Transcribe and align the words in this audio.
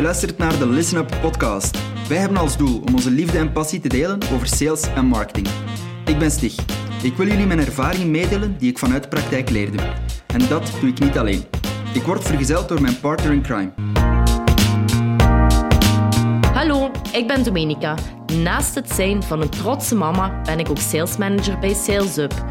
Je 0.00 0.06
luistert 0.06 0.38
naar 0.38 0.58
de 0.58 0.66
Listen 0.66 0.98
Up 0.98 1.16
podcast. 1.20 1.78
Wij 2.08 2.18
hebben 2.18 2.38
als 2.38 2.56
doel 2.56 2.80
om 2.86 2.94
onze 2.94 3.10
liefde 3.10 3.38
en 3.38 3.52
passie 3.52 3.80
te 3.80 3.88
delen 3.88 4.18
over 4.34 4.46
sales 4.46 4.82
en 4.94 5.04
marketing. 5.04 5.48
Ik 6.04 6.18
ben 6.18 6.30
Stig. 6.30 6.54
Ik 7.02 7.16
wil 7.16 7.26
jullie 7.26 7.46
mijn 7.46 7.58
ervaring 7.58 8.10
meedelen 8.10 8.58
die 8.58 8.70
ik 8.70 8.78
vanuit 8.78 9.02
de 9.02 9.08
praktijk 9.08 9.50
leerde. 9.50 9.78
En 10.26 10.48
dat 10.48 10.72
doe 10.80 10.90
ik 10.90 10.98
niet 10.98 11.18
alleen. 11.18 11.44
Ik 11.94 12.02
word 12.02 12.24
vergezeld 12.24 12.68
door 12.68 12.80
mijn 12.80 13.00
partner 13.00 13.32
in 13.32 13.42
crime. 13.42 13.72
Hallo, 16.52 16.90
ik 17.12 17.26
ben 17.26 17.44
Domenica. 17.44 17.94
Naast 18.42 18.74
het 18.74 18.90
zijn 18.90 19.22
van 19.22 19.40
een 19.40 19.50
trotse 19.50 19.94
mama 19.94 20.40
ben 20.44 20.58
ik 20.58 20.70
ook 20.70 20.78
salesmanager 20.78 21.58
bij 21.58 21.74
SalesUp. 21.74 22.44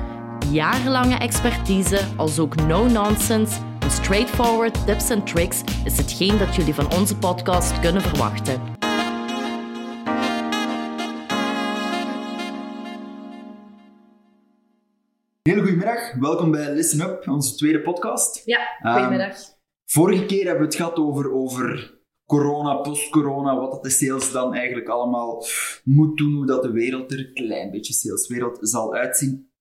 Jarenlange 0.52 1.16
expertise 1.16 2.00
als 2.16 2.40
ook 2.40 2.56
no-nonsense 2.56 3.60
en 3.90 3.96
straightforward 3.96 4.86
tips 4.86 5.10
en 5.10 5.24
tricks 5.24 5.62
is 5.86 5.98
hetgeen 5.98 6.38
dat 6.38 6.56
jullie 6.56 6.74
van 6.74 6.94
onze 6.94 7.18
podcast 7.18 7.80
kunnen 7.80 8.02
verwachten. 8.02 8.62
Hele 15.42 15.62
goedemiddag, 15.62 16.14
welkom 16.20 16.52
bij 16.52 16.74
Listen 16.74 17.02
Up, 17.02 17.28
onze 17.28 17.56
tweede 17.56 17.82
podcast. 17.82 18.42
Ja, 18.46 18.60
goedemiddag. 18.82 19.36
Vorige 19.86 20.26
keer 20.26 20.46
hebben 20.46 20.62
we 20.62 20.66
het 20.66 20.76
gehad 20.76 20.96
over, 20.96 21.32
over 21.32 21.98
corona, 22.26 22.76
post-corona, 22.76 23.56
wat 23.56 23.72
dat 23.72 23.84
de 23.84 23.90
sales 23.90 24.32
dan 24.32 24.54
eigenlijk 24.54 24.88
allemaal 24.88 25.46
moet 25.84 26.18
doen, 26.18 26.34
hoe 26.34 26.46
dat 26.46 26.64
de 26.64 26.72
wereld 26.72 27.12
er 27.12 27.20
een 27.20 27.34
klein 27.34 27.72
beetje 27.72 27.94
saleswereld 27.94 28.58
zal 28.62 28.94
uitzien. 28.94 29.52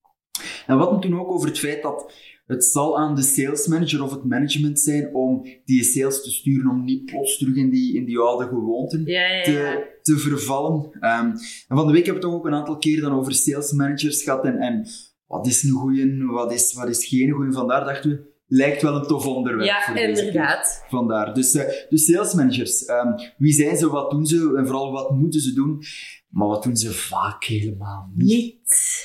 En 0.67 0.77
wat 0.77 0.89
hadden 0.89 1.09
toen 1.09 1.19
ook 1.19 1.31
over 1.31 1.47
het 1.47 1.59
feit 1.59 1.81
dat 1.81 2.13
het 2.49 2.65
zal 2.65 2.97
aan 2.97 3.15
de 3.15 3.21
sales 3.21 3.67
manager 3.67 4.03
of 4.03 4.11
het 4.11 4.23
management 4.23 4.79
zijn 4.79 5.13
om 5.13 5.45
die 5.65 5.83
sales 5.83 6.23
te 6.23 6.31
sturen, 6.31 6.71
om 6.71 6.83
niet 6.83 7.05
plots 7.05 7.37
terug 7.37 7.55
in 7.55 7.69
die, 7.69 7.95
in 7.95 8.05
die 8.05 8.19
oude 8.19 8.47
gewoonten 8.47 9.05
Ja, 9.05 9.21
ja, 9.21 9.35
ja. 9.35 9.43
te, 9.43 9.87
te 10.01 10.17
vervallen. 10.17 10.89
Ehm, 10.99 11.25
en 11.67 11.77
van 11.77 11.87
de 11.87 11.93
week 11.93 12.05
hebben 12.05 12.23
we 12.23 12.29
toch 12.29 12.37
ook 12.37 12.45
een 12.45 12.53
aantal 12.53 12.77
keer 12.77 13.01
dan 13.01 13.11
over 13.13 13.33
sales 13.33 13.71
managers 13.71 14.23
gehad 14.23 14.45
en, 14.45 14.57
en 14.57 14.87
wat 15.27 15.47
is 15.47 15.63
een 15.63 15.71
goeie, 15.71 16.25
wat 16.25 16.53
is, 16.53 16.73
wat 16.73 16.89
is 16.89 17.05
geen 17.05 17.31
goeie. 17.31 17.51
Vandaar 17.51 17.85
dachten 17.85 18.09
we, 18.09 18.27
lijkt 18.47 18.81
wel 18.81 18.95
een 18.95 19.07
tof 19.07 19.25
onderwerp 19.25 19.65
Ja, 19.65 19.81
voor 19.81 19.97
inderdaad. 19.97 20.85
Vandaar. 20.87 21.33
Dus, 21.33 21.55
eh 21.55 21.65
dus 21.89 22.05
sales 22.05 22.33
managers, 22.33 22.85
ehm, 22.85 23.11
wie 23.37 23.53
zijn 23.53 23.77
ze, 23.77 23.89
wat 23.89 24.11
doen 24.11 24.25
ze 24.25 24.53
en 24.57 24.65
vooral 24.65 24.91
wat 24.91 25.11
moeten 25.11 25.41
ze 25.41 25.53
doen? 25.53 25.83
Maar 26.29 26.47
wat 26.47 26.63
doen 26.63 26.75
ze 26.75 26.91
vaak 26.91 27.43
helemaal 27.43 28.09
niet. 28.15 28.27
Niet. 28.27 28.57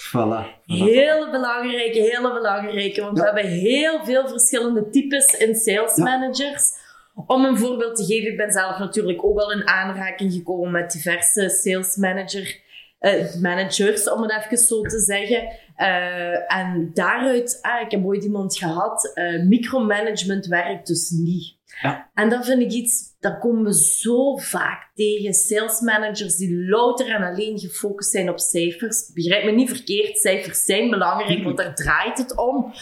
Voilà. 0.09 0.45
voilà. 0.47 0.65
Hele 0.67 1.29
belangrijke, 1.31 1.99
hele 1.99 2.33
belangrijke. 2.33 3.01
Want 3.01 3.19
we 3.19 3.25
hebben 3.25 3.47
heel 3.47 4.05
veel 4.05 4.29
verschillende 4.29 4.89
types 4.91 5.35
in 5.35 5.55
sales 5.55 5.97
Ja. 5.97 6.05
managers. 6.05 6.83
Om 7.27 7.45
een 7.45 7.59
voorbeeld 7.59 7.97
te 7.97 8.05
geven, 8.05 8.31
ik 8.31 8.37
ben 8.37 8.51
zelf 8.53 8.79
natuurlijk 8.79 9.25
ook 9.25 9.37
wel 9.37 9.53
in 9.53 9.69
aanraking 9.69 10.33
gekomen 10.33 10.71
met 10.71 10.91
diverse 10.91 11.49
sales 11.49 11.97
manager, 11.97 12.61
eh, 13.05 13.35
managers, 13.41 14.11
om 14.11 14.23
het 14.23 14.45
even 14.45 14.57
zo 14.57 14.81
te 14.81 14.99
zeggen. 14.99 15.49
Eh, 15.77 16.53
en 16.57 16.91
daaruit, 16.95 17.59
ah, 17.63 17.81
ik 17.81 17.91
heb 17.91 18.05
ooit 18.05 18.25
iemand 18.25 18.57
gehad, 18.57 19.11
eh, 19.15 19.43
micromanagement 19.43 20.47
werkt 20.47 20.87
dus 20.87 21.11
niet. 21.11 21.57
Ja. 21.83 22.11
En 22.15 22.29
dat 22.29 22.45
vind 22.45 22.63
ik 22.63 22.71
iets, 22.71 23.17
dat 23.21 23.39
komen 23.39 23.65
we 23.65 23.75
zo 23.75 24.37
vaak 24.37 24.91
tegen. 24.95 25.35
Sales 25.35 25.81
managers 25.81 26.37
die 26.37 26.69
louter 26.69 27.11
en 27.11 27.23
alleen 27.23 27.59
gefocust 27.59 28.11
zijn 28.11 28.31
op 28.31 28.39
cijfers. 28.39 29.11
Begrijp 29.15 29.45
me 29.45 29.51
niet 29.51 29.71
verkeerd, 29.71 30.19
cijfers 30.19 30.65
zijn 30.65 30.91
belangrijk, 30.91 31.45
want 31.45 31.57
daar 31.57 31.75
draait 31.75 32.19
het 32.19 32.37
om. 32.37 32.73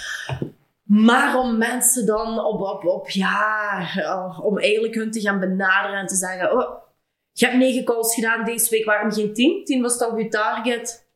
Maar 0.84 1.39
om 1.39 1.59
mensen 1.59 2.07
dan 2.07 2.45
op, 2.45 2.61
op, 2.61 2.84
op 2.84 3.11
ja, 3.11 3.86
om 4.42 4.59
eigenlijk 4.59 4.95
hun 4.95 5.11
te 5.11 5.20
gaan 5.20 5.41
benaderen 5.41 5.98
en 5.98 6.07
te 6.07 6.17
zeggen, 6.17 6.53
oh, 6.53 6.81
je 7.33 7.47
hebt 7.47 7.58
negen 7.58 7.84
calls 7.84 8.14
gedaan 8.14 8.44
deze 8.44 8.70
week, 8.70 8.84
waarom 8.84 9.12
geen 9.12 9.34
tien? 9.34 9.64
Tien 9.64 9.83
was 9.83 9.98
toch 9.98 10.19
je 10.19 10.28
target? 10.28 11.11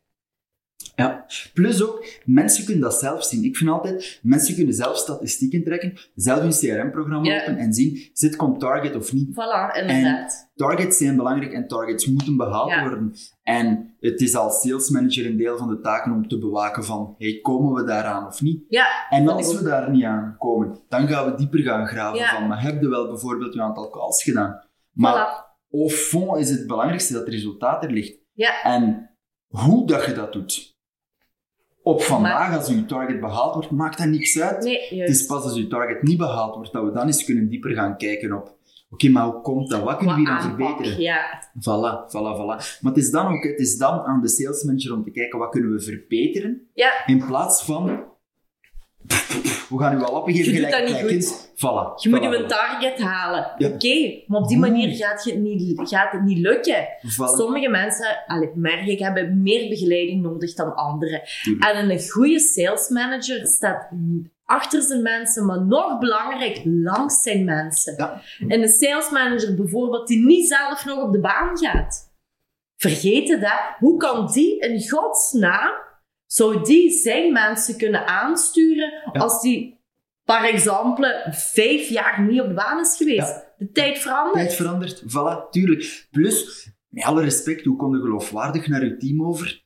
Ja. 0.95 1.25
Plus 1.53 1.83
ook, 1.83 2.05
mensen 2.25 2.65
kunnen 2.65 2.83
dat 2.83 2.93
zelf 2.93 3.23
zien. 3.23 3.43
Ik 3.43 3.57
vind 3.57 3.69
altijd, 3.69 4.19
mensen 4.23 4.55
kunnen 4.55 4.73
zelf 4.73 4.97
statistieken 4.97 5.63
trekken, 5.63 5.93
zelf 6.15 6.39
hun 6.39 6.49
CRM-programma 6.51 7.29
Ja. 7.31 7.41
openen 7.41 7.59
en 7.59 7.73
zien, 7.73 8.09
zit 8.13 8.37
on 8.39 8.57
target 8.59 8.95
of 8.95 9.13
niet. 9.13 9.29
Voilà, 9.31 9.77
inderdaad. 9.81 10.49
Targets 10.55 10.97
zijn 10.97 11.15
belangrijk 11.15 11.51
en 11.53 11.67
targets 11.67 12.05
moeten 12.07 12.37
behaald 12.37 12.69
Ja. 12.69 12.81
worden. 12.81 13.13
En 13.43 13.95
het 13.99 14.21
is 14.21 14.35
als 14.35 14.61
sales 14.61 14.89
manager 14.89 15.25
een 15.25 15.37
deel 15.37 15.57
van 15.57 15.67
de 15.67 15.79
taken 15.79 16.11
om 16.11 16.27
te 16.27 16.39
bewaken 16.39 16.83
van, 16.83 17.15
hey, 17.17 17.39
komen 17.41 17.73
we 17.73 17.83
daaraan 17.83 18.27
of 18.27 18.41
niet? 18.41 18.63
Ja, 18.67 18.87
En 19.09 19.27
als 19.27 19.53
we 19.53 19.59
ook. 19.59 19.65
daar 19.65 19.89
niet 19.91 20.03
aan 20.03 20.35
komen, 20.39 20.79
dan 20.89 21.07
gaan 21.07 21.31
we 21.31 21.37
dieper 21.37 21.59
gaan 21.59 21.87
graven 21.87 22.25
van, 22.25 22.47
maar 22.47 22.61
heb 22.61 22.81
je 22.81 22.89
wel 22.89 23.07
bijvoorbeeld 23.07 23.53
je 23.53 23.61
aantal 23.61 23.89
calls 23.89 24.23
gedaan? 24.23 24.63
Maar 24.91 25.13
Voilà. 25.43 25.46
Au 25.71 25.89
fond 25.89 26.37
is 26.39 26.49
het 26.49 26.67
belangrijkste 26.67 27.13
dat 27.13 27.21
het 27.21 27.33
resultaat 27.33 27.83
er 27.83 27.91
ligt. 27.91 28.17
Ja. 28.33 28.63
En 28.63 29.09
hoe 29.47 29.87
dat 29.87 30.05
je 30.05 30.13
dat 30.13 30.33
doet. 30.33 30.75
Op 31.83 32.01
vandaag, 32.01 32.57
als 32.57 32.67
je 32.67 32.85
target 32.85 33.19
behaald 33.19 33.53
wordt, 33.53 33.71
maakt 33.71 33.97
dat 33.97 34.07
niks 34.07 34.39
uit. 34.39 34.63
Nee, 34.63 34.99
Het 35.01 35.09
is 35.09 35.25
pas 35.25 35.43
als 35.43 35.55
je 35.55 35.67
target 35.67 36.01
niet 36.03 36.17
behaald 36.17 36.55
wordt, 36.55 36.73
dat 36.73 36.83
we 36.83 36.91
dan 36.91 37.05
eens 37.05 37.23
kunnen 37.23 37.49
dieper 37.49 37.71
gaan 37.75 37.97
kijken 37.97 38.33
op, 38.33 38.57
oké, 38.89 39.09
maar 39.09 39.25
hoe 39.25 39.41
komt 39.41 39.69
dat? 39.69 39.83
Wat 39.83 39.97
kunnen 39.97 40.15
we 40.15 40.21
Wat 40.21 40.29
hier 40.29 40.39
aan 40.39 40.51
aanpak, 40.51 40.67
verbeteren? 40.67 41.01
Ja, 41.01 41.49
Voilà, 41.53 42.09
voilà, 42.11 42.35
voilà. 42.39 42.79
Maar 42.81 42.93
het 42.93 42.97
is 42.97 43.11
dan 43.11 43.27
ook, 43.27 43.43
het 43.43 43.59
is 43.59 43.77
dan 43.77 43.99
aan 43.99 44.21
de 44.21 44.27
sales 44.27 44.63
manager 44.63 44.93
om 44.93 45.03
te 45.03 45.11
kijken, 45.11 45.39
wat 45.39 45.49
kunnen 45.49 45.71
we 45.71 45.81
verbeteren? 45.81 46.67
ja. 46.73 47.05
In 47.05 47.25
plaats 47.25 47.63
van, 47.63 48.03
we 49.69 49.77
gaan 49.77 49.93
u 49.93 49.97
wel 49.97 50.25
doet 50.25 50.35
gelijk 50.35 50.71
dat 50.71 50.83
niet 50.83 50.97
kijkens. 50.97 51.45
Voilà. 51.55 52.01
Je 52.01 52.09
moet 52.09 52.23
je 52.23 52.37
een 52.37 52.47
target 52.47 52.99
halen. 52.99 53.51
Ja. 53.57 53.67
Oké, 53.67 54.21
maar 54.27 54.41
op 54.41 54.47
die 54.47 54.57
manier 54.57 54.95
gaat, 54.95 55.23
je 55.23 55.31
het 55.31 55.39
niet, 55.39 55.89
gaat 55.89 56.11
het 56.11 56.23
niet 56.23 56.37
lukken. 56.37 56.85
Voilà. 56.85 57.37
Sommige 57.37 57.69
mensen, 57.69 58.23
allee, 58.27 58.49
merk 58.53 58.85
ik, 58.85 58.99
hebben 58.99 59.41
meer 59.41 59.69
begeleiding 59.69 60.21
nodig 60.21 60.53
dan 60.53 60.75
anderen. 60.75 61.21
En 61.59 61.89
een 61.89 62.09
goede 62.09 62.39
sales 62.39 62.89
manager 62.89 63.47
staat 63.47 63.89
achter 64.45 64.81
zijn 64.81 65.01
mensen, 65.01 65.45
maar 65.45 65.65
nog 65.65 65.99
belangrijk, 65.99 66.61
langs 66.63 67.21
zijn 67.21 67.45
mensen. 67.45 67.93
Ja. 67.97 68.21
En 68.47 68.61
een 68.61 68.69
sales 68.69 69.09
manager 69.09 69.55
bijvoorbeeld, 69.55 70.07
die 70.07 70.25
niet 70.25 70.47
zelf 70.47 70.85
nog 70.85 71.03
op 71.03 71.11
de 71.11 71.19
baan 71.19 71.57
gaat. 71.57 72.05
Vergeet 72.75 73.29
het, 73.29 73.41
hè. 73.41 73.75
Hoe 73.79 73.97
kan 73.97 74.27
die 74.31 74.59
in 74.59 74.89
godsnaam, 74.89 75.73
zou 76.27 76.63
die 76.63 76.91
zijn 76.91 77.31
mensen 77.33 77.77
kunnen 77.77 78.07
aansturen 78.07 78.91
Ja. 79.13 79.19
als 79.19 79.41
die, 79.41 79.79
par 80.25 80.45
exemple, 80.45 81.25
vijf 81.31 81.89
jaar 81.89 82.21
niet 82.21 82.41
op 82.41 82.47
de 82.47 82.53
baan 82.53 82.79
is 82.79 82.95
geweest? 82.97 83.27
Ja. 83.27 83.45
De 83.57 83.71
tijd 83.71 83.97
verandert. 83.97 84.35
Tijd 84.35 84.53
verandert, 84.53 85.01
voilà, 85.03 85.49
tuurlijk. 85.49 86.07
Plus, 86.11 86.69
met 86.87 87.03
alle 87.03 87.23
respect, 87.23 87.65
hoe 87.65 87.75
kom 87.75 87.95
je 87.95 88.01
geloofwaardig 88.01 88.67
naar 88.67 88.83
je 88.85 88.97
team 88.97 89.25
over 89.25 89.65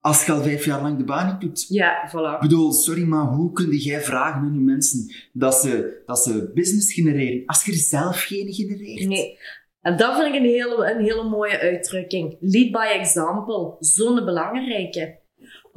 als 0.00 0.24
je 0.26 0.32
al 0.32 0.42
vijf 0.42 0.64
jaar 0.64 0.82
lang 0.82 0.98
de 0.98 1.04
baan 1.04 1.26
niet 1.26 1.40
doet? 1.40 1.66
Ja, 1.68 2.02
Ik 2.04 2.10
voilà. 2.10 2.40
bedoel, 2.40 2.72
sorry, 2.72 3.02
maar 3.02 3.24
hoe 3.26 3.52
kun 3.52 3.76
jij 3.76 4.00
vragen 4.00 4.40
aan 4.40 4.54
je 4.54 4.60
mensen 4.60 5.14
dat 5.32 5.54
ze, 5.54 6.02
dat 6.06 6.18
ze 6.18 6.50
business 6.54 6.92
genereren 6.92 7.42
als 7.46 7.64
je 7.64 7.72
er 7.72 7.78
zelf 7.78 8.22
geen 8.22 8.52
genereert? 8.52 9.06
Nee. 9.08 9.38
En 9.80 9.96
dat 9.96 10.14
vind 10.14 10.34
ik 10.34 10.40
een 10.40 10.46
hele, 10.48 10.90
een 10.94 11.02
hele 11.04 11.22
mooie 11.28 11.58
uitdrukking. 11.58 12.36
Lead 12.40 12.70
by 12.72 12.98
example. 13.00 13.76
Zo'n 13.80 14.24
belangrijke. 14.24 15.17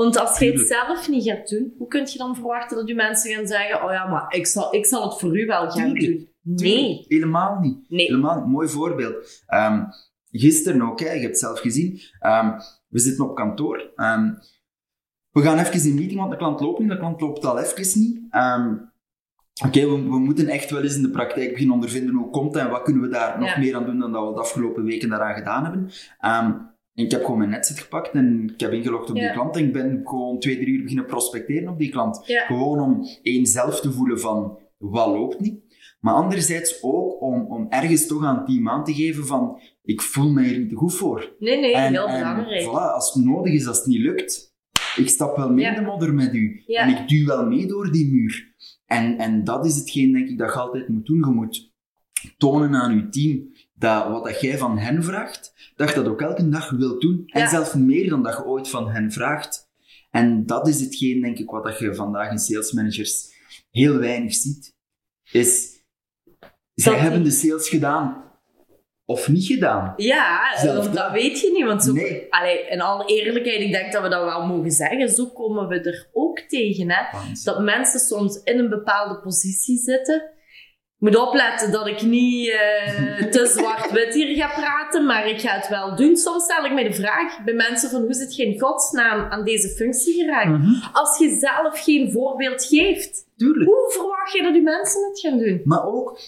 Want 0.01 0.17
als 0.17 0.39
je 0.39 0.51
het 0.51 0.67
zelf 0.67 1.09
niet 1.09 1.23
gaat 1.23 1.49
doen, 1.49 1.73
hoe 1.77 1.87
kun 1.87 2.07
je 2.11 2.17
dan 2.17 2.35
verwachten 2.35 2.77
dat 2.77 2.87
je 2.87 2.95
mensen 2.95 3.33
gaan 3.33 3.47
zeggen: 3.47 3.83
Oh 3.83 3.91
ja, 3.91 4.07
maar 4.07 4.33
ik 4.33 4.47
zal, 4.47 4.75
ik 4.75 4.85
zal 4.85 5.09
het 5.09 5.19
voor 5.19 5.39
u 5.39 5.45
wel 5.45 5.69
gaan 5.69 5.93
Tuurlijk. 5.93 6.17
doen? 6.17 6.29
Nee. 6.41 7.05
Helemaal 7.07 7.59
niet. 7.59 7.89
Nee. 7.89 8.05
Helemaal 8.05 8.39
niet. 8.39 8.47
Mooi 8.47 8.67
voorbeeld. 8.67 9.43
Ehm, 9.47 9.83
gisteren 10.31 10.81
ook, 10.81 10.99
hè, 10.99 11.05
je 11.05 11.11
hebt 11.11 11.23
het 11.23 11.39
zelf 11.39 11.59
gezien. 11.59 11.99
Ehm, 12.19 12.59
we 12.87 12.99
zitten 12.99 13.29
op 13.29 13.35
kantoor. 13.35 13.91
Ehm, 13.95 14.33
we 15.31 15.41
gaan 15.41 15.57
even 15.57 15.73
in 15.73 15.89
een 15.89 15.95
meeting, 15.95 16.19
want 16.19 16.31
de 16.31 16.37
klant 16.37 16.59
loopt 16.59 16.79
niet. 16.79 16.89
De 16.89 16.97
klant 16.97 17.21
loopt 17.21 17.45
al 17.45 17.59
even 17.59 17.99
niet. 17.99 18.19
Oké, 19.65 19.79
we, 19.79 20.09
we 20.09 20.19
moeten 20.19 20.47
echt 20.47 20.69
wel 20.69 20.81
eens 20.81 20.95
in 20.95 21.01
de 21.01 21.09
praktijk 21.09 21.51
beginnen 21.51 21.75
ondervinden 21.75 22.15
hoe 22.15 22.29
komt 22.29 22.53
dat 22.53 22.63
en 22.63 22.69
wat 22.69 22.81
kunnen 22.81 23.01
we 23.01 23.07
daar 23.07 23.39
nog 23.39 23.57
meer 23.57 23.75
aan 23.75 23.85
doen 23.85 23.99
dan 23.99 24.11
dat 24.11 24.27
we 24.27 24.33
de 24.33 24.39
afgelopen 24.39 24.83
weken 24.83 25.09
daaraan 25.09 25.35
gedaan 25.35 25.63
hebben. 25.63 25.89
En 26.95 27.03
ik 27.05 27.11
heb 27.11 27.21
gewoon 27.23 27.37
mijn 27.37 27.49
netset 27.49 27.79
gepakt 27.79 28.11
en 28.13 28.49
ik 28.53 28.59
heb 28.59 28.71
ingelogd 28.71 29.09
op 29.09 29.15
Ja. 29.15 29.21
die 29.21 29.31
klant 29.31 29.55
en 29.55 29.63
ik 29.63 29.73
ben 29.73 30.01
gewoon 30.03 30.39
twee, 30.39 30.55
drie 30.55 30.67
uur 30.67 30.81
beginnen 30.81 31.05
prospecteren 31.05 31.69
op 31.69 31.77
die 31.79 31.89
klant. 31.91 32.21
Ja. 32.25 32.45
Gewoon 32.45 32.79
om 32.79 33.05
één 33.21 33.45
zelf 33.45 33.81
te 33.81 33.91
voelen 33.91 34.19
van 34.19 34.57
wat 34.77 35.07
loopt 35.07 35.39
niet. 35.39 35.59
Maar 35.99 36.13
anderzijds 36.13 36.83
ook 36.83 37.21
om, 37.21 37.45
om 37.45 37.65
ergens 37.69 38.07
toch 38.07 38.23
aan 38.25 38.35
het 38.37 38.45
team 38.45 38.69
aan 38.69 38.83
te 38.83 38.93
geven 38.93 39.25
van 39.25 39.59
ik 39.83 40.01
voel 40.01 40.31
me 40.31 40.43
hier 40.43 40.57
niet 40.59 40.69
te 40.69 40.75
goed 40.75 40.93
voor. 40.95 41.35
Nee, 41.39 41.59
nee, 41.59 41.75
en, 41.75 41.91
heel 41.93 42.07
en 42.07 42.17
belangrijk. 42.19 42.63
voilà, 42.63 42.93
als 42.93 43.13
het 43.13 43.23
nodig 43.25 43.53
is, 43.53 43.67
als 43.67 43.77
het 43.77 43.85
niet 43.87 43.99
lukt, 44.01 44.55
ik 44.95 45.09
stap 45.09 45.37
wel 45.37 45.49
mee 45.53 45.65
Ja. 45.65 45.75
de 45.75 45.81
modder 45.81 46.13
met 46.13 46.33
u. 46.33 46.63
Ja. 46.65 46.81
En 46.81 46.89
ik 46.97 47.07
duw 47.07 47.25
wel 47.25 47.45
mee 47.45 47.67
door 47.67 47.91
die 47.91 48.11
muur. 48.11 48.53
En, 48.85 49.17
en 49.17 49.43
dat 49.43 49.65
is 49.65 49.75
hetgeen, 49.75 50.11
denk 50.11 50.29
ik, 50.29 50.37
dat 50.37 50.53
je 50.53 50.59
altijd 50.59 50.87
moet 50.87 51.05
doen. 51.05 51.17
Je 51.19 51.25
moet 51.33 51.71
tonen 52.37 52.73
aan 52.75 52.95
je 52.95 53.09
team 53.09 53.49
dat 53.81 54.07
wat 54.07 54.23
dat 54.23 54.41
jij 54.41 54.57
van 54.57 54.77
hen 54.77 55.03
vraagt, 55.03 55.53
dat 55.75 55.89
je 55.89 55.95
dat 55.95 56.07
ook 56.07 56.21
elke 56.21 56.49
dag 56.49 56.69
wilt 56.69 57.01
doen. 57.01 57.23
En 57.27 57.41
Ja. 57.41 57.49
zelfs 57.49 57.73
meer 57.73 58.09
dan 58.09 58.23
dat 58.23 58.37
je 58.37 58.45
ooit 58.45 58.69
van 58.69 58.89
hen 58.89 59.11
vraagt. 59.11 59.69
En 60.11 60.45
dat 60.45 60.67
is 60.67 60.79
hetgeen, 60.81 61.21
denk 61.21 61.37
ik, 61.37 61.49
wat 61.49 61.63
dat 61.63 61.79
je 61.79 61.95
vandaag 61.95 62.31
in 62.31 62.37
sales 62.39 62.71
managers 62.71 63.33
heel 63.71 63.97
weinig 63.97 64.33
ziet. 64.33 64.75
Is, 65.31 65.79
zij 66.73 66.93
Dat 66.93 67.01
hebben 67.01 67.23
de 67.23 67.31
sales 67.31 67.69
gedaan. 67.69 68.29
of 69.05 69.27
niet 69.27 69.45
gedaan. 69.45 69.93
Ja, 69.97 70.39
want 70.65 70.83
dat 70.83 70.93
dat. 70.93 71.11
weet 71.11 71.39
je 71.39 71.51
niet. 71.51 71.65
Want 71.65 71.83
zo, 71.83 71.91
Nee. 71.93 72.27
allee, 72.29 72.67
in 72.69 72.81
alle 72.81 73.05
eerlijkheid, 73.05 73.61
ik 73.61 73.71
denk 73.71 73.91
dat 73.91 74.01
we 74.03 74.09
dat 74.09 74.23
wel 74.23 74.45
mogen 74.47 74.71
zeggen. 74.71 75.09
Zo 75.09 75.25
komen 75.25 75.67
we 75.67 75.79
er 75.79 76.09
ook 76.13 76.39
tegen. 76.39 76.89
Hè? 76.91 77.17
Want- 77.17 77.43
Dat 77.43 77.59
mensen 77.61 77.99
soms 77.99 78.41
in 78.43 78.59
een 78.59 78.69
bepaalde 78.69 79.19
positie 79.19 79.77
zitten. 79.77 80.23
Ik 81.01 81.07
moet 81.07 81.17
opletten 81.27 81.71
dat 81.71 81.87
ik 81.87 82.01
niet 82.01 82.49
eh, 82.49 83.25
te 83.25 83.45
zwart-wit 83.45 84.13
hier 84.15 84.35
ga 84.35 84.47
praten, 84.47 85.05
maar 85.05 85.27
ik 85.29 85.39
ga 85.41 85.55
het 85.55 85.67
wel 85.69 85.95
doen. 85.95 86.15
Soms 86.17 86.43
stel 86.43 86.65
ik 86.65 86.73
mij 86.73 86.83
de 86.83 86.93
vraag 86.93 87.43
bij 87.43 87.53
mensen 87.53 87.89
van 87.89 88.01
hoe 88.01 88.13
zit 88.13 88.35
je 88.35 88.45
in 88.45 88.59
godsnaam 88.59 89.31
aan 89.31 89.43
deze 89.45 89.67
functie 89.67 90.13
geraakt? 90.13 90.49
Mhm, 90.49 90.73
Als 90.93 91.17
je 91.17 91.37
zelf 91.39 91.83
geen 91.83 92.11
voorbeeld 92.11 92.63
geeft, 92.65 93.25
Tuurlijk. 93.37 93.69
hoe 93.69 93.91
verwacht 93.91 94.31
je 94.33 94.43
dat 94.43 94.53
die 94.53 94.61
mensen 94.61 95.07
het 95.09 95.19
gaan 95.19 95.37
doen? 95.37 95.61
Maar 95.63 95.85
ook, 95.85 96.19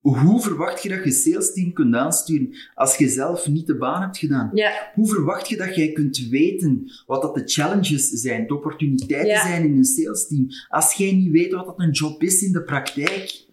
hoe 0.00 0.40
verwacht 0.40 0.82
je 0.82 0.88
dat 0.88 1.04
je 1.04 1.10
sales 1.10 1.52
team 1.52 1.72
kunt 1.72 1.94
aansturen 1.94 2.54
als 2.74 2.96
je 2.96 3.08
zelf 3.08 3.46
niet 3.48 3.66
de 3.66 3.76
baan 3.76 4.00
hebt 4.02 4.18
gedaan? 4.18 4.50
Ja, 4.52 4.90
Hoe 4.94 5.08
verwacht 5.08 5.48
je 5.48 5.56
dat 5.56 5.76
jij 5.76 5.92
kunt 5.92 6.28
weten 6.30 6.90
wat 7.06 7.22
dat 7.22 7.34
de 7.34 7.42
challenges 7.44 8.08
zijn, 8.08 8.46
de 8.46 8.54
opportuniteiten 8.54 9.28
Ja. 9.32 9.46
zijn 9.46 9.64
in 9.64 9.76
een 9.76 9.84
sales 9.84 10.26
team, 10.28 10.46
als 10.68 10.92
jij 10.92 11.12
niet 11.12 11.30
weet 11.32 11.52
wat 11.52 11.66
dat 11.66 11.80
een 11.80 11.90
job 11.90 12.22
is 12.22 12.42
in 12.42 12.52
de 12.52 12.62
praktijk? 12.62 13.43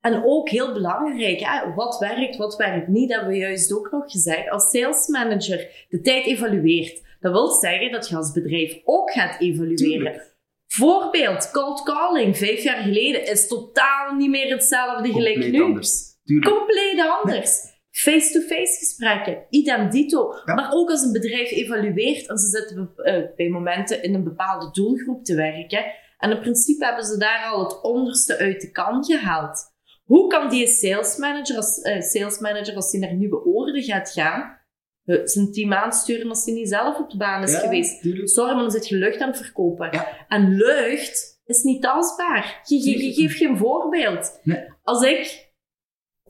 En 0.00 0.22
ook 0.24 0.48
heel 0.48 0.72
belangrijk, 0.72 1.40
hè, 1.40 1.74
wat 1.74 1.98
werkt, 1.98 2.36
wat 2.36 2.56
werkt 2.56 2.88
niet, 2.88 3.08
dat 3.08 3.18
hebben 3.18 3.36
we 3.36 3.40
juist 3.40 3.72
ook 3.72 3.90
nog 3.90 4.10
gezegd. 4.10 4.50
Als 4.50 4.70
sales 4.70 5.06
manager 5.06 5.86
de 5.88 6.00
tijd 6.00 6.26
evalueert. 6.26 7.06
Dat 7.20 7.32
wil 7.32 7.48
zeggen 7.48 7.90
dat 7.90 8.08
je 8.08 8.16
als 8.16 8.32
bedrijf 8.32 8.80
ook 8.84 9.12
gaat 9.12 9.40
evalueren. 9.40 9.76
Tuurlijk. 9.76 10.36
Voorbeeld, 10.66 11.50
cold 11.50 11.82
calling, 11.82 12.36
vijf 12.36 12.62
jaar 12.62 12.82
geleden, 12.82 13.26
is 13.26 13.48
totaal 13.48 14.14
niet 14.14 14.30
meer 14.30 14.50
hetzelfde 14.50 15.12
gelijk 15.12 15.50
nu. 15.50 15.62
anders. 15.62 16.16
Tuurlijk. 16.24 16.56
Compleet 16.56 17.00
anders. 17.00 17.76
Face-to-face 17.90 18.78
gesprekken, 18.78 19.46
idem 19.50 19.90
dito. 19.90 20.34
Ja. 20.44 20.54
Maar 20.54 20.72
ook 20.72 20.90
als 20.90 21.02
een 21.02 21.12
bedrijf 21.12 21.50
evalueert 21.50 22.28
en 22.28 22.38
ze 22.38 22.46
zitten 22.46 22.92
eh, 22.96 23.22
bij 23.36 23.48
momenten 23.48 24.02
in 24.02 24.14
een 24.14 24.24
bepaalde 24.24 24.70
doelgroep 24.70 25.24
te 25.24 25.34
werken. 25.34 25.84
En 26.18 26.30
in 26.30 26.40
principe 26.40 26.84
hebben 26.84 27.04
ze 27.04 27.18
daar 27.18 27.50
al 27.52 27.64
het 27.64 27.82
onderste 27.82 28.38
uit 28.38 28.60
de 28.60 28.70
kan 28.70 29.04
gehaald. 29.04 29.76
Hoe 30.08 30.26
kan 30.26 30.48
die 30.48 30.66
sales 30.66 31.16
manager, 31.16 31.56
als, 31.56 31.78
eh, 31.80 32.00
sales 32.00 32.38
manager, 32.38 32.74
als 32.74 32.92
hij 32.92 33.00
naar 33.00 33.14
nieuwe 33.14 33.44
oorden 33.44 33.82
gaat 33.82 34.10
gaan, 34.10 34.58
eh, 35.04 35.20
zijn 35.24 35.52
team 35.52 35.72
aansturen 35.72 36.28
als 36.28 36.44
hij 36.44 36.54
niet 36.54 36.68
zelf 36.68 36.98
op 36.98 37.10
de 37.10 37.16
baan 37.16 37.42
is 37.42 37.52
Ja, 37.52 37.58
geweest? 37.58 38.00
tuurlijk. 38.02 38.28
Sorry, 38.28 38.52
maar 38.52 38.62
dan 38.62 38.70
zit 38.70 38.88
je 38.88 38.96
lucht 38.96 39.20
aan 39.20 39.28
het 39.28 39.36
verkopen. 39.38 39.88
Ja. 39.90 40.08
En 40.28 40.54
lucht 40.56 41.40
is 41.44 41.62
niet 41.62 41.82
tastbaar. 41.82 42.60
Je, 42.64 42.74
je, 42.74 42.90
je 42.90 42.96
Tuurlijk. 42.96 43.14
geeft 43.16 43.36
geen 43.36 43.56
voorbeeld. 43.58 44.40
Nee. 44.42 44.64
Als 44.82 45.02
ik 45.02 45.46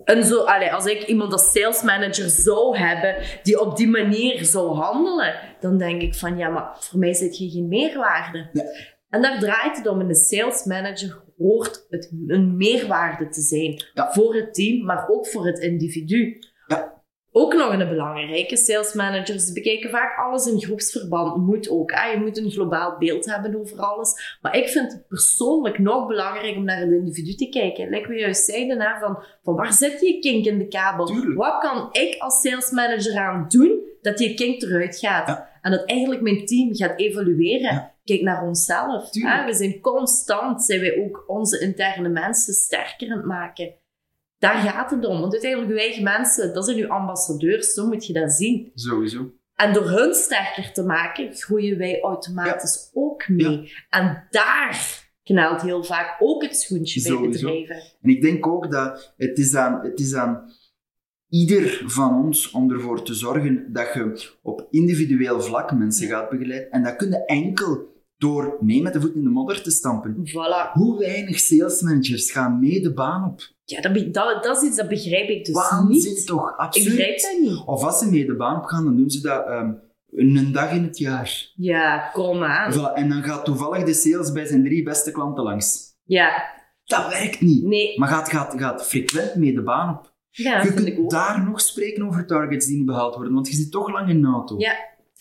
en 0.05 0.25
zo, 0.25 0.41
allee, 0.45 0.73
als 0.73 0.87
ik 0.87 1.03
iemand 1.07 1.33
als 1.33 1.51
sales 1.53 1.83
manager 1.83 2.29
zou 2.29 2.77
hebben 2.79 3.17
die 3.43 3.61
op 3.61 3.77
die 3.77 3.89
manier 3.89 4.45
zou 4.45 4.75
handelen, 4.75 5.35
dan 5.61 5.79
denk 5.79 6.03
ik 6.03 6.15
van 6.15 6.37
ja, 6.37 6.49
maar 6.49 6.77
voor 6.81 6.99
mij 6.99 7.15
zit 7.15 7.39
je 7.39 7.51
geen 7.51 7.69
meerwaarde. 7.69 8.49
Nee. 8.53 8.65
En 9.09 9.23
daar 9.23 9.39
draait 9.39 9.77
het 9.77 9.87
om. 9.87 10.01
En 10.01 10.09
de 10.09 10.15
sales 10.15 10.65
manager 10.65 11.23
hoort 11.39 11.87
het 11.89 12.13
een 12.27 12.57
meerwaarde 12.57 13.29
te 13.29 13.41
zijn 13.41 13.83
Ja. 13.95 14.13
voor 14.13 14.35
het 14.35 14.55
team, 14.55 14.85
maar 14.85 15.09
ook 15.09 15.27
voor 15.27 15.47
het 15.47 15.59
individu. 15.59 16.39
Ja. 16.67 16.97
Ook 17.33 17.55
nog 17.55 17.73
een 17.73 17.89
belangrijke, 17.89 18.57
sales 18.57 18.93
managers 18.95 19.53
bekijken 19.53 19.91
vaak 19.91 20.19
alles 20.19 20.47
in 20.47 20.61
groepsverband. 20.61 21.37
Moet 21.37 21.69
ook. 21.71 21.93
Hè? 21.93 22.11
Je 22.11 22.19
moet 22.19 22.39
een 22.39 22.51
globaal 22.51 22.99
beeld 22.99 23.25
hebben 23.25 23.59
over 23.59 23.79
alles. 23.79 24.39
Maar 24.41 24.57
ik 24.57 24.69
vind 24.69 24.93
het 24.93 25.09
persoonlijk 25.09 25.79
nog 25.79 26.07
belangrijk 26.07 26.57
om 26.57 26.65
naar 26.65 26.81
het 26.81 26.91
individu 26.91 27.35
te 27.35 27.49
kijken. 27.49 27.89
Like 27.89 28.09
we 28.09 28.15
juist 28.15 28.45
zeiden, 28.45 28.81
hè, 28.81 28.99
van, 28.99 29.23
van 29.43 29.55
waar 29.55 29.73
zit 29.73 30.01
die 30.01 30.21
kink 30.21 30.45
in 30.45 30.59
de 30.59 30.69
kabel? 30.69 31.07
Tuurlijk. 31.07 31.37
Wat 31.37 31.59
kan 31.61 31.89
ik 31.93 32.17
als 32.19 32.41
sales 32.41 32.71
manager 32.71 33.19
aan 33.19 33.45
doen 33.49 33.81
dat 34.03 34.19
die 34.19 34.35
kink 34.35 34.63
eruit 34.63 34.99
gaat? 34.99 35.29
Ja. 35.29 35.49
En 35.63 35.71
dat 35.71 35.85
eigenlijk 35.85 36.21
mijn 36.21 36.47
team 36.47 36.75
gaat 36.75 36.99
evalueren. 36.99 37.75
Ja. 37.75 37.95
Kijk 38.09 38.23
naar 38.23 38.43
onszelf. 38.43 39.09
Hè? 39.11 39.45
We 39.45 39.55
zijn 39.55 39.81
constant, 39.81 40.65
zijn 40.65 40.81
wij 40.81 40.99
ook 41.05 41.25
onze 41.27 41.61
interne 41.61 42.09
mensen 42.09 42.55
sterker 42.55 43.11
aan 43.11 43.17
het 43.17 43.27
maken. 43.27 43.75
Daar 44.39 44.57
gaat 44.57 44.91
het 44.91 45.05
om. 45.05 45.21
Want 45.21 45.33
uiteindelijk, 45.33 45.73
uw 45.73 45.79
eigen 45.79 46.03
mensen, 46.03 46.55
dat 46.55 46.65
zijn 46.65 46.79
uw 46.79 46.89
ambassadeurs. 46.89 47.73
Zo 47.73 47.87
moet 47.87 48.07
je 48.07 48.13
dat 48.13 48.33
zien. 48.33 48.71
Sowieso. 48.75 49.33
En 49.55 49.73
door 49.73 49.89
hun 49.91 50.15
sterker 50.15 50.73
te 50.73 50.83
maken, 50.83 51.35
groeien 51.35 51.79
wij 51.79 52.01
automatisch 52.01 52.91
ook 52.93 53.29
mee. 53.29 53.73
En 53.91 54.27
daar 54.31 55.07
knelt 55.23 55.63
heel 55.63 55.85
vaak 55.85 56.17
ook 56.19 56.43
het 56.43 56.57
schoentje 56.57 57.03
bij 57.03 57.11
Sowieso. 57.11 57.47
bedrijven. 57.47 57.77
En 58.03 58.11
ik 58.11 58.23
denk 58.23 58.47
ook 58.47 58.71
dat 58.71 59.15
het 59.17 59.39
is 59.39 59.55
aan, 59.55 59.83
het 59.83 60.01
is 60.01 60.15
aan 60.15 60.53
ieder 61.29 61.83
van 61.87 62.25
ons 62.25 62.51
om 62.51 62.73
ervoor 62.73 63.03
te 63.03 63.15
zorgen 63.15 63.73
dat 63.73 63.93
je 63.95 64.31
op 64.43 64.67
individueel 64.71 65.41
vlak 65.41 65.73
mensen 65.73 66.09
gaat 66.09 66.31
begeleiden. 66.31 66.71
En 66.71 66.83
dat 66.83 66.97
kun 66.97 67.09
je 67.09 67.25
enkel 67.25 67.97
door 68.19 68.57
mee 68.61 68.83
met 68.83 68.93
de 68.93 69.01
voet 69.01 69.15
in 69.15 69.23
de 69.23 69.29
modder 69.31 69.63
te 69.63 69.71
stampen. 69.71 70.17
Voilà. 70.29 70.73
Hoe 70.73 70.99
weinig 70.99 71.39
salesmanagers 71.39 72.31
gaan 72.31 72.59
mee 72.59 72.81
de 72.81 72.93
baan 72.93 73.25
op? 73.25 73.41
Ja, 73.65 73.81
dat, 73.81 74.15
dat, 74.15 74.43
dat 74.45 74.57
is 74.57 74.69
iets 74.69 74.77
dat 74.77 74.89
begrijp 74.89 75.29
ik 75.29 75.45
dus 75.45 75.55
Waanzin 75.55 76.13
niet. 76.13 76.27
toch? 76.27 76.49
Ik 76.51 76.57
Absoluut. 76.57 76.89
begrijp 76.97 77.21
dat 77.21 77.39
niet. 77.41 77.63
Of 77.67 77.83
als 77.85 77.99
ze 77.99 78.11
mee 78.11 78.27
de 78.27 78.37
baan 78.37 78.57
op 78.57 78.65
gaan, 78.65 78.85
dan 78.85 78.97
doen 78.97 79.11
ze 79.11 79.21
dat 79.21 79.47
ehm, 79.47 79.73
een 80.11 80.53
dag 80.53 80.73
in 80.73 80.83
het 80.83 80.99
jaar. 80.99 81.53
Ja, 81.55 81.99
kom 82.13 82.43
aan. 82.43 82.73
Voilà. 82.73 82.93
En 82.95 83.09
dan 83.09 83.23
gaat 83.23 83.45
toevallig 83.45 83.85
de 83.85 83.93
sales 83.95 84.33
bij 84.33 84.47
zijn 84.47 84.65
drie 84.65 84.83
beste 84.83 85.11
klanten 85.13 85.45
langs. 85.45 85.87
Ja, 86.05 86.43
Dat 86.85 87.09
werkt 87.09 87.41
niet. 87.41 87.65
nee. 87.65 87.99
Maar 87.99 88.09
gaat, 88.09 88.29
gaat, 88.29 88.55
gaat 88.57 88.87
frequent 88.87 89.35
mee 89.35 89.53
de 89.55 89.63
baan 89.63 89.99
op. 89.99 90.13
Ja, 90.31 90.63
je 90.63 90.69
ik 90.69 90.95
kunt 90.95 91.11
daar 91.11 91.45
nog 91.45 91.61
spreken 91.61 92.07
over 92.07 92.27
targets 92.27 92.67
die 92.67 92.77
niet 92.77 92.87
behaald 92.87 93.15
worden, 93.15 93.33
want 93.35 93.49
je 93.49 93.55
zit 93.57 93.71
toch 93.71 93.91
lang 93.93 94.09
in 94.09 94.21
de 94.21 94.27
auto. 94.29 94.55
Ja. 94.59 94.73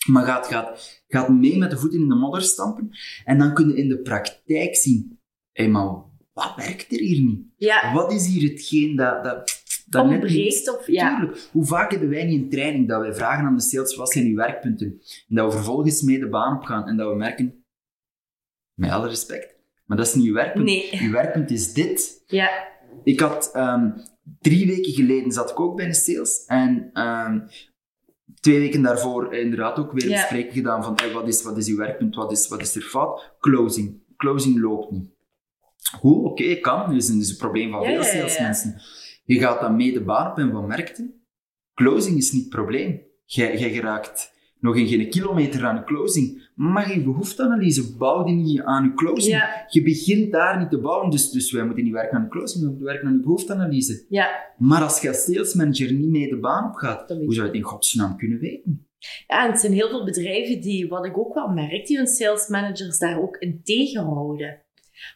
Maar 0.06 0.24
gaat, 0.24 0.46
gaat, 0.46 1.02
gaat 1.08 1.28
mee 1.28 1.58
met 1.58 1.70
de 1.70 1.78
voeten 1.78 2.00
in 2.00 2.08
de 2.08 2.14
modder 2.14 2.42
stampen 2.42 2.90
en 3.24 3.38
dan 3.38 3.54
kun 3.54 3.68
je 3.68 3.76
in 3.76 3.88
de 3.88 3.98
praktijk 3.98 4.76
zien, 4.76 5.20
maar 5.68 6.06
wat 6.32 6.52
werkt 6.56 6.92
er 6.92 6.98
hier 6.98 7.22
niet? 7.24 7.40
Ja, 7.56 7.92
Wat 7.92 8.12
is 8.12 8.26
hier 8.26 8.50
hetgeen 8.50 8.96
dat, 8.96 9.24
dat, 9.24 9.62
dat 9.86 10.04
net 10.04 10.12
niet 10.12 10.22
ontbreekt 10.22 10.78
of... 10.78 10.86
Ja. 10.86 11.16
Tuurlijk. 11.18 11.48
Hoe 11.52 11.64
vaak 11.64 11.90
hebben 11.90 12.08
wij 12.08 12.24
niet 12.24 12.42
een 12.42 12.50
training 12.50 12.88
dat 12.88 13.00
wij 13.00 13.14
vragen 13.14 13.44
aan 13.44 13.56
de 13.56 13.62
sales, 13.62 13.96
wat 13.96 14.12
zijn 14.12 14.26
uw 14.26 14.36
werkpunten? 14.36 14.86
En 15.28 15.36
dat 15.36 15.46
we 15.46 15.52
vervolgens 15.56 16.02
mee 16.02 16.18
de 16.18 16.28
baan 16.28 16.56
op 16.56 16.62
gaan 16.62 16.86
en 16.88 16.96
dat 16.96 17.08
we 17.10 17.16
merken, 17.16 17.64
met 18.74 18.90
alle 18.90 19.08
respect, 19.08 19.56
maar 19.84 19.96
dat 19.96 20.06
is 20.06 20.14
niet 20.14 20.26
uw 20.26 20.34
werkpunt. 20.34 20.64
Nee. 20.64 20.90
Uw 21.00 21.10
werkpunt 21.12 21.50
is 21.50 21.72
dit. 21.72 22.22
Ja, 22.26 22.68
Ik 23.04 23.20
had 23.20 23.50
ehm, 23.52 23.90
drie 24.40 24.66
weken 24.66 24.92
geleden 24.92 25.32
zat 25.32 25.50
ik 25.50 25.60
ook 25.60 25.76
bij 25.76 25.86
een 25.86 25.94
sales 25.94 26.44
en 26.46 26.90
ehm, 26.92 27.40
twee 28.40 28.58
weken 28.58 28.82
daarvoor 28.82 29.34
inderdaad 29.34 29.78
ook 29.78 29.92
weer 29.92 30.10
een 30.10 30.18
gesprek 30.18 30.52
gedaan 30.52 30.84
van 30.84 30.92
hey, 30.96 31.12
wat, 31.12 31.28
is, 31.28 31.42
wat 31.42 31.56
is 31.56 31.68
uw 31.68 31.76
werkpunt, 31.76 32.14
wat 32.14 32.32
is, 32.32 32.48
wat 32.48 32.60
is 32.60 32.76
er 32.76 32.82
fout? 32.82 33.34
Closing. 33.40 34.02
Closing 34.16 34.60
loopt 34.60 34.90
niet. 34.90 35.10
Goed, 35.98 36.24
oké, 36.24 36.54
kan. 36.54 36.86
Dat 36.86 36.96
is 36.96 37.08
een, 37.08 37.20
is 37.20 37.30
een 37.30 37.36
probleem 37.36 37.70
van 37.70 37.84
veel 37.84 38.02
salesmensen. 38.02 38.80
Je 39.24 39.38
gaat 39.38 39.60
dan 39.60 39.76
mee 39.76 39.92
de 39.92 40.04
baan 40.04 40.30
op 40.30 40.38
en 40.38 40.52
wat 40.52 40.66
merkte? 40.66 41.14
Closing 41.74 42.16
is 42.16 42.32
niet 42.32 42.42
het 42.42 42.50
probleem. 42.50 43.02
Jij, 43.24 43.58
jij 43.58 43.70
geraakt 43.70 44.32
nog 44.60 44.76
in 44.76 44.86
geen 44.86 45.10
kilometer 45.10 45.64
aan 45.64 45.76
een 45.76 45.84
closing. 45.84 46.48
Maar 46.54 46.94
je 46.94 47.02
behoefteanalyse 47.02 47.96
bouwde 47.96 48.30
niet 48.30 48.60
aan 48.60 48.84
je 48.84 48.94
closing. 48.94 49.34
Ja. 49.34 49.64
Je 49.68 49.82
begint 49.82 50.32
daar 50.32 50.58
niet 50.58 50.70
te 50.70 50.78
bouwen, 50.78 51.10
dus, 51.10 51.30
dus 51.30 51.52
wij 51.52 51.64
moeten 51.64 51.84
niet 51.84 51.92
werken 51.92 52.16
aan 52.16 52.24
de 52.24 52.28
closing, 52.28 52.62
we 52.62 52.68
moeten 52.68 52.86
werken 52.86 53.06
aan 53.06 53.14
je 53.14 53.20
behoefteanalyse. 53.20 54.04
ja. 54.08 54.46
Maar 54.58 54.82
als 54.82 55.00
je 55.00 55.08
als 55.08 55.24
salesmanager 55.24 55.92
niet 55.92 56.08
mee 56.08 56.28
de 56.28 56.38
baan 56.38 56.68
op 56.68 56.74
gaat, 56.74 57.08
hoe 57.08 57.34
zou 57.34 57.34
je 57.34 57.42
het 57.42 57.54
in 57.54 57.62
godsnaam 57.62 58.16
kunnen 58.16 58.38
weten? 58.38 58.86
Ja, 59.26 59.44
en 59.44 59.50
het 59.50 59.60
zijn 59.60 59.72
heel 59.72 59.88
veel 59.88 60.04
bedrijven 60.04 60.60
die, 60.60 60.88
wat 60.88 61.04
ik 61.04 61.18
ook 61.18 61.34
wel 61.34 61.48
merk, 61.48 61.86
die 61.86 61.96
hun 61.96 62.06
sales 62.06 62.48
managers 62.48 62.98
daar 62.98 63.20
ook 63.20 63.36
in 63.36 63.60
tegenhouden. 63.62 64.62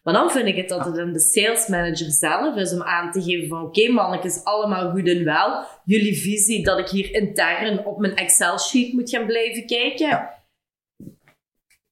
Maar 0.03 0.15
dan 0.15 0.31
vind 0.31 0.47
ik 0.47 0.57
het 0.57 0.69
dat 0.69 0.85
het 0.85 0.99
aan 0.99 1.13
de 1.13 1.21
sales 1.21 1.67
manager 1.67 2.11
zelf 2.11 2.57
is 2.57 2.73
om 2.73 2.83
aan 2.83 3.11
te 3.11 3.23
geven 3.23 3.49
van 3.49 3.63
oké 3.63 3.89
mannetjes, 3.89 4.45
allemaal 4.45 4.91
goed 4.91 5.09
en 5.09 5.25
wel. 5.25 5.65
Jullie 5.85 6.17
visie 6.21 6.65
dat 6.65 6.79
ik 6.79 6.89
hier 6.89 7.15
intern 7.15 7.87
op 7.87 7.99
mijn 7.99 8.15
Excel-sheet 8.17 8.93
moet 8.93 9.11
gaan 9.11 9.27
blijven 9.27 9.67
kijken. 9.67 10.07
Ja. 10.09 10.41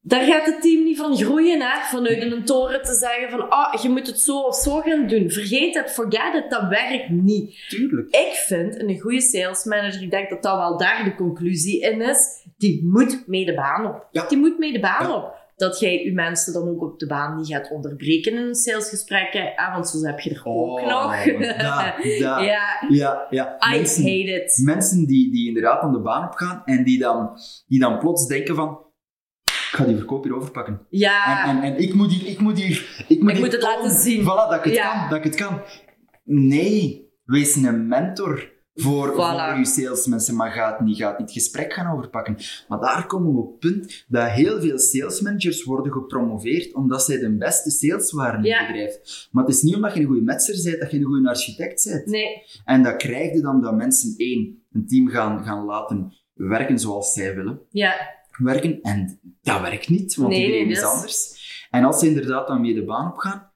Daar 0.02 0.24
gaat 0.24 0.46
het 0.46 0.62
team 0.62 0.84
niet 0.84 0.96
van 0.96 1.16
groeien, 1.16 1.60
hè? 1.60 1.80
vanuit 1.82 2.22
een 2.22 2.44
toren 2.44 2.82
te 2.82 2.94
zeggen 2.94 3.30
van 3.30 3.48
ah, 3.48 3.82
je 3.82 3.88
moet 3.88 4.06
het 4.06 4.20
zo 4.20 4.38
of 4.38 4.54
zo 4.56 4.80
gaan 4.80 5.06
doen. 5.06 5.30
Vergeet 5.30 5.74
het, 5.74 5.90
forget 5.90 6.34
it, 6.34 6.50
dat 6.50 6.68
werkt 6.68 7.08
niet. 7.08 7.68
Tuurlijk. 7.68 8.08
Ik 8.10 8.32
vind 8.46 8.80
een 8.80 9.00
goede 9.00 9.20
sales 9.20 9.64
manager, 9.64 10.02
ik 10.02 10.10
denk 10.10 10.30
dat 10.30 10.42
dat 10.42 10.56
wel 10.56 10.78
daar 10.78 11.04
de 11.04 11.14
conclusie 11.14 11.80
in 11.80 12.00
is, 12.00 12.46
die 12.56 12.84
moet 12.84 13.26
mee 13.26 13.44
de 13.44 13.54
baan 13.54 13.86
op. 13.86 14.06
Ja. 14.10 14.28
Die 14.28 14.38
moet 14.38 14.58
mee 14.58 14.72
de 14.72 14.80
baan 14.80 15.08
Ja. 15.08 15.14
op. 15.14 15.39
Dat 15.60 15.78
jij 15.80 16.04
je 16.04 16.12
mensen 16.12 16.52
dan 16.52 16.68
ook 16.68 16.82
op 16.82 16.98
de 16.98 17.06
baan 17.06 17.36
niet 17.36 17.46
gaat 17.46 17.70
onderbreken 17.70 18.32
in 18.32 18.38
een 18.38 18.54
salesgesprekken, 18.54 19.52
ah, 19.56 19.72
want 19.74 19.88
zo 19.88 20.02
heb 20.06 20.20
je 20.20 20.30
er 20.30 20.42
ook 20.44 20.80
nog. 20.80 21.24
da, 21.24 21.94
da. 22.20 22.38
ja, 22.40 22.84
Ja, 22.88 23.26
ja. 23.30 23.56
I 23.72 23.76
Mensen, 23.76 24.02
hate 24.02 24.42
it. 24.44 24.60
mensen 24.64 25.06
die, 25.06 25.30
die 25.32 25.46
inderdaad 25.48 25.80
aan 25.82 25.92
de 25.92 26.00
baan 26.00 26.26
op 26.28 26.32
gaan 26.34 26.62
en 26.64 26.84
die 26.84 26.98
dan, 26.98 27.30
die 27.66 27.78
dan 27.80 27.98
plots 27.98 28.26
denken 28.26 28.54
van 28.54 28.78
ik 29.44 29.76
ga 29.76 29.84
die 29.84 29.96
verkoop 29.96 30.24
hier 30.24 30.34
overpakken. 30.36 30.86
Ja, 30.88 31.48
En, 31.48 31.56
en, 31.56 31.62
en 31.62 31.78
ik 31.82 31.94
moet 31.94 32.12
hier... 32.12 32.28
Ik 32.28 32.40
moet, 32.40 32.58
hier, 32.58 33.04
ik 33.08 33.20
moet, 33.20 33.30
Ik 33.30 33.36
hier 33.36 33.44
moet 33.44 33.52
het 33.52 33.60
tonen, 33.60 33.76
laten 33.82 33.98
zien. 33.98 34.22
Voilà, 34.22 34.24
dat 34.24 34.54
ik 34.54 34.64
het 34.64 34.74
Ja. 34.74 34.92
kan. 35.00 35.08
Dat 35.08 35.18
ik 35.18 35.24
het 35.24 35.34
kan. 35.34 35.60
Nee. 36.24 37.08
Wees 37.24 37.54
een 37.56 37.88
mentor 37.88 38.52
voor, 38.74 39.12
Voilà. 39.12 39.48
voor 39.50 39.58
je 39.58 39.64
salesmensen, 39.66 40.36
maar 40.36 40.50
gaat 40.50 40.80
niet, 40.80 40.96
gaat 40.96 41.18
niet 41.18 41.28
het 41.28 41.36
gesprek 41.42 41.72
gaan 41.72 41.96
overpakken. 41.96 42.36
Maar 42.68 42.80
daar 42.80 43.06
komen 43.06 43.32
we 43.32 43.38
op 43.40 43.50
het 43.50 43.58
punt 43.58 44.04
dat 44.08 44.28
heel 44.30 44.60
veel 44.60 44.78
salesmanagers 44.78 45.64
worden 45.64 45.92
gepromoveerd 45.92 46.74
omdat 46.74 47.02
zij 47.04 47.18
de 47.18 47.36
beste 47.36 47.70
sales 47.70 48.12
waren 48.12 48.38
in 48.38 48.44
Ja. 48.44 48.58
het 48.58 48.66
bedrijf. 48.66 49.28
Maar 49.30 49.44
het 49.44 49.54
is 49.54 49.62
niet 49.62 49.74
omdat 49.74 49.94
je 49.94 50.00
een 50.00 50.06
goede 50.06 50.22
metser 50.22 50.62
bent, 50.64 50.80
dat 50.80 50.90
je 50.90 50.96
een 50.96 51.04
goede 51.04 51.28
architect 51.28 51.84
bent. 51.90 52.06
Nee, 52.06 52.42
En 52.64 52.82
dat 52.82 52.96
krijg 52.96 53.32
je 53.32 53.40
dan 53.40 53.60
dat 53.60 53.74
mensen 53.74 54.14
één, 54.16 54.62
een 54.72 54.86
team 54.86 55.08
gaan, 55.08 55.44
gaan 55.44 55.64
laten 55.64 56.12
werken 56.34 56.78
zoals 56.78 57.12
zij 57.12 57.34
willen 57.34 57.60
ja, 57.70 57.94
werken. 58.38 58.80
En 58.82 59.20
dat 59.42 59.60
werkt 59.60 59.88
niet, 59.88 60.14
want 60.14 60.28
Nee, 60.28 60.40
iedereen 60.44 60.66
nee, 60.66 60.76
is 60.76 60.82
anders. 60.82 61.38
En 61.70 61.84
als 61.84 61.98
ze 61.98 62.06
inderdaad 62.06 62.46
dan 62.46 62.60
mee 62.60 62.74
de 62.74 62.84
baan 62.84 63.10
opgaan, 63.12 63.49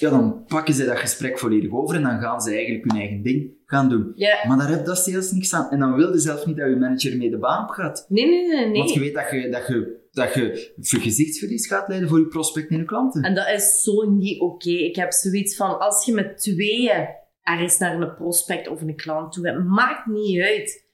ja, 0.00 0.10
dan 0.10 0.44
pakken 0.46 0.74
ze 0.74 0.84
dat 0.84 0.98
gesprek 0.98 1.38
volledig 1.38 1.72
over 1.72 1.96
en 1.96 2.02
dan 2.02 2.20
gaan 2.20 2.40
ze 2.40 2.50
eigenlijk 2.54 2.84
hun 2.92 3.00
eigen 3.00 3.22
ding 3.22 3.50
gaan 3.66 3.88
doen. 3.88 4.12
ja. 4.14 4.36
Maar 4.48 4.58
daar 4.58 4.68
heb 4.70 4.84
dat 4.84 4.98
sales 4.98 5.30
niks 5.30 5.54
aan. 5.54 5.70
En 5.70 5.78
dan 5.78 5.94
wil 5.94 6.12
je 6.12 6.18
zelf 6.18 6.46
niet 6.46 6.56
dat 6.56 6.68
je 6.68 6.76
manager 6.76 7.16
mee 7.16 7.30
de 7.30 7.38
baan 7.38 7.62
op 7.62 7.70
gaat. 7.70 8.06
Nee, 8.08 8.26
nee, 8.26 8.46
nee, 8.46 8.66
nee. 8.66 8.78
Want 8.78 8.92
je 8.92 9.00
weet 9.00 9.14
dat 9.14 9.30
je, 9.30 9.48
dat 9.48 9.66
je, 9.66 10.06
dat 10.10 10.34
je 10.34 10.72
ver- 10.80 11.00
gezichtsverlies 11.00 11.66
gaat 11.66 11.88
leiden 11.88 12.08
voor 12.08 12.18
je 12.18 12.26
prospect 12.26 12.70
en 12.70 12.76
je 12.76 12.84
klanten. 12.84 13.22
En 13.22 13.34
dat 13.34 13.48
is 13.48 13.82
zo 13.82 14.10
niet 14.10 14.40
oké. 14.40 14.70
Ik 14.70 14.96
heb 14.96 15.12
zoiets 15.12 15.56
van, 15.56 15.78
als 15.78 16.04
je 16.04 16.12
met 16.12 16.38
tweeën 16.40 17.08
ergens 17.42 17.78
naar 17.78 18.00
een 18.00 18.14
prospect 18.14 18.68
of 18.68 18.80
een 18.80 18.96
klant 18.96 19.32
toe 19.32 19.46
hebt, 19.46 19.64
maakt 19.64 20.06
niet 20.06 20.40
uit. 20.40 20.86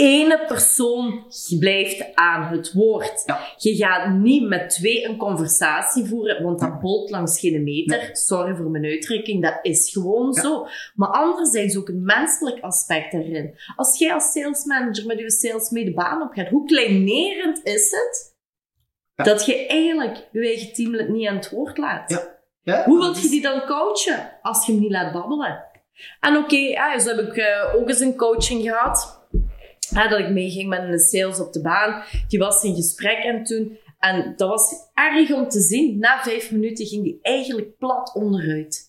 Ene 0.00 0.44
persoon 0.46 1.24
blijft 1.58 2.14
aan 2.14 2.42
het 2.42 2.72
woord. 2.72 3.22
Ja. 3.26 3.40
Je 3.56 3.76
gaat 3.76 4.10
niet 4.14 4.48
met 4.48 4.70
twee 4.70 5.04
een 5.04 5.16
conversatie 5.16 6.04
voeren, 6.04 6.42
want 6.42 6.60
dat 6.60 6.80
bolt 6.80 7.10
langs 7.10 7.40
geen 7.40 7.62
meter. 7.62 7.96
Nee. 7.96 8.08
Sorry 8.16 8.54
voor 8.54 8.70
mijn 8.70 8.84
uitdrukking, 8.84 9.42
dat 9.42 9.58
is 9.62 9.90
gewoon 9.92 10.32
Ja. 10.34 10.42
zo. 10.42 10.66
Maar 10.94 11.08
anderzijds 11.08 11.76
ook 11.76 11.88
een 11.88 12.04
menselijk 12.04 12.60
aspect 12.60 13.12
daarin. 13.12 13.58
Als 13.76 13.98
jij 13.98 14.12
als 14.14 14.32
salesmanager 14.32 15.06
met 15.06 15.18
je 15.18 15.30
sales 15.30 15.70
mee 15.70 15.84
de 15.84 15.94
baan 15.94 16.22
op 16.22 16.32
gaat, 16.32 16.48
hoe 16.48 16.66
kleinerend 16.66 17.60
is 17.64 17.90
het 17.90 18.34
Ja. 19.14 19.24
dat 19.24 19.46
je 19.46 19.66
eigenlijk 19.66 20.28
je 20.32 20.40
eigen 20.40 20.72
teamlid 20.72 21.08
niet 21.08 21.28
aan 21.28 21.36
het 21.36 21.50
woord 21.50 21.78
laat? 21.78 22.10
Ja. 22.10 22.38
Ja, 22.62 22.84
Hoe 22.84 22.98
wilt 22.98 23.22
je 23.22 23.28
die 23.28 23.42
dan 23.42 23.66
coachen 23.66 24.38
als 24.42 24.66
je 24.66 24.72
hem 24.72 24.80
niet 24.80 24.90
laat 24.90 25.12
babbelen? 25.12 25.64
En 26.20 26.36
oké, 26.36 26.56
ja, 26.56 26.98
zo 26.98 27.08
heb 27.16 27.18
ik 27.26 27.36
eh, 27.36 27.74
ook 27.74 27.88
eens 27.88 28.00
een 28.00 28.16
coaching 28.16 28.62
gehad. 28.62 29.19
Ja, 29.90 30.08
dat 30.08 30.18
ik 30.18 30.30
meeging 30.30 30.68
met 30.68 30.82
een 30.82 30.98
sales 30.98 31.40
op 31.40 31.52
de 31.52 31.60
baan. 31.60 32.02
Die 32.28 32.38
was 32.38 32.62
in 32.62 32.74
gesprek 32.74 33.24
en 33.24 33.44
toen. 33.44 33.78
En 33.98 34.34
dat 34.36 34.48
was 34.48 34.74
erg 34.94 35.32
om 35.32 35.48
te 35.48 35.60
zien. 35.60 35.98
Na 35.98 36.22
vijf 36.22 36.50
minuten 36.50 36.86
ging 36.86 37.02
die 37.04 37.18
eigenlijk 37.22 37.76
plat 37.78 38.14
onderuit. 38.14 38.88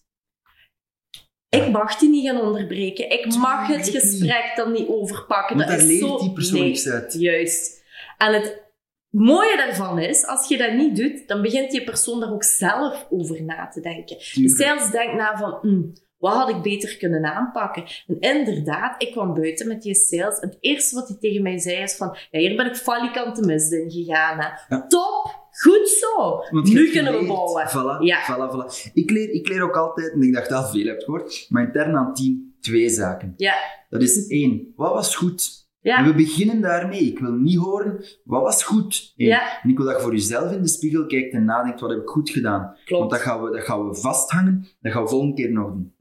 Ik 1.49 1.71
mag 1.71 1.95
die 1.97 2.09
niet 2.09 2.27
gaan 2.27 2.41
onderbreken. 2.41 3.09
Ik 3.09 3.35
mag 3.35 3.67
het 3.67 3.89
gesprek 3.89 4.51
dan 4.55 4.71
niet 4.71 4.87
overpakken. 4.87 5.57
Want 5.57 5.69
dat 5.69 5.79
is 5.79 5.85
leert 5.85 5.99
zo... 5.99 6.17
die 6.19 6.33
persoon 6.33 6.59
Nee, 6.59 6.91
uit. 6.91 7.13
Juist. 7.13 7.83
En 8.17 8.33
het 8.33 8.61
mooie 9.09 9.57
daarvan 9.57 9.99
is, 9.99 10.25
als 10.25 10.47
je 10.47 10.57
dat 10.57 10.73
niet 10.73 10.95
doet, 10.95 11.27
dan 11.27 11.41
begint 11.41 11.71
die 11.71 11.83
persoon 11.83 12.19
daar 12.19 12.31
ook 12.33 12.43
zelf 12.43 13.07
over 13.09 13.43
na 13.43 13.67
te 13.67 13.81
denken. 13.81 14.17
De 14.17 14.23
Tuurlijk. 14.23 14.57
sales 14.61 14.91
denkt 14.91 15.15
na 15.15 15.37
van, 15.37 15.57
"Hmm, 15.61 15.93
wat 16.21 16.33
had 16.33 16.49
ik 16.49 16.61
beter 16.61 16.97
kunnen 16.97 17.25
aanpakken? 17.25 17.83
En 18.19 18.37
inderdaad, 18.37 19.01
ik 19.03 19.11
kwam 19.11 19.33
buiten 19.33 19.67
met 19.67 19.81
die 19.81 19.95
sales. 19.95 20.39
En 20.39 20.49
het 20.49 20.57
eerste 20.59 20.95
wat 20.95 21.07
hij 21.07 21.17
tegen 21.19 21.41
mij 21.41 21.59
zei 21.59 21.75
is 21.83 21.95
van, 21.95 22.17
ja, 22.31 22.39
hier 22.39 22.55
ben 22.55 22.65
ik 22.65 22.75
falikant 22.75 23.35
de 23.35 23.45
mist 23.45 23.71
in 23.71 23.91
gegaan. 23.91 24.37
Hè. 24.39 24.47
Ja. 24.75 24.87
Top! 24.87 25.39
Goed 25.63 25.89
zo! 25.89 26.39
Want 26.51 26.73
nu 26.73 26.89
kunnen 26.91 27.19
we 27.19 27.25
bouwen. 27.25 27.67
Voilà, 27.69 28.03
Ja. 28.03 28.19
voilà, 28.23 28.51
voilà. 28.53 28.91
Ik 28.93 29.09
leer, 29.11 29.29
ik 29.29 29.47
leer 29.47 29.63
ook 29.63 29.75
altijd, 29.77 30.11
en 30.13 30.21
ik 30.21 30.33
dacht 30.33 30.49
dat 30.49 30.71
je 30.71 30.77
veel 30.79 30.87
hebt 30.87 31.03
gehoord, 31.03 31.45
maar 31.49 31.63
intern 31.63 31.95
aan 31.95 32.13
team 32.13 32.53
twee 32.59 32.89
zaken. 32.89 33.33
Ja, 33.37 33.53
Dat 33.89 34.01
is 34.01 34.27
één, 34.27 34.73
wat 34.75 34.93
was 34.93 35.15
goed? 35.15 35.59
En 35.81 35.91
ja, 35.91 36.03
we 36.03 36.13
beginnen 36.15 36.61
daarmee. 36.61 36.99
Ik 37.01 37.19
wil 37.19 37.31
niet 37.31 37.57
horen, 37.57 38.03
wat 38.23 38.41
was 38.41 38.63
goed? 38.63 39.13
Eén. 39.17 39.27
Ja. 39.27 39.61
En 39.63 39.69
ik 39.69 39.77
wil 39.77 39.85
dat 39.85 39.95
je 39.95 40.01
voor 40.01 40.11
jezelf 40.11 40.51
in 40.51 40.61
de 40.61 40.67
spiegel 40.67 41.05
kijkt 41.05 41.33
en 41.33 41.45
nadenkt, 41.45 41.79
wat 41.79 41.89
heb 41.89 41.99
ik 42.01 42.07
goed 42.09 42.29
gedaan? 42.29 42.61
Want 42.61 42.77
klopt. 42.85 43.11
dat 43.11 43.19
gaan, 43.19 43.43
we, 43.43 43.51
dat 43.51 43.63
gaan 43.63 43.87
we 43.89 43.95
vasthangen, 43.95 44.67
dat 44.81 44.91
gaan 44.91 45.03
we 45.03 45.09
volgende 45.09 45.35
keer 45.35 45.51
nog 45.51 45.67
doen. 45.71 45.93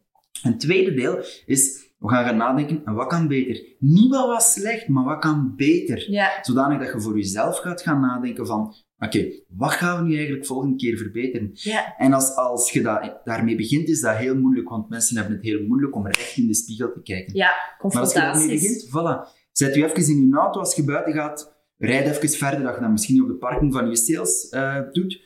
En 0.42 0.50
het 0.50 0.60
tweede 0.60 0.94
deel 0.94 1.18
is, 1.46 1.88
we 1.98 2.08
gaan 2.08 2.24
gaan 2.24 2.36
nadenken, 2.36 2.82
en 2.84 2.94
wat 2.94 3.06
kan 3.06 3.28
beter? 3.28 3.62
Niet 3.78 4.10
wat 4.10 4.26
was 4.26 4.52
slecht, 4.52 4.88
maar 4.88 5.04
wat 5.04 5.18
kan 5.18 5.52
beter? 5.56 6.10
Ja, 6.10 6.30
Zodanig 6.42 6.78
dat 6.78 6.92
je 6.92 7.00
voor 7.00 7.16
jezelf 7.16 7.58
gaat 7.58 7.82
gaan 7.82 8.00
nadenken 8.00 8.46
van, 8.46 8.74
oké, 8.98 9.26
wat 9.48 9.70
gaan 9.70 10.02
we 10.02 10.08
nu 10.08 10.14
eigenlijk 10.16 10.46
volgende 10.46 10.76
keer 10.76 10.96
verbeteren? 10.96 11.50
ja, 11.52 11.94
En 11.96 12.12
als, 12.12 12.34
als 12.34 12.70
je 12.72 12.80
da- 12.82 13.20
daarmee 13.24 13.56
begint, 13.56 13.88
is 13.88 14.00
dat 14.00 14.16
heel 14.16 14.36
moeilijk, 14.36 14.68
want 14.68 14.88
mensen 14.88 15.16
hebben 15.16 15.34
het 15.36 15.44
heel 15.44 15.66
moeilijk 15.66 15.94
om 15.94 16.06
recht 16.06 16.36
in 16.36 16.46
de 16.46 16.54
spiegel 16.54 16.92
te 16.92 17.02
kijken. 17.02 17.34
ja, 17.36 17.50
Maar 17.82 18.00
als 18.00 18.12
je 18.12 18.18
daarmee 18.18 18.32
confrontaties. 18.48 18.62
begint, 18.62 18.88
voilà. 18.88 19.38
Zet 19.52 19.74
je 19.74 19.84
even 19.84 20.14
in 20.16 20.28
je 20.28 20.36
auto 20.36 20.58
als 20.58 20.74
je 20.76 20.84
buiten 20.84 21.12
gaat. 21.12 21.58
Rijd 21.78 22.06
even 22.16 22.28
verder, 22.28 22.62
dat 22.62 22.74
je 22.74 22.80
dat 22.80 22.90
misschien 22.90 23.22
op 23.22 23.28
de 23.28 23.34
parking 23.34 23.72
van 23.72 23.88
je 23.88 23.96
sales 23.96 24.48
eh, 24.48 24.76
doet. 24.92 25.20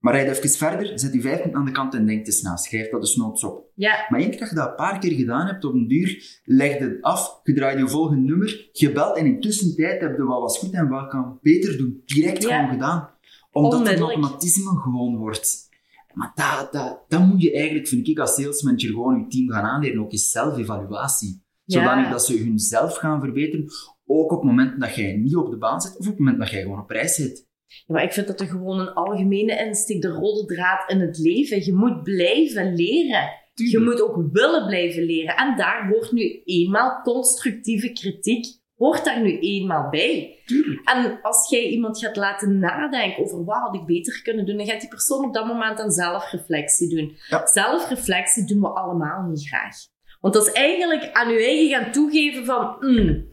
Maar 0.00 0.12
rijd 0.14 0.36
even 0.36 0.50
verder, 0.50 0.98
zet 0.98 1.12
je 1.12 1.20
vijf 1.20 1.38
minuten 1.38 1.58
aan 1.58 1.64
de 1.64 1.70
kant 1.72 1.94
en 1.94 2.06
denk 2.06 2.26
eens 2.26 2.42
na. 2.42 2.56
Schrijf 2.56 2.90
dat 2.90 3.00
dus 3.00 3.16
noods 3.16 3.44
op. 3.44 3.64
Ja, 3.74 4.06
Maar 4.08 4.20
één 4.20 4.30
keer 4.30 4.38
dat 4.38 4.48
je 4.48 4.54
dat 4.54 4.68
een 4.68 4.74
paar 4.74 4.98
keer 4.98 5.12
gedaan 5.12 5.46
hebt, 5.46 5.64
op 5.64 5.74
een 5.74 5.88
duur, 5.88 6.40
leg 6.44 6.78
je 6.78 6.84
het 6.84 7.02
af, 7.02 7.40
je 7.42 7.52
draait 7.52 7.78
je 7.78 7.88
volgende 7.88 8.22
nummer, 8.30 8.68
je 8.72 8.92
belt 8.92 9.16
en 9.16 9.26
in 9.26 9.40
tussentijd 9.40 10.00
heb 10.00 10.16
je 10.16 10.22
wat 10.24 10.40
was 10.40 10.58
goed 10.58 10.72
en 10.74 10.88
wat 10.88 11.08
kan 11.08 11.38
beter 11.42 11.76
doen. 11.78 12.02
Direct 12.04 12.42
Ja. 12.42 12.54
gewoon 12.56 12.70
gedaan. 12.72 13.10
Omdat 13.52 13.78
het 13.88 13.88
een 13.88 14.02
automatisme 14.02 14.80
gewoon 14.80 15.16
wordt. 15.16 15.68
Maar 16.12 16.32
dat, 16.34 16.72
dat, 16.72 17.04
dat 17.08 17.20
moet 17.26 17.42
je 17.42 17.52
eigenlijk, 17.52 17.88
vind 17.88 18.08
ik, 18.08 18.18
als 18.18 18.34
salesmanager 18.34 18.88
gewoon 18.88 19.18
je 19.18 19.26
team 19.26 19.50
gaan 19.50 19.64
aanleren. 19.64 20.00
Ook 20.00 20.12
eens 20.12 20.30
zelfevaluatie. 20.30 21.42
Zodanig 21.64 22.04
Ja. 22.04 22.10
dat 22.10 22.24
ze 22.24 22.38
hunzelf 22.38 22.96
gaan 22.96 23.20
verbeteren. 23.20 23.66
Ook 24.06 24.32
op 24.32 24.38
het 24.40 24.46
moment 24.50 24.80
dat 24.80 24.94
jij 24.94 25.16
niet 25.16 25.36
op 25.36 25.50
de 25.50 25.58
baan 25.58 25.80
zit, 25.80 25.90
of 25.90 25.98
op 25.98 26.04
het 26.06 26.18
moment 26.18 26.38
dat 26.38 26.50
jij 26.50 26.62
gewoon 26.62 26.80
op 26.80 26.90
reis 26.90 27.14
zit. 27.14 27.48
Ja, 27.70 27.94
maar 27.94 28.02
ik 28.02 28.12
vind 28.12 28.26
dat 28.26 28.40
er 28.40 28.46
gewoon 28.46 28.80
een 28.80 28.92
algemene 28.92 29.56
insteek, 29.66 30.02
de 30.02 30.08
rode 30.08 30.54
draad 30.54 30.90
in 30.90 31.00
het 31.00 31.18
leven. 31.18 31.64
Je 31.64 31.72
moet 31.72 32.02
blijven 32.02 32.74
leren. 32.74 33.38
Je 33.54 33.78
moet 33.78 34.02
ook 34.02 34.28
willen 34.32 34.66
blijven 34.66 35.02
leren. 35.02 35.36
En 35.36 35.56
daar 35.56 35.88
hoort 35.88 36.12
nu 36.12 36.42
eenmaal 36.44 37.00
constructieve 37.02 37.92
kritiek, 37.92 38.46
hoort 38.76 39.04
daar 39.04 39.20
nu 39.20 39.38
eenmaal 39.38 39.90
bij. 39.90 40.38
En 40.84 41.18
als 41.22 41.50
jij 41.50 41.68
iemand 41.68 41.98
gaat 41.98 42.16
laten 42.16 42.58
nadenken 42.58 43.22
over 43.24 43.44
wat 43.44 43.58
had 43.58 43.74
ik 43.74 43.86
beter 43.86 44.22
kunnen 44.22 44.46
doen, 44.46 44.56
dan 44.56 44.66
gaat 44.66 44.80
die 44.80 44.88
persoon 44.88 45.24
op 45.24 45.34
dat 45.34 45.46
moment 45.46 45.76
dan 45.76 45.90
zelfreflectie 45.90 46.96
doen. 46.96 47.16
Ja. 47.28 47.46
Zelfreflectie 47.46 48.44
doen 48.44 48.60
we 48.60 48.68
allemaal 48.68 49.22
niet 49.28 49.48
graag. 49.48 49.76
Want 50.20 50.34
dat 50.34 50.46
is 50.46 50.52
eigenlijk 50.52 51.12
aan 51.12 51.32
je 51.32 51.38
eigen 51.38 51.68
gaan 51.68 51.92
toegeven 51.92 52.44
van, 52.44 52.76
"Hmm, 52.80 53.28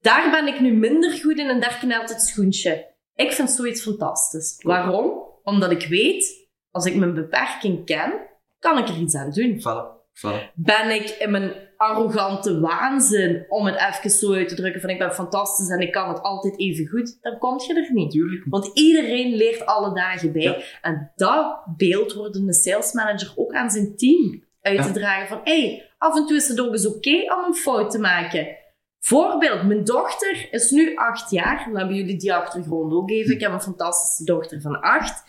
daar 0.00 0.30
ben 0.30 0.54
ik 0.54 0.60
nu 0.60 0.72
minder 0.72 1.10
goed 1.10 1.38
in 1.38 1.48
en 1.48 1.60
daar 1.60 1.78
knelt 1.80 2.08
het 2.08 2.22
schoentje. 2.22 2.93
Ik 3.14 3.32
vind 3.32 3.50
zoiets 3.50 3.82
fantastisch. 3.82 4.58
Waarom? 4.62 5.22
Omdat 5.42 5.70
ik 5.70 5.86
weet, 5.86 6.48
als 6.70 6.86
ik 6.86 6.96
mijn 6.96 7.14
beperking 7.14 7.84
ken, 7.86 8.12
kan 8.58 8.78
ik 8.78 8.88
er 8.88 8.96
iets 8.98 9.14
aan 9.14 9.30
doen. 9.30 9.60
Voilà. 9.60 10.02
Voilà. 10.14 10.52
Ben 10.54 10.90
ik 10.90 11.08
in 11.08 11.30
mijn 11.30 11.52
arrogante 11.76 12.60
waanzin, 12.60 13.44
om 13.48 13.66
het 13.66 13.74
even 13.76 14.10
zo 14.10 14.32
uit 14.32 14.48
te 14.48 14.54
drukken, 14.54 14.80
van 14.80 14.90
ik 14.90 14.98
ben 14.98 15.14
fantastisch 15.14 15.68
en 15.68 15.80
ik 15.80 15.92
kan 15.92 16.08
het 16.08 16.22
altijd 16.22 16.58
even 16.58 16.86
goed, 16.88 17.18
dan 17.20 17.38
kom 17.38 17.60
je 17.66 17.74
er 17.74 17.92
niet. 17.92 18.10
Tuurlijk. 18.10 18.44
Want 18.48 18.70
iedereen 18.74 19.34
leert 19.34 19.66
alle 19.66 19.94
dagen 19.94 20.32
bij. 20.32 20.42
Ja. 20.42 20.56
En 20.82 21.12
dat 21.16 21.62
beeld 21.76 22.12
hoort 22.12 22.36
een 22.36 22.52
sales 22.52 22.92
manager 22.92 23.32
ook 23.36 23.52
aan 23.54 23.70
zijn 23.70 23.96
team 23.96 24.44
uit 24.60 24.82
te 24.82 24.88
Ja. 24.88 24.92
dragen. 24.92 25.28
Van, 25.28 25.40
hey, 25.44 25.90
af 25.98 26.16
en 26.16 26.26
toe 26.26 26.36
is 26.36 26.48
het 26.48 26.60
ook 26.60 26.72
eens 26.72 26.86
oké 26.86 27.34
om 27.34 27.44
een 27.46 27.54
fout 27.54 27.90
te 27.90 27.98
maken. 27.98 28.46
Voorbeeld, 29.04 29.66
mijn 29.66 29.84
dochter 29.84 30.48
is 30.50 30.70
nu 30.70 30.96
acht 30.96 31.30
jaar. 31.30 31.64
Dan 31.64 31.76
hebben 31.76 31.96
jullie 31.96 32.16
die 32.16 32.34
achtergrond 32.34 32.92
ook 32.92 33.10
even. 33.10 33.34
Ik 33.34 33.40
heb 33.40 33.52
een 33.52 33.60
fantastische 33.60 34.24
dochter 34.24 34.60
van 34.60 34.80
acht. 34.80 35.22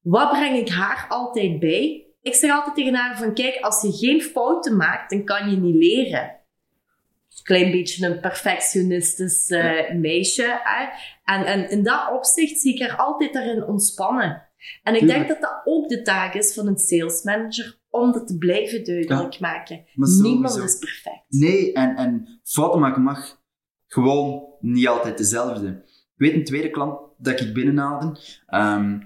Wat 0.00 0.30
breng 0.30 0.56
ik 0.56 0.68
haar 0.68 1.06
altijd 1.08 1.58
bij? 1.58 2.06
Ik 2.22 2.34
zeg 2.34 2.50
altijd 2.50 2.74
tegen 2.74 2.94
haar 2.94 3.18
van, 3.18 3.34
kijk, 3.34 3.58
als 3.60 3.82
je 3.82 3.92
geen 3.92 4.22
fouten 4.22 4.76
maakt, 4.76 5.10
dan 5.10 5.24
kan 5.24 5.50
je 5.50 5.56
niet 5.56 5.74
leren. 5.74 6.36
Klein 7.42 7.70
beetje 7.70 8.06
een 8.06 8.20
perfectionistisch 8.20 9.50
eh, 9.50 9.90
meisje. 9.94 10.60
Hè? 10.62 10.86
En, 11.34 11.44
en 11.44 11.70
in 11.70 11.82
dat 11.82 12.12
opzicht 12.12 12.60
zie 12.60 12.74
ik 12.74 12.80
haar 12.80 12.96
altijd 12.96 13.32
daarin 13.32 13.64
ontspannen. 13.64 14.48
En 14.82 14.94
ik 14.94 15.06
denk 15.06 15.28
dat 15.28 15.40
dat 15.40 15.60
ook 15.64 15.88
de 15.88 16.02
taak 16.02 16.34
is 16.34 16.54
van 16.54 16.66
een 16.66 16.78
sales 16.78 17.22
manager, 17.22 17.78
om 17.90 18.12
dat 18.12 18.26
te 18.26 18.38
blijven 18.38 18.84
duidelijk 18.84 19.40
maken. 19.40 19.84
Niemand 19.94 20.56
is 20.56 20.78
perfect. 20.78 21.24
Nee, 21.28 21.72
en, 21.72 21.96
en 21.96 22.40
fouten 22.42 22.80
maken 22.80 23.02
mag 23.02 23.40
gewoon 23.86 24.42
niet 24.60 24.88
altijd 24.88 25.18
dezelfde. 25.18 25.68
Ik 25.86 26.14
weet 26.16 26.34
een 26.34 26.44
tweede 26.44 26.70
klant 26.70 27.00
dat 27.18 27.40
ik 27.40 27.54
binnenhaalde, 27.54 28.18
ehm, 28.46 28.98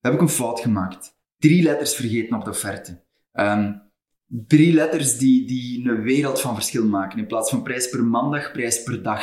heb 0.00 0.12
ik 0.12 0.20
een 0.20 0.28
fout 0.28 0.60
gemaakt. 0.60 1.18
Drie 1.38 1.62
letters 1.62 1.94
vergeten 1.94 2.36
op 2.36 2.44
de 2.44 2.50
offerte. 2.50 3.02
Ehm, 3.32 3.72
drie 4.26 4.72
letters 4.72 5.18
die, 5.18 5.46
die 5.46 5.88
een 5.88 6.02
wereld 6.02 6.40
van 6.40 6.54
verschil 6.54 6.86
maken. 6.86 7.18
In 7.18 7.26
plaats 7.26 7.50
van 7.50 7.62
prijs 7.62 7.88
per 7.88 8.04
maandag, 8.04 8.52
prijs 8.52 8.82
per 8.82 9.02
dag. 9.02 9.22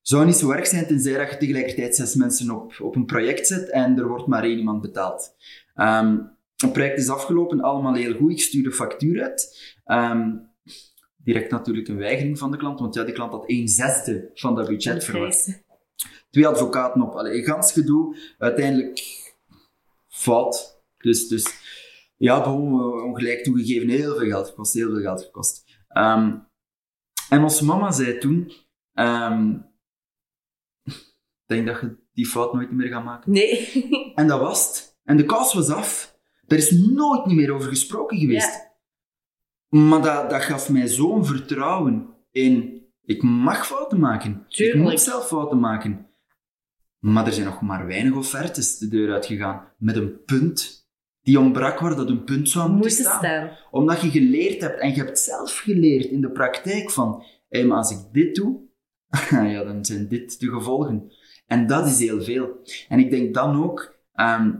Zou 0.00 0.26
niet 0.26 0.36
zo 0.36 0.50
erg 0.50 0.66
zijn 0.66 0.86
tenzij 0.86 1.18
dat 1.18 1.30
je 1.30 1.36
tegelijkertijd 1.36 1.96
zes 1.96 2.14
mensen 2.14 2.50
op, 2.50 2.80
op 2.80 2.96
een 2.96 3.06
project 3.06 3.46
zet 3.46 3.70
en 3.70 3.98
er 3.98 4.08
wordt 4.08 4.26
maar 4.26 4.42
één 4.42 4.58
iemand 4.58 4.80
betaald. 4.80 5.34
Ehm, 5.74 6.16
het 6.64 6.72
project 6.72 6.98
is 6.98 7.08
afgelopen, 7.08 7.60
allemaal 7.60 7.94
heel 7.94 8.14
goed. 8.14 8.30
Ik 8.30 8.40
stuur 8.40 8.62
de 8.62 8.72
factuur 8.72 9.22
uit. 9.22 9.74
Ehm, 9.84 10.30
direct 11.16 11.50
natuurlijk 11.50 11.88
een 11.88 11.96
weigering 11.96 12.38
van 12.38 12.50
de 12.50 12.56
klant, 12.56 12.80
want 12.80 12.94
ja, 12.94 13.04
die 13.04 13.14
klant 13.14 13.32
had 13.32 13.44
een 13.46 13.68
zesde 13.68 14.30
van 14.34 14.54
dat 14.54 14.68
budget 14.68 15.04
verwacht. 15.04 15.62
Twee 16.30 16.46
advocaten 16.46 17.02
op, 17.02 17.14
allee, 17.14 17.44
gans 17.44 17.72
gedoe, 17.72 18.16
uiteindelijk 18.38 19.02
fout. 20.08 20.82
Dus, 20.98 21.28
dus 21.28 21.46
ja, 22.16 22.42
gewoon 22.42 22.80
eh, 22.80 23.04
ongelijk 23.04 23.44
toegegeven, 23.44 23.88
heel 23.88 24.16
veel 24.16 24.28
geld 24.28 24.48
gekost, 24.48 24.74
heel 24.74 24.90
veel 24.90 25.00
geld 25.00 25.22
gekost. 25.22 25.64
Ehm, 25.88 26.36
en 27.28 27.42
onze 27.42 27.64
mama 27.64 27.92
zei 27.92 28.18
toen, 28.18 28.52
ik 30.84 31.46
denk 31.46 31.66
dat 31.66 31.80
je 31.80 31.96
die 32.12 32.26
fout 32.26 32.52
nooit 32.54 32.70
meer 32.70 32.88
gaat 32.88 33.04
maken. 33.04 33.32
Nee. 33.32 34.12
En 34.14 34.26
dat 34.26 34.40
was 34.40 34.66
het. 34.66 34.96
En 35.04 35.16
de 35.16 35.24
kous 35.24 35.54
was 35.54 35.70
af. 35.70 36.13
Daar 36.46 36.58
is 36.58 36.70
nooit 36.70 37.26
niet 37.26 37.36
meer 37.36 37.52
over 37.52 37.68
gesproken 37.68 38.18
geweest. 38.18 38.72
Ja. 39.68 39.78
Maar 39.78 40.02
dat, 40.02 40.30
dat 40.30 40.42
gaf 40.42 40.68
mij 40.68 40.88
zo'n 40.88 41.26
vertrouwen 41.26 42.08
in... 42.30 42.82
Ik 43.04 43.22
mag 43.22 43.66
fouten 43.66 44.00
maken. 44.00 44.44
Ik 44.48 44.74
moet 44.74 45.00
zelf 45.00 45.26
fouten 45.26 45.60
maken. 45.60 46.06
Maar 46.98 47.26
er 47.26 47.32
zijn 47.32 47.46
nog 47.46 47.60
maar 47.60 47.86
weinig 47.86 48.14
offertes 48.14 48.78
de 48.78 48.88
deur 48.88 49.12
uitgegaan. 49.12 49.72
Met 49.78 49.96
een 49.96 50.24
punt 50.24 50.88
die 51.22 51.38
ontbrak 51.38 51.78
waar 51.78 51.96
dat 51.96 52.08
een 52.08 52.24
punt 52.24 52.48
zou 52.48 52.70
moeten 52.70 52.90
staan. 52.90 53.18
staan. 53.18 53.50
Omdat 53.70 54.00
je 54.00 54.10
geleerd 54.10 54.60
hebt, 54.60 54.80
en 54.80 54.90
je 54.90 54.96
hebt 54.96 55.18
zelf 55.18 55.58
geleerd 55.58 56.04
in 56.04 56.20
de 56.20 56.30
praktijk 56.30 56.90
van... 56.90 57.24
Hé, 57.48 57.64
maar 57.64 57.76
als 57.76 57.90
ik 57.90 57.98
dit 58.12 58.34
doe, 58.34 58.60
ja, 59.30 59.64
dan 59.64 59.84
zijn 59.84 60.08
dit 60.08 60.40
de 60.40 60.48
gevolgen. 60.48 61.12
En 61.46 61.66
dat 61.66 61.86
is 61.86 61.98
heel 61.98 62.22
veel. 62.22 62.60
En 62.88 62.98
ik 62.98 63.10
denk 63.10 63.34
dan 63.34 63.62
ook... 63.64 63.94
ehm, 64.12 64.52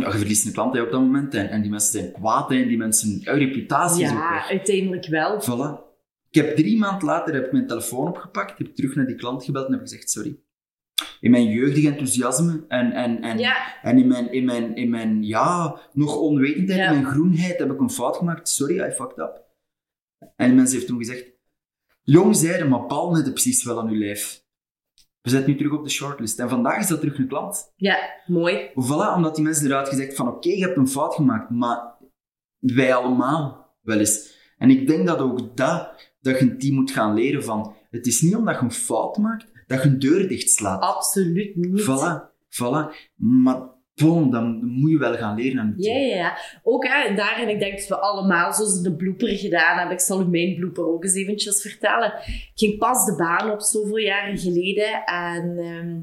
ja, 0.00 0.06
je 0.12 0.18
verliest 0.18 0.46
een 0.46 0.52
klant 0.52 0.74
hè, 0.74 0.82
op 0.82 0.90
dat 0.90 1.00
moment 1.00 1.34
en, 1.34 1.48
en 1.50 1.60
die 1.62 1.70
mensen 1.70 1.92
zijn 2.00 2.12
kwaad 2.12 2.50
en 2.50 2.68
die 2.68 2.76
mensen, 2.76 3.18
jouw 3.18 3.36
reputatie 3.36 4.04
is 4.04 4.10
ook 4.10 4.16
Ja, 4.16 4.48
uiteindelijk 4.48 5.06
wel. 5.06 5.42
Voilà. 5.42 5.90
Ik 6.30 6.42
heb 6.42 6.56
drie 6.56 6.78
maanden 6.78 7.04
later 7.08 7.34
heb 7.34 7.44
ik 7.46 7.52
mijn 7.52 7.66
telefoon 7.66 8.08
opgepakt, 8.08 8.58
heb 8.58 8.74
terug 8.74 8.94
naar 8.94 9.06
die 9.06 9.16
klant 9.16 9.44
gebeld 9.44 9.66
en 9.66 9.72
heb 9.72 9.80
gezegd, 9.80 10.10
sorry. 10.10 10.36
In 11.20 11.30
mijn 11.30 11.44
jeugdig 11.50 11.84
enthousiasme 11.84 12.64
en, 12.68 12.92
en, 12.92 13.22
en, 13.22 13.38
Ja. 13.38 13.80
en 13.82 13.98
in, 13.98 14.06
mijn, 14.06 14.32
in, 14.32 14.44
mijn, 14.44 14.76
in 14.76 14.90
mijn, 14.90 15.24
ja, 15.24 15.80
nog 15.92 16.16
onwetendheid, 16.16 16.78
Ja. 16.78 16.86
in 16.86 16.92
mijn 16.92 17.12
groenheid 17.12 17.58
heb 17.58 17.70
ik 17.72 17.80
een 17.80 17.90
fout 17.90 18.16
gemaakt. 18.16 18.48
Sorry, 18.48 18.80
I 18.80 18.90
fucked 18.90 19.18
up. 19.18 19.40
En 20.36 20.46
die 20.46 20.56
mensen 20.56 20.74
heeft 20.74 20.86
toen 20.86 20.98
gezegd, 20.98 21.24
jong 22.02 22.36
zijde, 22.36 22.64
maar 22.64 22.86
bal 22.86 23.10
net 23.12 23.30
precies 23.30 23.64
wel 23.64 23.80
aan 23.80 23.88
uw 23.88 23.98
lijf. 23.98 24.41
We 25.22 25.30
zetten 25.30 25.50
nu 25.50 25.56
terug 25.56 25.72
op 25.72 25.84
de 25.84 25.90
shortlist. 25.90 26.38
En 26.38 26.48
vandaag 26.48 26.78
is 26.78 26.86
dat 26.86 27.00
terug 27.00 27.18
een 27.18 27.28
klant. 27.28 27.72
Ja, 27.76 27.98
mooi. 28.26 28.70
Voilà, 28.70 29.16
omdat 29.16 29.34
die 29.34 29.44
mensen 29.44 29.66
eruit 29.66 29.88
gezegd 29.88 30.16
van 30.16 30.28
oké, 30.28 30.48
je 30.48 30.64
hebt 30.64 30.76
een 30.76 30.88
fout 30.88 31.14
gemaakt, 31.14 31.50
maar 31.50 31.96
wij 32.58 32.94
allemaal 32.94 33.76
wel 33.82 33.98
eens. 33.98 34.40
En 34.58 34.70
ik 34.70 34.86
denk 34.86 35.06
dat 35.06 35.18
ook 35.18 35.56
dat, 35.56 36.10
dat 36.20 36.38
je 36.38 36.44
een 36.44 36.58
team 36.58 36.74
moet 36.74 36.90
gaan 36.90 37.14
leren 37.14 37.44
van, 37.44 37.74
het 37.90 38.06
is 38.06 38.20
niet 38.20 38.36
omdat 38.36 38.54
je 38.54 38.62
een 38.62 38.72
fout 38.72 39.16
maakt, 39.16 39.46
dat 39.66 39.82
je 39.82 39.88
een 39.88 39.98
deur 39.98 40.28
dicht 40.28 40.50
slaat. 40.50 40.82
Absoluut 40.82 41.56
niet. 41.56 41.82
Voilà, 41.82 42.30
voilà. 42.48 43.10
Maar 43.16 43.60
bon, 43.94 44.30
dan 44.30 44.64
moet 44.64 44.90
je 44.90 44.98
wel 44.98 45.16
gaan 45.16 45.36
leren 45.36 45.60
aan 45.60 45.72
het 45.76 45.84
Ja, 45.84 45.96
ja, 45.96 46.16
ja. 46.16 46.38
Ook 46.62 46.86
hè, 46.86 47.14
daarin, 47.14 47.48
ik 47.48 47.58
denk 47.58 47.78
dat 47.78 47.88
we 47.88 47.98
allemaal 48.00 48.52
zoals 48.52 48.82
de 48.82 48.96
blooper 48.96 49.28
gedaan 49.28 49.76
hebben. 49.78 49.94
Ik 49.96 50.02
zal 50.02 50.20
u 50.20 50.26
mijn 50.26 50.54
blooper 50.54 50.86
ook 50.86 51.04
eens 51.04 51.14
eventjes 51.14 51.60
vertellen. 51.60 52.12
Ik 52.26 52.52
ging 52.54 52.78
pas 52.78 53.04
de 53.04 53.16
baan 53.16 53.50
op 53.50 53.60
zoveel 53.60 53.96
jaren 53.96 54.38
geleden 54.38 55.04
en 55.04 55.58
ehm, 55.58 56.00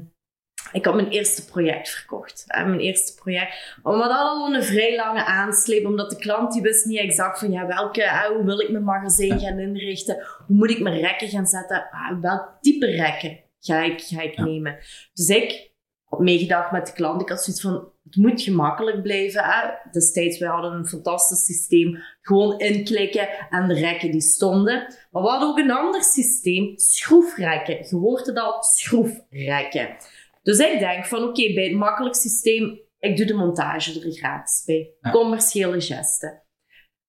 ik 0.72 0.84
had 0.84 0.94
mijn 0.94 1.08
eerste 1.10 1.44
project 1.44 1.88
verkocht. 1.90 2.44
Hè, 2.46 2.64
mijn 2.64 2.80
eerste 2.80 3.14
project. 3.14 3.78
Maar 3.82 3.92
we 3.92 3.98
hadden 3.98 4.18
al 4.18 4.54
een 4.54 4.62
vrij 4.62 4.96
lange 4.96 5.24
aansleep, 5.24 5.86
omdat 5.86 6.10
de 6.10 6.16
klant 6.16 6.52
die 6.52 6.62
wist 6.62 6.84
niet 6.84 6.98
exact 6.98 7.38
van 7.38 7.50
ja, 7.50 7.66
welke, 7.66 8.02
hè, 8.02 8.34
hoe 8.34 8.44
wil 8.44 8.60
ik 8.60 8.70
mijn 8.70 8.84
magazijn 8.84 9.40
gaan 9.40 9.58
inrichten? 9.58 10.26
Hoe 10.46 10.56
moet 10.56 10.70
ik 10.70 10.80
mijn 10.80 11.00
rekken 11.00 11.28
gaan 11.28 11.46
zetten? 11.46 11.88
Ah, 11.90 12.20
welk 12.20 12.56
type 12.60 12.86
rekken 12.86 13.40
ga 13.60 13.82
ik, 13.82 14.00
ga 14.00 14.20
ik 14.22 14.34
Ja. 14.36 14.44
nemen? 14.44 14.78
Dus 15.12 15.28
ik 15.28 15.69
meegedacht 16.18 16.70
met 16.70 16.86
de 16.86 16.92
klant. 16.92 17.22
Ik 17.22 17.28
had 17.28 17.44
zoiets 17.44 17.62
van, 17.62 17.92
het 18.04 18.16
moet 18.16 18.42
gemakkelijk 18.42 19.02
blijven. 19.02 19.44
Hè? 19.44 19.68
Destijds, 19.90 20.38
wij 20.38 20.48
hadden 20.48 20.72
een 20.72 20.86
fantastisch 20.86 21.44
systeem. 21.44 22.02
Gewoon 22.22 22.58
inklikken 22.58 23.28
en 23.50 23.68
de 23.68 23.74
rekken 23.74 24.10
die 24.10 24.20
stonden. 24.20 24.94
Maar 25.10 25.22
we 25.22 25.28
hadden 25.28 25.48
ook 25.48 25.58
een 25.58 25.70
ander 25.70 26.02
systeem, 26.02 26.72
schroefrekken. 26.78 27.76
Je 27.76 27.96
hoort 27.96 28.26
het 28.26 28.38
al, 28.38 28.62
schroefrekken. 28.62 29.96
Dus 30.42 30.58
ik 30.58 30.78
denk 30.78 31.06
van, 31.06 31.22
oké, 31.22 31.52
bij 31.52 31.64
het 31.64 31.76
makkelijk 31.76 32.14
systeem, 32.14 32.80
ik 32.98 33.16
doe 33.16 33.26
de 33.26 33.34
montage 33.34 34.00
er 34.00 34.12
gratis 34.12 34.62
bij. 34.66 34.90
Ja. 35.00 35.10
Commerciële 35.10 35.80
gesten. 35.80 36.42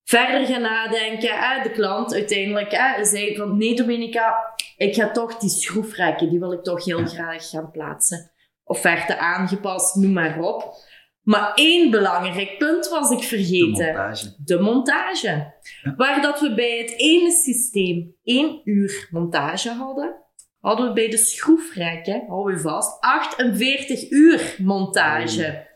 Verder 0.04 0.46
gaan 0.46 0.62
nadenken, 0.62 1.40
hè, 1.40 1.64
de 1.64 1.72
klant 1.72 2.14
uiteindelijk 2.14 2.72
hè, 2.72 3.06
zei 3.06 3.36
van, 3.36 3.58
nee 3.58 3.76
Dominica, 3.76 4.54
ik 4.78 4.96
ga 4.96 5.12
toch 5.12 5.38
die 5.38 5.50
schroefrekken, 5.50 6.30
die 6.30 6.40
wil 6.40 6.52
ik 6.52 6.64
toch 6.64 6.86
heel 6.86 7.06
graag 7.06 7.50
gaan 7.50 7.72
plaatsen. 7.72 8.32
Offerte 8.72 9.18
aangepast, 9.18 9.96
noem 9.96 10.14
maar 10.14 10.40
op. 10.40 10.74
Maar 11.22 11.52
één 11.56 11.92
belangrijk 11.92 12.58
punt 12.58 12.88
was 12.88 13.12
ik 13.12 13.20
De 13.20 13.24
vergeten 13.26 13.70
montage. 13.94 14.36
de 14.44 14.60
montage. 14.60 15.54
Waar 15.98 16.22
dat 16.22 16.40
we 16.40 16.54
bij 16.54 16.78
het 16.78 16.94
ene 16.98 17.32
systeem 17.32 18.16
één 18.24 18.62
uur 18.64 19.08
montage 19.12 19.70
hadden, 19.70 20.16
hadden 20.60 20.88
we 20.88 20.94
bij 20.94 21.10
de 21.10 21.18
schroefrekken, 21.18 22.26
hou 22.28 22.52
je 22.52 22.60
vast, 22.60 23.02
48 23.02 24.12
uur 24.12 24.56
montage. 24.58 25.68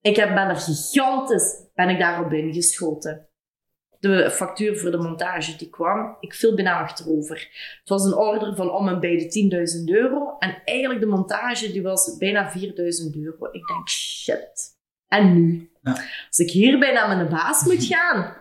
Ik 0.00 0.16
heb, 0.16 0.34
ben 0.34 0.48
er 0.48 0.56
gigantisch, 0.56 1.70
ben 1.74 1.88
ik 1.88 1.98
daarop 1.98 2.32
ingeschoten. 2.32 3.29
De 4.00 4.30
factuur 4.30 4.78
voor 4.78 4.90
de 4.90 4.96
montage 4.96 5.56
die 5.56 5.70
kwam, 5.70 6.16
ik 6.20 6.34
viel 6.34 6.54
bijna 6.54 6.80
achterover. 6.80 7.36
Het 7.78 7.88
was 7.88 8.04
een 8.04 8.14
order 8.14 8.56
van 8.56 8.70
om 8.70 8.88
en 8.88 9.00
bij 9.00 9.16
de 9.16 9.84
10.000 9.88 9.94
euro. 9.94 10.36
En 10.38 10.62
eigenlijk 10.64 11.00
de 11.00 11.06
montage 11.06 11.72
die 11.72 11.82
was 11.82 12.16
bijna 12.18 12.52
4.000 12.52 12.60
euro. 13.12 13.46
Ik 13.50 13.66
denk, 13.66 13.88
shit. 13.88 14.78
En 15.08 15.34
nu? 15.34 15.70
Ja. 15.82 15.90
Als 16.26 16.38
ik 16.38 16.50
hierbij 16.50 16.92
naar 16.92 17.16
mijn 17.16 17.28
baas 17.28 17.64
moet 17.64 17.84
gaan, 17.84 18.36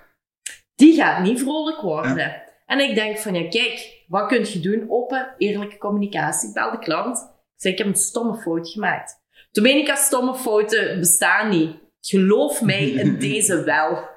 die 0.76 0.96
gaat 0.96 1.24
niet 1.24 1.40
vrolijk 1.40 1.82
worden. 1.82 2.44
En 2.66 2.80
ik 2.80 2.96
denk 2.96 3.18
van, 3.18 3.34
ja 3.34 3.50
kijk, 3.50 4.04
wat 4.08 4.28
kun 4.28 4.46
je 4.46 4.60
doen? 4.60 4.86
Open, 4.90 5.36
eerlijke 5.38 5.78
communicatie. 5.78 6.48
Ik 6.48 6.54
bel 6.54 6.72
de 6.72 6.80
klant. 6.80 7.18
Ik 7.20 7.62
zeg, 7.62 7.72
ik 7.72 7.78
heb 7.78 7.88
een 7.88 7.96
stomme 7.96 8.38
fout 8.38 8.70
gemaakt. 8.70 9.22
Domenica, 9.52 9.96
stomme 9.96 10.36
fouten 10.36 11.00
bestaan 11.00 11.50
niet. 11.50 11.76
Geloof 12.02 12.62
mij 12.62 12.90
in 12.90 13.20
deze 13.30 13.64
wel. 13.64 14.08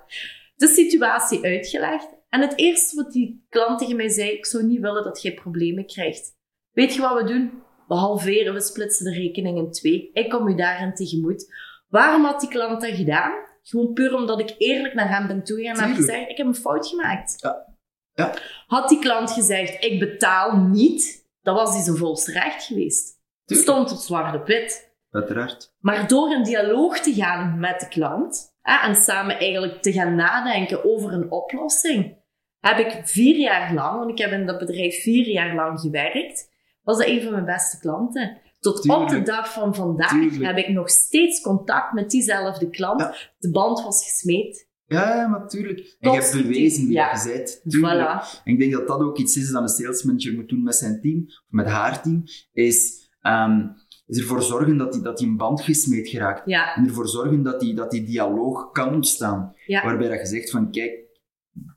De 0.63 0.69
situatie 0.69 1.45
uitgelegd. 1.45 2.09
En 2.29 2.41
het 2.41 2.59
eerste 2.59 2.97
wat 2.97 3.13
die 3.13 3.47
klant 3.49 3.79
tegen 3.79 3.97
mij 3.97 4.09
zei, 4.09 4.31
ik 4.31 4.47
zou 4.47 4.65
niet 4.65 4.81
willen 4.81 5.05
dat 5.05 5.23
jij 5.23 5.35
problemen 5.35 5.87
krijgt. 5.87 6.37
Weet 6.73 6.95
je 6.95 7.01
wat 7.01 7.23
we 7.23 7.25
doen? 7.25 7.63
We 7.89 7.95
halveren, 7.95 8.55
we 8.55 8.61
splitsen 8.61 9.05
de 9.05 9.19
rekening 9.19 9.59
in 9.59 9.71
twee. 9.71 10.11
Ik 10.13 10.31
kom 10.31 10.49
u 10.49 10.55
daarin 10.55 10.95
tegemoet. 10.95 11.55
Waarom 11.89 12.25
had 12.25 12.41
die 12.41 12.49
klant 12.49 12.81
dat 12.81 12.91
gedaan? 12.91 13.33
Gewoon 13.63 13.93
puur 13.93 14.15
omdat 14.15 14.41
ik 14.41 14.55
eerlijk 14.59 14.95
naar 14.95 15.09
hem 15.09 15.27
ben 15.27 15.45
toegegaan 15.45 15.77
en 15.77 15.87
heb 15.87 15.97
gezegd, 15.97 16.31
ik 16.31 16.37
heb 16.37 16.47
een 16.47 16.55
fout 16.55 16.87
gemaakt. 16.87 17.35
Ja. 17.41 17.77
Ja. 18.15 18.35
Had 18.67 18.89
die 18.89 18.99
klant 18.99 19.31
gezegd, 19.31 19.85
ik 19.85 19.99
betaal 19.99 20.57
niet, 20.57 21.29
dan 21.41 21.55
was 21.55 21.75
hij 21.75 21.83
zijn 21.83 21.97
volste 21.97 22.33
recht 22.33 22.65
geweest. 22.65 23.21
Tuurlijk. 23.45 23.69
stond 23.69 23.93
op 23.93 23.99
zwart 23.99 24.35
op 24.35 24.47
wit. 24.47 24.95
Uiteraard. 25.11 25.75
Maar 25.79 26.09
door 26.09 26.33
in 26.33 26.43
dialoog 26.43 26.99
te 26.99 27.15
gaan 27.15 27.59
met 27.59 27.81
de 27.81 27.89
klant 27.89 28.52
hè, 28.63 28.89
en 28.89 28.95
samen 28.95 29.39
eigenlijk 29.39 29.83
te 29.83 29.93
gaan 29.93 30.15
nadenken 30.15 30.85
over 30.85 31.13
een 31.13 31.31
oplossing, 31.31 32.17
heb 32.61 32.79
ik 32.79 33.01
vier 33.05 33.37
jaar 33.37 33.75
lang, 33.75 33.99
want 33.99 34.11
ik 34.11 34.19
heb 34.19 34.33
in 34.33 34.47
dat 34.47 34.59
bedrijf 34.59 35.03
vier 35.03 35.29
jaar 35.29 35.55
lang 35.55 35.81
gewerkt, 35.81 36.51
was 36.83 36.99
dat 36.99 37.07
een 37.07 37.23
van 37.23 37.33
mijn 37.33 37.45
beste 37.45 37.79
klanten. 37.79 38.41
Tot 38.61 38.89
op 38.89 39.09
de 39.09 39.23
dag 39.23 39.53
van 39.53 39.75
vandaag 39.75 40.11
Tuurlijk. 40.11 40.43
heb 40.43 40.57
ik 40.57 40.69
nog 40.69 40.91
steeds 40.91 41.41
contact 41.41 41.93
met 41.93 42.11
diezelfde 42.11 42.71
klant. 42.71 43.01
Ja. 43.01 43.15
De 43.39 43.51
band 43.51 43.83
was 43.83 44.05
gesmeed. 44.05 44.71
Ja, 44.87 45.15
ja, 45.15 45.29
natuurlijk. 45.29 45.97
En 46.01 46.11
je 46.11 46.19
hebt 46.19 46.33
bewezen 46.33 46.85
wie 46.85 46.93
ja. 46.93 47.13
je 47.13 47.33
bent. 47.33 47.61
Voilà. 47.77 48.43
En 48.45 48.53
ik 48.53 48.59
denk 48.59 48.73
dat 48.73 48.87
dat 48.87 49.01
ook 49.01 49.19
iets 49.19 49.37
is 49.37 49.51
dat 49.51 49.63
een 49.63 49.69
salesmanager 49.69 50.35
moet 50.35 50.49
doen 50.49 50.63
met 50.63 50.75
zijn 50.75 51.01
team, 51.01 51.25
of 51.27 51.47
met 51.49 51.67
haar 51.67 52.03
team, 52.03 52.23
is, 52.53 53.11
ehm, 53.21 53.67
is 54.15 54.21
ervoor 54.21 54.43
zorgen 54.43 54.77
dat 54.77 54.93
die, 54.93 55.03
dat 55.03 55.19
die 55.19 55.27
een 55.27 55.37
band 55.37 55.61
gesmeed 55.61 56.09
geraakt. 56.09 56.43
Ja, 56.45 56.75
En 56.77 56.87
ervoor 56.87 57.09
zorgen 57.09 57.43
dat 57.43 57.61
die, 57.61 57.75
dat 57.75 57.91
die 57.91 58.05
dialoog 58.05 58.71
kan 58.73 58.95
ontstaan. 58.95 59.55
ja. 59.67 59.85
Waarbij 59.85 60.09
dat 60.09 60.19
je 60.21 60.27
zegt 60.27 60.51
van, 60.51 60.71
kijk, 60.71 60.93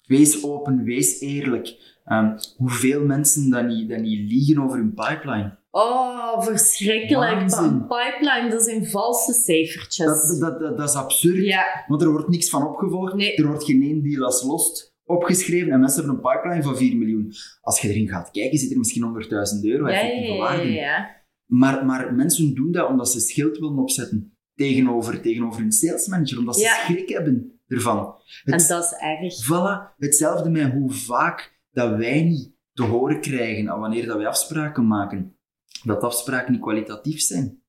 wees 0.08 0.44
open, 0.44 0.84
wees 0.84 1.20
eerlijk. 1.20 1.94
Ehm, 2.06 2.38
hoeveel 2.58 3.06
mensen 3.06 3.50
dan 3.50 3.68
niet, 3.68 3.90
dan 3.90 4.02
niet 4.02 4.32
liegen 4.32 4.64
over 4.64 4.78
hun 4.78 4.94
pipeline. 4.94 5.58
Oh, 5.72 6.42
verschrikkelijk. 6.44 7.52
Een 7.52 7.88
pipeline, 7.88 8.50
dat 8.50 8.64
zijn 8.64 8.86
valse 8.86 9.34
cijfertjes. 9.34 10.06
Dat, 10.06 10.40
dat, 10.40 10.60
dat, 10.60 10.78
dat 10.78 10.90
is 10.90 10.96
absurd. 10.96 11.46
ja, 11.46 11.64
Want 11.88 12.02
er 12.02 12.12
wordt 12.12 12.30
niks 12.30 12.50
van 12.50 12.68
opgevolgd. 12.68 13.14
Nee. 13.14 13.36
Er 13.36 13.48
wordt 13.48 13.64
geen 13.64 13.82
één 13.82 14.04
deal 14.04 14.26
als 14.26 14.44
lost 14.44 14.94
opgeschreven. 15.06 15.72
En 15.72 15.80
mensen 15.80 16.04
hebben 16.04 16.22
een 16.24 16.32
pipeline 16.32 16.64
van 16.64 16.78
4 16.78 16.98
miljoen. 16.98 17.34
Als 17.62 17.82
je 17.82 17.90
erin 17.90 18.08
gaat 18.08 18.32
kijken, 18.32 18.58
zit 18.58 18.72
er 18.72 18.78
misschien 18.78 19.04
100.000 19.24 19.30
euro 19.62 19.90
ja, 19.90 20.00
ja, 20.00 20.08
ja, 20.10 20.54
ja, 20.54 20.62
ja. 20.62 21.24
Maar, 21.46 21.86
maar 21.86 22.14
mensen 22.14 22.54
doen 22.56 22.72
dat 22.72 22.90
omdat 22.90 23.12
ze 23.12 23.20
schild 23.20 23.58
willen 23.58 23.78
opzetten 23.78 24.38
tegenover, 24.56 25.22
tegenover 25.22 25.62
hun 25.62 25.72
salesmanager. 25.72 26.38
Omdat 26.38 26.56
ze 26.56 26.62
Ja. 26.62 26.74
schrik 26.86 27.10
hebben 27.10 27.60
ervan. 27.68 28.16
En 28.44 28.52
dat 28.68 28.84
is 28.84 28.94
erg. 29.00 29.46
voilà, 29.46 29.96
hetzelfde 29.98 30.50
met 30.50 30.72
hoe 30.72 30.92
vaak 30.92 31.60
dat 31.72 31.98
wij 31.98 32.24
niet 32.24 32.54
te 32.74 32.84
horen 32.84 33.22
krijgen 33.22 33.80
wanneer 33.80 34.06
dat 34.06 34.18
wij 34.18 34.28
afspraken 34.28 34.88
maken, 34.88 35.38
dat 35.84 36.02
afspraken 36.04 36.52
niet 36.52 36.62
kwalitatief 36.62 37.20
zijn. 37.22 37.64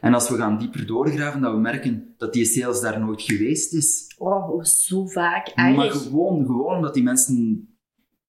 En 0.00 0.14
als 0.14 0.28
we 0.28 0.36
gaan 0.36 0.58
dieper 0.58 0.86
doorgraven, 0.86 1.40
dat 1.40 1.52
we 1.52 1.58
merken 1.60 2.14
dat 2.16 2.32
die 2.32 2.44
sales 2.44 2.80
daar 2.80 3.00
nooit 3.00 3.22
geweest 3.22 3.72
is. 3.74 4.14
Oh, 4.18 4.62
zo 4.64 5.06
vaak. 5.06 5.56
Maar 5.56 5.84
Erg. 5.86 6.02
gewoon, 6.02 6.46
gewoon 6.46 6.76
omdat 6.76 6.94
die 6.94 7.02
mensen 7.02 7.68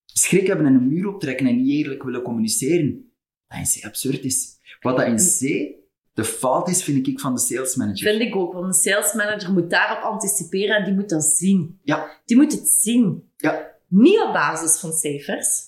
schrik 0.06 0.48
hebben 0.48 0.66
en 0.66 0.74
een 0.74 0.88
muur 0.88 1.08
optrekken 1.08 1.48
en 1.48 1.56
niet 1.56 1.70
eerlijk 1.70 2.04
willen 2.04 2.22
communiceren. 2.22 3.12
Dat 3.48 3.78
C 3.80 3.86
absurd 3.86 4.24
is. 4.24 4.59
Wat 4.80 4.98
dat 4.98 5.06
in 5.08 5.16
C 5.16 5.78
de 6.14 6.24
fout 6.26 6.70
is, 6.70 6.84
vind 6.84 7.08
ik, 7.08 7.20
van 7.20 7.34
de 7.34 7.40
sales 7.40 7.76
manager. 7.76 8.10
Vind 8.10 8.22
ik 8.22 8.36
ook, 8.36 8.54
want 8.54 8.66
een 8.66 8.74
sales 8.74 9.14
manager 9.14 9.52
moet 9.54 9.70
daarop 9.70 10.04
anticiperen 10.04 10.76
en 10.76 10.84
die 10.86 10.94
moet 10.94 11.10
dat 11.10 11.24
zien. 11.24 11.80
Ja, 11.84 12.10
Die 12.26 12.38
moet 12.38 12.52
het 12.52 12.68
zien. 12.68 13.32
ja, 13.38 13.68
Niet 13.88 14.20
op 14.22 14.34
basis 14.34 14.80
van 14.80 14.92
cijfers. 14.92 15.68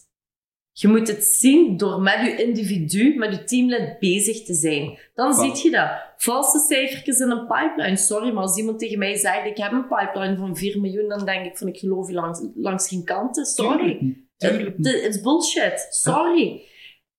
Je 0.73 0.87
moet 0.87 1.07
het 1.07 1.23
zien 1.23 1.77
door 1.77 2.01
met 2.01 2.19
je 2.21 2.43
individu, 2.43 3.15
met 3.17 3.31
je 3.35 3.43
teamlid 3.43 3.99
bezig 3.99 4.43
te 4.43 4.53
zijn. 4.53 4.97
Dan 5.15 5.33
Voilà. 5.33 5.55
zie 5.55 5.63
je 5.63 5.71
dat. 5.77 5.89
Valse 6.17 6.59
cijfertjes 6.59 7.19
in 7.19 7.29
een 7.29 7.47
pipeline. 7.47 7.97
Sorry, 7.97 8.31
maar 8.33 8.43
als 8.43 8.57
iemand 8.57 8.79
tegen 8.79 8.99
mij 8.99 9.15
zegt, 9.15 9.45
ik 9.45 9.57
heb 9.57 9.71
een 9.71 9.87
pipeline 9.87 10.37
van 10.37 10.55
4 10.57 10.79
miljoen, 10.81 11.09
dan 11.09 11.25
denk 11.25 11.45
ik 11.45 11.57
van, 11.57 11.67
ik 11.67 11.77
geloof 11.77 12.07
je 12.07 12.13
langs, 12.13 12.41
langs 12.55 12.87
geen 12.87 13.03
kanten. 13.03 13.45
Sorry. 13.45 14.17
Het 14.37 14.85
is 14.85 15.21
bullshit. 15.21 15.87
Sorry. 15.89 16.61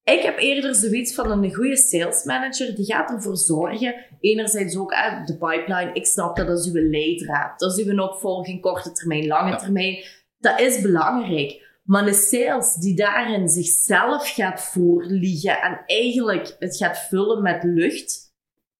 Ik 0.04 0.22
heb 0.22 0.38
eerder 0.38 0.74
zoiets 0.74 1.14
van 1.14 1.30
een 1.30 1.54
goede 1.54 1.76
sales 1.76 2.24
manager. 2.24 2.74
Die 2.74 2.84
gaat 2.84 3.10
ervoor 3.10 3.36
zorgen. 3.36 3.94
Enerzijds 4.20 4.76
ook 4.76 4.90
de 5.26 5.36
pipeline. 5.38 5.90
Ik 5.92 6.06
snap 6.06 6.36
dat 6.36 6.46
dat 6.46 6.58
is 6.58 6.72
uw 6.72 6.90
leidraad. 6.90 7.58
Dat 7.58 7.78
is 7.78 7.84
uw 7.84 8.02
opvolging, 8.02 8.60
korte 8.60 8.92
termijn, 8.92 9.26
lange 9.26 9.50
Ja. 9.50 9.56
termijn. 9.56 10.04
Dat 10.38 10.60
is 10.60 10.80
belangrijk. 10.80 11.70
Maar 11.82 12.06
een 12.06 12.14
sales 12.14 12.74
die 12.74 12.96
daarin 12.96 13.48
zichzelf 13.48 14.28
gaat 14.34 14.60
voorliegen 14.62 15.60
en 15.62 15.82
eigenlijk 15.86 16.56
het 16.58 16.76
gaat 16.76 16.98
vullen 16.98 17.42
met 17.42 17.62
lucht, 17.62 18.34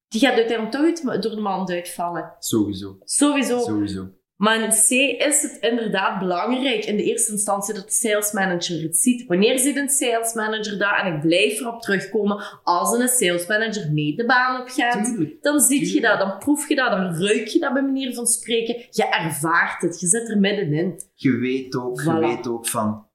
die 0.09 0.21
gaat 0.21 0.35
uiteindelijk 0.35 1.01
toch 1.01 1.21
door 1.21 1.35
de 1.35 1.41
mand 1.41 1.71
uitvallen. 1.71 2.35
Sowieso. 2.39 2.97
Sowieso. 3.05 3.59
Sowieso. 3.59 4.09
Maar 4.43 4.61
in 4.63 4.71
C 4.71 4.91
is 5.23 5.43
het 5.43 5.57
inderdaad 5.61 6.19
belangrijk 6.19 6.85
in 6.85 6.97
de 6.97 7.03
eerste 7.03 7.33
instantie 7.33 7.75
dat 7.75 7.85
de 7.85 7.93
sales 7.93 8.33
manager 8.33 8.83
het 8.83 8.97
ziet. 8.97 9.27
Wanneer 9.27 9.59
ziet 9.59 9.77
een 9.77 9.89
sales 9.89 10.35
manager 10.35 10.79
dat? 10.79 10.93
En 11.03 11.15
ik 11.15 11.21
blijf 11.21 11.61
erop 11.61 11.81
terugkomen. 11.81 12.43
Als 12.63 12.99
een 12.99 13.09
sales 13.09 13.47
manager 13.47 13.93
mee 13.93 14.17
de 14.17 14.25
baan 14.27 14.61
op 14.61 14.69
gaat, 14.69 15.17
dan 15.41 15.61
zie 15.61 15.95
je 15.95 16.01
dat, 16.01 16.19
dan 16.19 16.39
proef 16.39 16.69
je 16.69 16.75
dat, 16.75 16.91
dan 16.91 17.15
ruik 17.15 17.47
je 17.47 17.59
dat 17.59 17.73
bij 17.73 17.83
manier 17.83 18.15
van 18.15 18.27
spreken. 18.27 18.75
Je 18.91 19.05
ervaart 19.09 19.83
het, 19.83 20.01
je 20.01 20.07
zit 20.07 20.29
er 20.29 20.39
middenin. 20.39 21.01
Je 21.15 21.37
weet 21.37 21.77
ook, 21.77 22.01
je 22.03 22.19
weet 22.19 22.49
ook 22.49 22.69
van, 22.69 23.07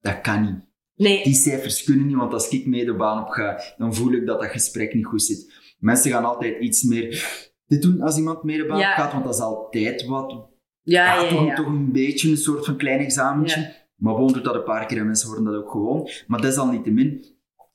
dat 0.00 0.20
kan 0.20 0.42
niet. 0.42 0.64
Nee, 0.94 1.22
Die 1.22 1.34
cijfers 1.34 1.84
kunnen 1.84 2.06
niet, 2.06 2.16
want 2.16 2.32
als 2.32 2.48
ik 2.48 2.66
mee 2.66 2.84
de 2.84 2.94
baan 2.94 3.22
op 3.22 3.28
ga, 3.28 3.60
dan 3.76 3.94
voel 3.94 4.12
ik 4.12 4.26
dat 4.26 4.40
dat 4.40 4.50
gesprek 4.50 4.94
niet 4.94 5.06
goed 5.06 5.22
zit. 5.22 5.52
Mensen 5.78 6.10
gaan 6.10 6.24
altijd 6.24 6.60
iets 6.60 6.82
meer 6.82 7.44
dit 7.66 7.82
doen 7.82 8.00
als 8.00 8.16
iemand 8.16 8.42
mee 8.42 8.56
de 8.56 8.66
baan 8.66 8.78
Ja. 8.78 8.90
op 8.90 8.96
gaat, 8.96 9.12
want 9.12 9.24
dat 9.24 9.34
is 9.34 9.40
altijd 9.40 10.06
wat, 10.06 10.54
ja, 10.86 11.14
ja, 11.14 11.22
ja, 11.22 11.28
toch, 11.28 11.46
ja. 11.46 11.54
toch 11.54 11.66
een 11.66 11.92
beetje 11.92 12.30
een 12.30 12.36
soort 12.36 12.64
van 12.64 12.76
klein 12.76 12.98
examentje. 12.98 13.74
Maar 13.96 14.14
gewoon 14.14 14.32
doet 14.32 14.44
dat 14.44 14.54
een 14.54 14.64
paar 14.64 14.86
keer 14.86 14.98
en 14.98 15.06
mensen 15.06 15.28
horen 15.28 15.44
dat 15.44 15.54
ook 15.54 15.70
gewoon. 15.70 16.08
Maar 16.26 16.40
desalniettemin, 16.40 17.24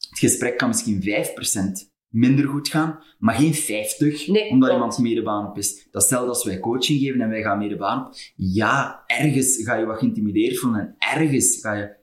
het 0.09 0.19
gesprek 0.19 0.57
kan 0.57 0.67
misschien 0.67 1.01
5% 1.01 1.89
minder 2.07 2.47
goed 2.47 2.69
gaan, 2.69 2.99
maar 3.19 3.35
geen 3.35 3.53
50, 3.53 4.27
Nee, 4.27 4.49
omdat 4.49 4.69
klopt. 4.69 4.73
iemand 4.73 4.97
mee 4.97 5.15
de 5.15 5.23
baan 5.23 5.47
op 5.49 5.57
is. 5.57 5.73
Dat 5.75 5.83
is 5.83 5.89
hetzelfde 5.91 6.29
als 6.29 6.43
wij 6.43 6.59
coaching 6.59 6.99
geven 6.99 7.21
en 7.21 7.29
wij 7.29 7.41
gaan 7.41 7.57
mee 7.57 7.69
de 7.69 7.77
baan 7.77 8.05
op. 8.05 8.13
Ja, 8.35 9.03
ergens 9.07 9.61
ga 9.63 9.75
je 9.75 9.85
wat 9.85 9.97
geïntimideerd 9.99 10.59
voelen 10.59 10.79
en 10.79 10.95
ergens 10.97 11.59
ga 11.61 11.73
je... 11.73 11.99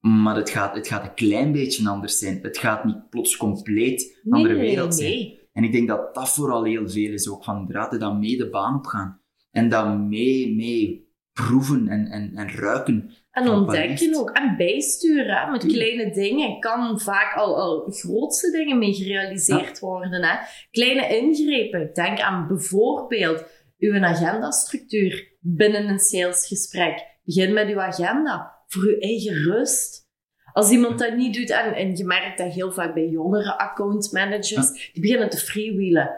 Maar 0.00 0.36
het 0.36 0.50
gaat, 0.50 0.74
het 0.74 0.88
gaat 0.88 1.04
een 1.04 1.14
klein 1.14 1.52
beetje 1.52 1.88
anders 1.88 2.18
zijn. 2.18 2.38
Het 2.42 2.58
gaat 2.58 2.84
niet 2.84 3.08
plots 3.10 3.36
compleet 3.36 4.20
een 4.24 4.32
andere 4.32 4.54
wereld 4.54 4.94
zijn. 4.94 5.10
nee. 5.10 5.40
En 5.52 5.64
ik 5.64 5.72
denk 5.72 5.88
dat 5.88 6.14
dat 6.14 6.28
vooral 6.28 6.64
heel 6.64 6.88
veel 6.88 7.12
is 7.12 7.28
ook 7.28 7.44
van 7.44 7.58
inderdaad, 7.58 8.00
dat 8.00 8.22
de 8.22 8.48
baan 8.50 8.74
op 8.76 8.86
gaan. 8.86 9.21
En 9.52 9.68
dat 9.68 9.98
mee, 9.98 10.54
mee 10.54 11.10
proeven 11.32 11.88
en, 11.88 12.06
en, 12.06 12.32
en 12.34 12.50
ruiken. 12.50 13.10
En 13.30 13.48
ontdekken 13.48 14.16
ook. 14.16 14.30
En 14.30 14.56
bijsturen. 14.56 15.36
Hè? 15.36 15.50
Met 15.50 15.66
kleine 15.66 16.12
dingen 16.12 16.60
kan 16.60 17.00
vaak 17.00 17.34
al, 17.36 17.56
al 17.56 17.90
grootste 17.90 18.50
dingen 18.50 18.78
mee 18.78 18.94
gerealiseerd 18.94 19.78
worden. 19.78 20.22
Hè? 20.24 20.36
Kleine 20.70 21.16
ingrepen. 21.16 21.90
Denk 21.92 22.20
aan 22.20 22.46
bijvoorbeeld 22.46 23.44
uw 23.78 24.04
agendastructuur 24.04 25.36
binnen 25.40 25.88
een 25.88 25.98
salesgesprek. 25.98 27.06
Begin 27.24 27.52
met 27.52 27.68
uw 27.68 27.80
agenda. 27.80 28.60
Voor 28.66 28.82
uw 28.82 28.98
eigen 28.98 29.34
rust. 29.34 30.10
Als 30.52 30.70
iemand 30.70 30.98
dat 30.98 31.16
niet 31.16 31.34
doet, 31.34 31.50
en, 31.50 31.74
en 31.74 31.96
je 31.96 32.04
merkt 32.04 32.38
dat 32.38 32.52
heel 32.52 32.72
vaak 32.72 32.94
bij 32.94 33.08
jongere 33.08 33.58
account 33.58 34.12
managers, 34.12 34.90
die 34.92 35.02
beginnen 35.02 35.30
te 35.30 35.36
freewheelen. 35.36 36.10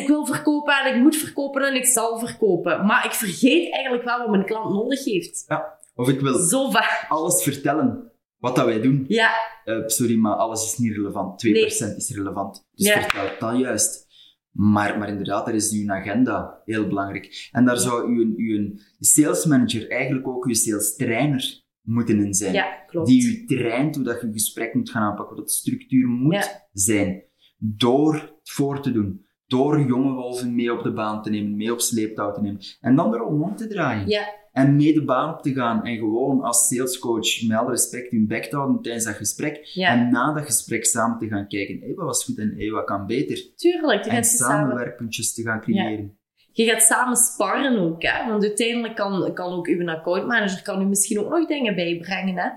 Ik 0.00 0.04
wil 0.06 0.26
verkopen 0.26 0.74
en 0.84 0.94
ik 0.96 1.02
moet 1.02 1.16
verkopen 1.16 1.62
en 1.62 1.74
ik 1.74 1.84
zal 1.86 2.18
verkopen. 2.18 2.86
Maar 2.86 3.04
ik 3.04 3.12
vergeet 3.12 3.72
eigenlijk 3.72 4.04
wel 4.04 4.18
wat 4.18 4.30
mijn 4.30 4.44
klant 4.44 4.70
nodig 4.74 5.04
heeft. 5.04 5.46
Of 5.94 6.08
ik 6.08 6.20
wil 6.20 6.38
Zo 6.38 6.70
vaak. 6.70 7.06
alles 7.08 7.42
vertellen 7.42 8.12
wat 8.38 8.56
dat 8.56 8.64
wij 8.64 8.80
doen. 8.80 9.04
Ja, 9.08 9.30
Eh, 9.64 9.82
sorry, 9.86 10.16
maar 10.16 10.34
alles 10.34 10.64
is 10.64 10.78
niet 10.78 10.92
relevant. 10.96 11.38
2% 11.38 11.96
is 11.96 12.10
relevant. 12.14 12.66
Dus 12.74 12.86
Ja. 12.86 13.00
vertel 13.02 13.50
dat 13.50 13.58
juist. 13.60 14.06
Maar, 14.50 14.98
maar 14.98 15.08
inderdaad, 15.08 15.46
daar 15.46 15.54
is 15.54 15.72
uw 15.72 15.90
agenda 15.90 16.62
heel 16.64 16.86
belangrijk. 16.86 17.48
En 17.52 17.64
daar 17.64 17.76
zou 17.76 18.08
uw, 18.08 18.32
uw 18.36 18.74
sales 19.00 19.44
manager 19.44 19.90
eigenlijk 19.90 20.28
ook 20.28 20.46
uw 20.46 20.54
sales 20.54 20.96
trainer 20.96 21.62
moeten 21.82 22.24
in 22.24 22.34
zijn. 22.34 22.52
ja, 22.52 22.72
klopt. 22.86 23.06
Die 23.08 23.26
u 23.26 23.44
traint 23.46 23.94
hoe 23.96 24.04
dat 24.04 24.20
je 24.20 24.26
een 24.26 24.32
gesprek 24.32 24.74
moet 24.74 24.90
gaan 24.90 25.02
aanpakken, 25.02 25.36
de 25.36 25.48
structuur 25.50 26.06
moet 26.08 26.34
Ja. 26.34 26.66
zijn. 26.72 27.22
Door 27.56 28.14
het 28.14 28.32
voor 28.50 28.80
te 28.82 28.92
doen. 28.92 29.26
Door 29.48 29.80
jonge 29.80 30.12
wolven 30.12 30.54
mee 30.54 30.72
op 30.72 30.82
de 30.82 30.92
baan 30.92 31.22
te 31.22 31.30
nemen, 31.30 31.56
mee 31.56 31.72
op 31.72 31.80
sleeptouw 31.80 32.32
te 32.32 32.40
nemen. 32.40 32.60
En 32.80 32.96
dan 32.96 33.14
erom 33.14 33.42
om 33.42 33.56
te 33.56 33.66
draaien. 33.66 34.08
Ja, 34.08 34.34
En 34.52 34.76
mee 34.76 34.94
de 34.94 35.04
baan 35.04 35.34
op 35.34 35.42
te 35.42 35.52
gaan. 35.52 35.84
En 35.84 35.96
gewoon 35.96 36.42
als 36.42 36.66
salescoach, 36.66 37.42
met 37.48 37.58
alle 37.58 37.70
respect, 37.70 38.10
hun 38.10 38.26
bek 38.26 38.44
te 38.44 38.56
houden 38.56 38.82
tijdens 38.82 39.04
dat 39.04 39.14
gesprek. 39.14 39.70
ja. 39.74 39.88
En 39.90 40.10
na 40.10 40.32
dat 40.32 40.44
gesprek 40.44 40.84
samen 40.84 41.18
te 41.18 41.28
gaan 41.28 41.48
kijken. 41.48 41.80
Hé, 41.80 41.94
wat 41.94 42.06
was 42.06 42.24
goed 42.24 42.38
en 42.38 42.54
hé, 42.56 42.70
wat 42.70 42.84
kan 42.84 43.06
beter. 43.06 43.54
tuurlijk. 43.56 44.06
En 44.06 44.16
je, 44.16 44.24
samen, 44.24 44.94
te 44.98 45.42
gaan 45.42 45.60
creëren. 45.60 46.18
je 46.52 46.64
gaat 46.64 46.82
samen 46.82 47.16
sparren 47.16 47.78
ook. 47.78 48.02
Hè? 48.02 48.30
Want 48.30 48.42
uiteindelijk 48.42 48.96
kan, 48.96 49.32
kan 49.34 49.52
ook 49.52 49.66
uw 49.66 49.88
accountmanager 49.88 50.62
kan 50.62 50.82
u 50.82 50.84
misschien 50.84 51.18
ook 51.18 51.30
nog 51.30 51.46
dingen 51.48 51.74
bijbrengen. 51.74 52.36
Hè? 52.36 52.48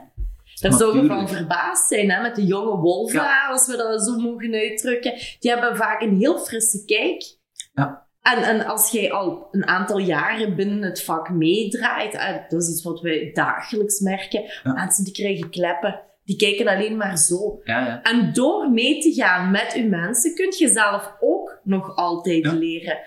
Daar 0.62 0.74
zou 0.74 1.02
je 1.02 1.08
van 1.08 1.30
verbaasd 1.30 1.88
zijn 1.88 2.12
hè? 2.12 2.22
met 2.22 2.36
de 2.36 2.46
jonge 2.46 2.78
wolven, 2.78 3.22
Ja. 3.22 3.48
als 3.50 3.68
we 3.68 3.78
dat 3.78 4.04
zo 4.04 4.18
mogen 4.18 4.54
uitdrukken. 4.54 5.14
Die 5.40 5.52
hebben 5.52 5.76
vaak 5.76 6.02
een 6.02 6.18
heel 6.18 6.38
frisse 6.40 6.86
kijk. 6.86 7.38
Ja. 7.74 8.08
En, 8.22 8.38
en 8.44 8.66
als 8.66 8.92
jij 8.92 9.12
al 9.12 9.48
een 9.52 9.68
aantal 9.68 9.98
jaren 9.98 10.56
binnen 10.56 10.82
het 10.82 11.04
vak 11.04 11.30
meedraait, 11.30 12.18
hè, 12.18 12.34
dat 12.48 12.62
is 12.62 12.70
iets 12.70 12.84
wat 12.84 13.02
wij 13.02 13.30
dagelijks 13.34 14.00
merken, 14.00 14.44
Ja. 14.64 14.74
mensen 14.74 15.04
die 15.04 15.14
krijgen 15.14 15.50
kleppen. 15.50 16.02
Die 16.24 16.36
kijken 16.38 16.68
alleen 16.68 16.98
maar 16.98 17.18
zo. 17.18 17.60
Ja, 17.64 17.86
ja. 17.86 18.02
En 18.02 18.34
door 18.34 18.70
mee 18.72 19.02
te 19.02 19.14
gaan 19.14 19.52
met 19.52 19.74
uw 19.76 19.88
mensen, 19.90 20.36
kun 20.36 20.54
je 20.58 20.68
zelf 20.68 21.16
ook 21.20 21.60
nog 21.64 21.96
altijd 21.96 22.46
leren. 22.52 22.98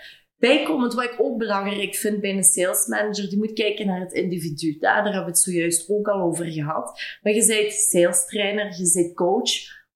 Bijkomend, 0.47 0.93
wat 0.93 1.03
ik 1.03 1.15
ook 1.17 1.37
belangrijk 1.37 1.95
vind 1.95 2.21
bij 2.21 2.35
een 2.35 2.43
sales 2.43 2.85
manager, 2.87 3.29
die 3.29 3.37
moet 3.37 3.53
kijken 3.53 3.85
naar 3.87 3.99
het 3.99 4.13
individu. 4.13 4.77
Daar, 4.79 5.03
hebben 5.03 5.21
we 5.21 5.27
het 5.29 5.39
zojuist 5.39 5.89
ook 5.89 6.07
al 6.07 6.21
over 6.21 6.45
gehad. 6.45 7.01
Maar 7.21 7.33
je 7.33 7.45
bent 7.45 7.73
sales 7.73 8.25
trainer, 8.25 8.65
je 8.77 8.91
bent 8.93 9.15
coach, 9.15 9.51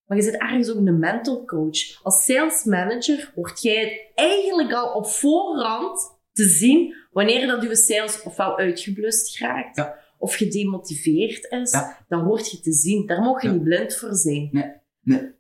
maar 0.05 0.17
je 0.17 0.23
bent 0.23 0.41
ergens 0.41 0.69
ook 0.69 0.77
een 0.77 0.99
mental 0.99 1.45
coach. 1.45 2.03
Als 2.03 2.23
sales 2.25 2.63
manager 2.63 3.31
hoort 3.35 3.62
jij 3.62 4.12
eigenlijk 4.15 4.73
al 4.73 4.93
op 4.93 5.05
voorhand 5.07 6.17
te 6.31 6.43
zien 6.43 6.95
wanneer 7.12 7.47
dat 7.47 7.63
uw 7.63 7.73
sales 7.75 8.23
ofwel 8.23 8.57
uitgeblust 8.57 9.38
geraakt, 9.38 9.75
Ja. 9.77 9.99
of 10.17 10.35
gedemotiveerd 10.35 11.51
is. 11.51 11.71
Ja. 11.71 12.05
Dat 12.07 12.21
hoort 12.21 12.51
je 12.51 12.59
te 12.59 12.71
zien. 12.73 13.05
Daar 13.05 13.21
mag 13.21 13.41
je 13.41 13.47
Ja. 13.47 13.53
niet 13.53 13.63
blind 13.63 13.95
voor 13.95 14.13
zijn. 14.13 14.49
Nee, 14.51 14.71
nee, 15.01 15.31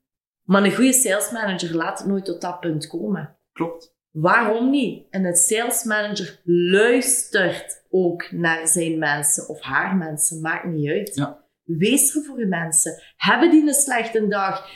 Maar 0.43 0.63
een 0.63 0.75
goede 0.75 0.93
sales 0.93 1.31
manager 1.31 1.75
laat 1.75 1.99
het 1.99 2.07
nooit 2.07 2.25
tot 2.25 2.41
dat 2.41 2.59
punt 2.59 2.87
komen. 2.87 3.37
klopt. 3.53 3.97
Waarom 4.21 4.69
niet? 4.69 5.03
En 5.09 5.25
een 5.25 5.35
sales 5.35 5.83
manager 5.83 6.39
luistert 6.43 7.83
ook 7.89 8.31
naar 8.31 8.67
zijn 8.67 8.97
mensen 8.97 9.49
of 9.49 9.61
haar 9.61 9.95
mensen, 9.95 10.41
maakt 10.41 10.65
niet 10.65 10.89
uit. 10.89 11.15
Ja. 11.15 11.39
Wees 11.63 12.15
er 12.15 12.23
voor 12.23 12.39
je 12.39 12.45
mensen. 12.45 13.01
Hebben 13.17 13.51
die 13.51 13.67
een 13.67 13.73
slechte 13.73 14.27
dag? 14.27 14.67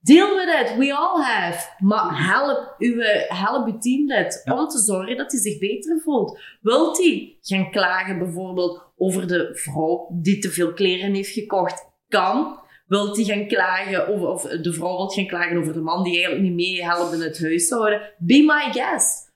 Deal 0.00 0.36
with 0.36 0.60
it, 0.60 0.76
we 0.76 0.94
all 0.94 1.22
have. 1.22 1.68
Maar 1.78 2.26
help 2.26 2.74
uw, 2.78 3.00
help 3.28 3.66
uw 3.66 3.78
teamlid 3.78 4.40
Ja. 4.44 4.58
om 4.58 4.68
te 4.68 4.78
zorgen 4.78 5.16
dat 5.16 5.32
hij 5.32 5.40
zich 5.40 5.58
beter 5.58 6.00
voelt. 6.00 6.40
Wilt 6.60 6.98
hij 6.98 7.36
gaan 7.40 7.70
klagen 7.70 8.18
bijvoorbeeld 8.18 8.82
over 8.96 9.26
de 9.26 9.50
vrouw 9.52 10.08
die 10.12 10.38
te 10.38 10.50
veel 10.50 10.72
kleren 10.72 11.14
heeft 11.14 11.32
gekocht? 11.32 11.86
Kan. 12.08 12.62
Wilt 12.94 13.16
hij 13.16 13.24
gaan 13.24 13.46
klagen 13.46 14.08
over, 14.08 14.28
of 14.28 14.42
de 14.42 14.72
vrouw 14.72 14.96
wil 14.96 15.08
gaan 15.08 15.26
klagen 15.26 15.56
over 15.56 15.72
de 15.72 15.80
man 15.80 16.02
die 16.04 16.12
eigenlijk 16.12 16.42
niet 16.42 16.54
meehelpt 16.54 17.12
in 17.12 17.20
het 17.20 17.40
huishouden? 17.40 18.14
Be 18.18 18.42
my 18.46 18.72
guest. 18.72 19.32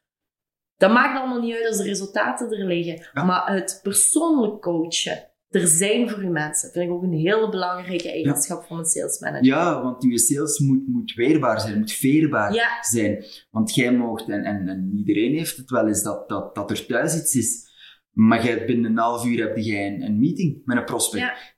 Dat 0.77 0.92
maakt 0.92 1.18
allemaal 1.18 1.40
niet 1.40 1.55
uit 1.55 1.66
als 1.66 1.77
de 1.77 1.83
resultaten 1.83 2.51
er 2.51 2.66
liggen. 2.66 3.09
Ja. 3.12 3.25
Maar 3.25 3.53
het 3.53 3.81
persoonlijk 3.83 4.61
coachen, 4.62 5.31
er 5.49 5.66
zijn 5.66 6.11
voor 6.11 6.23
je 6.23 6.31
mensen. 6.31 6.71
vind 6.71 6.85
ik 6.85 6.90
ook 6.90 7.03
een 7.03 7.12
hele 7.12 7.49
belangrijke 7.49 8.11
eigenschap 8.11 8.64
van 8.64 8.79
een 8.79 8.85
sales 8.85 9.18
manager. 9.21 9.44
Ja, 9.44 9.83
want 9.83 10.03
je 10.03 10.18
sales 10.18 10.59
moet, 10.59 10.87
moet 10.88 11.14
weerbaar 11.14 11.61
zijn, 11.61 11.79
moet 11.79 11.92
veerbaar 11.92 12.55
Ja. 12.55 12.83
zijn. 12.83 13.25
Want 13.51 13.75
jij 13.75 13.92
moogt, 13.92 14.29
en, 14.29 14.44
en, 14.44 14.68
en 14.68 14.92
iedereen 14.97 15.35
heeft 15.37 15.57
het 15.57 15.71
wel 15.71 15.87
eens, 15.87 16.03
dat, 16.03 16.29
dat, 16.29 16.55
dat 16.55 16.71
er 16.71 16.87
thuis 16.87 17.16
iets 17.16 17.35
is. 17.35 17.66
Maar 18.12 18.44
jij, 18.44 18.66
binnen 18.66 18.90
een 18.90 18.99
half 18.99 19.25
uur 19.27 19.47
heb 19.47 19.57
jij 19.57 19.87
een, 19.87 20.03
een 20.03 20.18
meeting 20.18 20.61
met 20.64 20.77
een 20.77 20.85
prospect. 20.85 21.57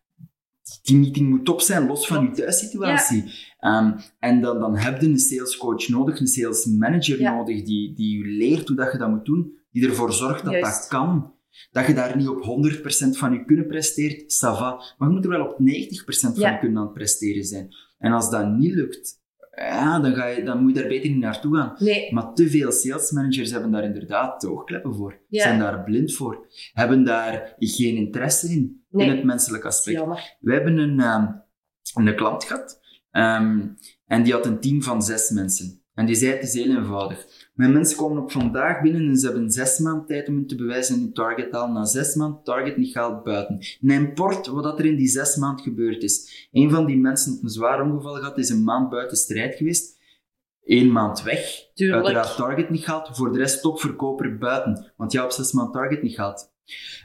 Die 0.83 0.97
meeting 0.97 1.29
moet 1.29 1.45
top 1.45 1.61
zijn, 1.61 1.87
los 1.87 2.07
van 2.07 2.25
je 2.25 2.31
thuissituatie. 2.31 3.25
Ehm, 3.59 3.93
en 4.19 4.41
dan, 4.41 4.59
dan 4.59 4.77
heb 4.77 5.01
je 5.01 5.07
een 5.07 5.19
salescoach 5.19 5.89
nodig, 5.89 6.21
een 6.21 6.27
sales 6.27 6.65
manager 6.65 7.21
Ja. 7.21 7.35
nodig, 7.37 7.63
die, 7.65 7.95
die 7.95 8.19
je 8.19 8.25
leert 8.25 8.69
hoe 8.69 8.77
dat 8.77 8.93
je 8.93 8.99
dat 8.99 9.09
moet 9.11 9.25
doen, 9.25 9.53
die 9.73 9.87
ervoor 9.89 10.13
zorgt 10.13 10.45
dat 10.45 10.61
dat 10.61 10.87
kan. 10.89 11.33
Dat 11.71 11.87
je 11.87 11.95
daar 11.95 12.17
niet 12.17 12.29
op 12.29 12.43
100% 12.43 13.17
van 13.19 13.33
je 13.33 13.45
kunnen 13.45 13.67
presteert, 13.67 14.23
ça 14.23 14.57
va. 14.57 14.71
Maar 14.99 15.09
je 15.09 15.15
moet 15.15 15.25
er 15.25 15.31
wel 15.31 15.47
op 15.47 15.59
90% 15.59 16.35
van 16.35 16.43
Ja. 16.43 16.51
je 16.53 16.59
kunnen 16.59 16.79
aan 16.79 16.85
het 16.85 16.93
presteren 16.95 17.45
zijn. 17.45 17.69
En 17.99 18.13
als 18.13 18.31
dat 18.31 18.49
niet 18.57 18.75
lukt, 18.75 19.19
ja, 19.57 19.99
dan, 20.01 20.15
ga 20.15 20.27
je, 20.27 20.45
dan 20.45 20.63
moet 20.63 20.75
je 20.75 20.81
daar 20.81 20.89
beter 20.89 21.11
niet 21.11 21.19
naartoe 21.19 21.57
gaan. 21.57 21.75
Nee, 21.79 22.13
Maar 22.15 22.35
te 22.35 22.49
veel 22.51 22.73
sales 22.73 23.11
managers 23.11 23.51
hebben 23.51 23.71
daar 23.71 23.85
inderdaad 23.85 24.41
de 24.41 24.51
oogkleppen 24.51 24.95
voor. 24.95 25.21
Zijn 25.31 25.59
daar 25.59 25.85
blind 25.85 26.15
voor. 26.15 26.47
Hebben 26.73 27.05
daar 27.05 27.55
geen 27.59 27.97
interesse 27.97 28.49
in, 28.49 28.80
Nee. 28.91 29.07
in 29.07 29.17
het 29.17 29.25
menselijk 29.25 29.65
aspect. 29.65 29.97
jammer. 29.97 30.37
We 30.41 30.53
hebben 30.53 30.79
een, 30.79 31.01
ehm, 31.01 31.27
een 31.95 32.17
klant 32.17 32.45
gehad. 32.45 32.81
ehm, 33.11 33.67
en 34.07 34.23
die 34.23 34.33
had 34.33 34.47
een 34.47 34.61
team 34.61 34.83
van 34.83 35.03
zes 35.03 35.31
mensen. 35.31 35.83
En 35.95 36.07
die 36.07 36.15
zei, 36.15 36.33
het 36.33 36.43
is 36.43 36.55
heel 36.55 36.77
eenvoudig. 36.77 37.27
Mijn 37.55 37.73
mensen 37.73 37.97
komen 37.97 38.23
op 38.23 38.33
vandaag 38.33 38.81
binnen 38.83 39.09
en 39.09 39.17
ze 39.17 39.27
hebben 39.27 39.51
zes 39.51 39.79
maanden 39.79 40.07
tijd 40.07 40.29
om 40.29 40.35
hun 40.35 40.47
te 40.47 40.55
bewijzen 40.55 40.95
in 40.95 41.01
hun 41.01 41.13
target 41.13 41.53
halen. 41.53 41.73
Na 41.73 41.85
zes 41.85 42.15
maanden 42.15 42.43
target 42.43 42.77
niet 42.77 42.93
gehaald 42.93 43.25
buiten. 43.25 43.59
N'import 43.81 44.47
wat 44.47 44.63
dat 44.63 44.79
er 44.79 44.85
in 44.85 44.97
die 44.97 45.09
zes 45.09 45.37
maanden 45.37 45.65
gebeurd 45.65 46.03
is. 46.03 46.49
Een 46.53 46.71
van 46.71 46.87
die 46.87 46.97
mensen 46.97 47.31
heeft 47.31 47.43
een 47.43 47.49
zwaar 47.49 47.83
ongeval 47.83 48.15
gehad, 48.15 48.39
is 48.39 48.49
een 48.49 48.65
maand 48.65 48.91
buiten 48.91 49.17
strijd 49.17 49.55
geweest. 49.55 49.99
Eén 50.65 50.93
maand 50.93 51.23
weg. 51.23 51.69
Tuurlijk. 51.75 52.05
Uiteraard 52.05 52.37
target 52.37 52.71
niet 52.71 52.85
gehaald. 52.85 53.17
Voor 53.17 53.33
de 53.33 53.39
rest 53.39 53.63
topverkoper 53.63 54.39
buiten. 54.39 54.93
Want 54.97 55.13
ja, 55.13 55.25
op 55.25 55.31
zes 55.31 55.53
maanden 55.53 55.73
target 55.73 56.03
niet 56.03 56.15
gehaald. 56.15 56.53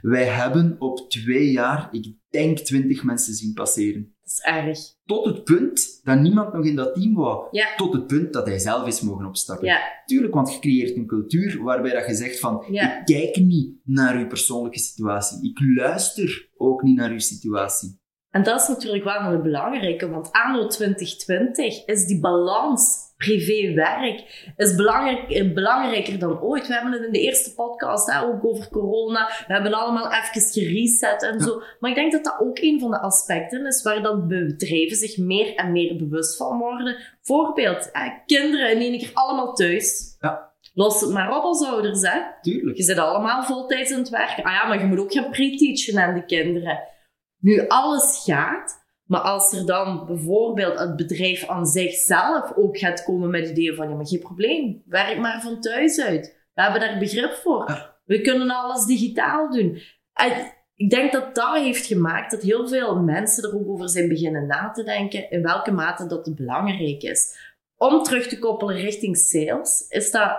Wij 0.01 0.25
hebben 0.25 0.75
op 0.80 1.10
twee 1.10 1.51
jaar, 1.51 1.88
ik 1.91 2.13
denk, 2.30 2.58
twintig 2.60 3.04
mensen 3.04 3.34
zien 3.34 3.54
passeren. 3.54 4.13
Dat 4.23 4.32
is 4.34 4.39
erg. 4.41 4.80
Tot 5.06 5.25
het 5.25 5.43
punt 5.43 5.99
dat 6.04 6.19
niemand 6.19 6.54
nog 6.54 6.65
in 6.65 6.75
dat 6.75 6.93
team 6.93 7.13
wou. 7.13 7.47
Ja. 7.51 7.67
Tot 7.75 7.93
het 7.93 8.08
punt 8.08 8.34
dat 8.34 8.47
hij 8.47 8.60
zelf 8.60 8.88
is 8.88 9.01
mogen 9.01 9.25
opstappen. 9.25 9.67
Ja, 9.67 9.80
Tuurlijk, 10.06 10.34
want 10.34 10.54
je 10.54 10.60
creëert 10.60 10.95
een 10.95 11.08
cultuur 11.08 11.63
waarbij 11.63 11.93
dat 11.93 12.06
je 12.08 12.13
zegt 12.15 12.39
van, 12.39 12.65
Ja. 12.71 12.99
ik 12.99 13.06
kijk 13.06 13.36
niet 13.36 13.75
naar 13.84 14.15
uw 14.17 14.28
persoonlijke 14.28 14.80
situatie. 14.80 15.49
Ik 15.49 15.60
luister 15.75 16.49
ook 16.58 16.82
niet 16.82 16.95
naar 16.95 17.12
uw 17.12 17.19
situatie. 17.19 17.99
en 18.30 18.43
dat 18.43 18.62
is 18.62 18.67
natuurlijk 18.67 19.04
wel 19.04 19.21
een 19.21 19.41
belangrijke, 19.41 20.10
want 20.10 20.32
anno 20.32 20.67
2020 20.67 21.86
is 21.86 22.06
die 22.06 22.19
balans 22.19 23.04
privé-werk 23.17 24.54
is 24.58 24.75
belangrijk, 24.75 25.54
belangrijker 25.54 26.19
dan 26.19 26.41
ooit. 26.41 26.67
We 26.67 26.73
hebben 26.73 26.91
het 26.91 27.04
in 27.04 27.12
de 27.12 27.19
eerste 27.19 27.54
podcast 27.54 28.12
hè, 28.12 28.21
ook 28.21 28.45
over 28.45 28.69
corona. 28.69 29.28
We 29.47 29.54
hebben 29.54 29.73
allemaal 29.73 30.12
even 30.12 30.41
gereset 30.41 31.23
en 31.23 31.39
zo. 31.39 31.62
Maar 31.80 31.89
ik 31.89 31.95
denk 31.95 32.12
dat 32.12 32.23
dat 32.23 32.39
ook 32.39 32.60
een 32.60 32.80
van 32.80 32.91
de 32.91 32.99
aspecten 32.99 33.65
is 33.65 33.84
waar 33.84 34.01
dan 34.01 34.28
bedrijven 34.28 34.97
zich 34.97 35.17
meer 35.17 35.56
en 35.56 35.71
meer 35.71 35.95
bewust 35.95 36.38
van 36.38 36.58
worden. 36.58 36.97
Voorbeeld, 37.21 37.89
hè, 37.91 38.10
kinderen 38.25 38.71
in 38.71 38.82
één 38.82 38.99
keer 38.99 39.12
allemaal 39.13 39.54
thuis. 39.54 40.15
Ja. 40.19 40.54
Los 40.73 41.01
het 41.01 41.10
maar 41.10 41.38
op 41.38 41.43
als 41.43 41.65
ouders, 41.65 42.01
hè. 42.01 42.21
Tuurlijk. 42.41 42.78
Je 42.78 42.84
zit 42.84 42.97
allemaal 42.97 43.43
voltijds 43.43 43.91
aan 43.91 43.99
het 43.99 44.10
werken. 44.10 44.43
Ah 44.43 44.54
ja, 44.54 44.67
maar 44.67 44.80
je 44.80 44.86
moet 44.86 44.99
ook 44.99 45.13
gaan 45.13 45.30
pre-teachen 45.30 46.04
aan 46.04 46.13
de 46.13 46.25
kinderen. 46.25 46.80
Nu, 47.39 47.67
alles 47.67 48.23
gaat. 48.25 48.84
Maar 49.05 49.21
als 49.21 49.53
er 49.53 49.65
dan 49.65 50.05
bijvoorbeeld 50.05 50.79
het 50.79 50.95
bedrijf 50.95 51.47
aan 51.47 51.65
zichzelf 51.65 52.53
ook 52.55 52.77
gaat 52.77 53.03
komen 53.03 53.29
met 53.29 53.49
ideeën 53.49 53.75
van, 53.75 53.89
ja, 53.89 53.95
maar 53.95 54.07
geen 54.07 54.19
probleem. 54.19 54.83
Werk 54.85 55.17
maar 55.17 55.41
van 55.41 55.61
thuis 55.61 56.01
uit. 56.01 56.37
We 56.53 56.61
hebben 56.61 56.81
daar 56.81 56.99
begrip 56.99 57.33
voor. 57.33 57.93
We 58.05 58.21
kunnen 58.21 58.49
alles 58.49 58.85
digitaal 58.85 59.49
doen. 59.51 59.81
En 60.13 60.31
ik 60.75 60.89
denk 60.89 61.11
dat 61.11 61.35
dat 61.35 61.55
heeft 61.55 61.85
gemaakt 61.85 62.31
dat 62.31 62.41
heel 62.41 62.67
veel 62.67 62.99
mensen 62.99 63.43
er 63.43 63.55
ook 63.55 63.67
over 63.67 63.89
zijn 63.89 64.07
beginnen 64.07 64.47
na 64.47 64.71
te 64.71 64.83
denken 64.83 65.29
in 65.29 65.41
welke 65.41 65.71
mate 65.71 66.07
dat 66.07 66.25
het 66.25 66.35
belangrijk 66.35 67.01
is. 67.01 67.53
Om 67.77 68.03
terug 68.03 68.27
te 68.27 68.39
koppelen 68.39 68.75
richting 68.75 69.17
sales, 69.17 69.85
is 69.89 70.11
dat 70.11 70.37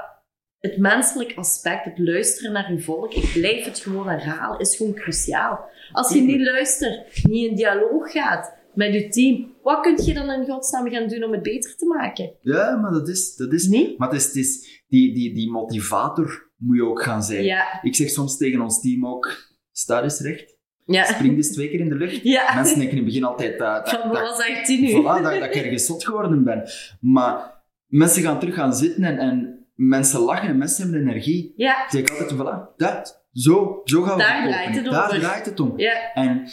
het 0.58 0.78
menselijk 0.78 1.32
aspect, 1.36 1.84
het 1.84 1.98
luisteren 1.98 2.52
naar 2.52 2.72
je 2.72 2.80
volk, 2.80 3.14
ik 3.14 3.32
blijf 3.32 3.64
het 3.64 3.78
gewoon 3.78 4.08
herhalen, 4.08 4.60
is 4.60 4.76
gewoon 4.76 4.94
cruciaal. 4.94 5.68
Als 5.92 6.12
je 6.12 6.20
niet 6.20 6.40
luistert, 6.40 7.24
niet 7.24 7.48
in 7.48 7.56
dialoog 7.56 8.12
gaat 8.12 8.55
met 8.76 8.92
je 8.94 9.08
team, 9.08 9.54
wat 9.62 9.80
kun 9.80 10.04
je 10.04 10.14
dan 10.14 10.30
in 10.30 10.44
godsnaam 10.46 10.88
gaan 10.90 11.08
doen 11.08 11.22
om 11.24 11.32
het 11.32 11.42
beter 11.42 11.76
te 11.76 11.86
maken? 11.86 12.30
Ja, 12.40 12.76
maar 12.76 12.92
dat 12.92 13.08
is... 13.08 13.36
Dat 13.36 13.52
is 13.52 13.66
Niet? 13.66 13.98
maar 13.98 14.08
het 14.08 14.16
is, 14.18 14.24
het 14.26 14.34
is 14.36 14.82
die, 14.88 15.14
die, 15.14 15.34
die 15.34 15.50
motivator 15.50 16.50
moet 16.56 16.76
je 16.76 16.84
ook 16.84 17.02
gaan 17.02 17.22
zijn. 17.22 17.44
Ja, 17.44 17.78
Ik 17.82 17.94
zeg 17.94 18.08
soms 18.10 18.36
tegen 18.36 18.60
ons 18.60 18.80
team 18.80 19.06
ook, 19.06 19.36
sta 19.72 20.02
eens 20.02 20.20
recht. 20.20 20.56
ja. 20.84 21.04
Spring 21.04 21.36
eens 21.36 21.52
twee 21.52 21.68
keer 21.70 21.80
in 21.80 21.88
de 21.88 21.94
lucht. 21.94 22.22
Ja, 22.22 22.54
Mensen 22.54 22.78
denken 22.78 22.96
in 22.96 23.02
het 23.04 23.12
begin 23.12 23.24
altijd 23.24 23.58
dat, 23.58 23.86
dat, 23.86 24.00
van 24.00 24.12
dat, 24.12 24.36
hij 24.42 24.78
nu? 24.80 24.90
voilà, 24.90 25.22
dat, 25.22 25.40
dat 25.40 25.44
ik 25.44 25.54
ergens 25.54 25.86
zot 25.86 26.04
geworden 26.04 26.44
ben. 26.44 26.62
Maar 27.00 27.62
mensen 27.86 28.22
gaan 28.22 28.38
terug 28.38 28.54
gaan 28.54 28.74
zitten 28.74 29.04
en, 29.04 29.18
en 29.18 29.66
mensen 29.74 30.20
lachen 30.20 30.48
en 30.48 30.58
mensen 30.58 30.82
hebben 30.82 31.08
energie. 31.08 31.52
Ja, 31.56 31.84
Ik 31.84 31.90
zeg 31.90 32.10
altijd, 32.20 32.32
voilà, 32.40 32.76
dat, 32.76 33.24
zo, 33.32 33.80
zo 33.84 34.02
gaan 34.02 34.16
we 34.16 34.22
Daar 34.22 34.42
verkopen. 34.42 34.50
draait 34.52 34.76
het 34.76 34.84
Daar 34.92 35.06
over. 35.06 35.18
draait 35.20 35.46
het 35.46 35.60
om. 35.60 35.72
ja, 35.76 36.12
En 36.14 36.48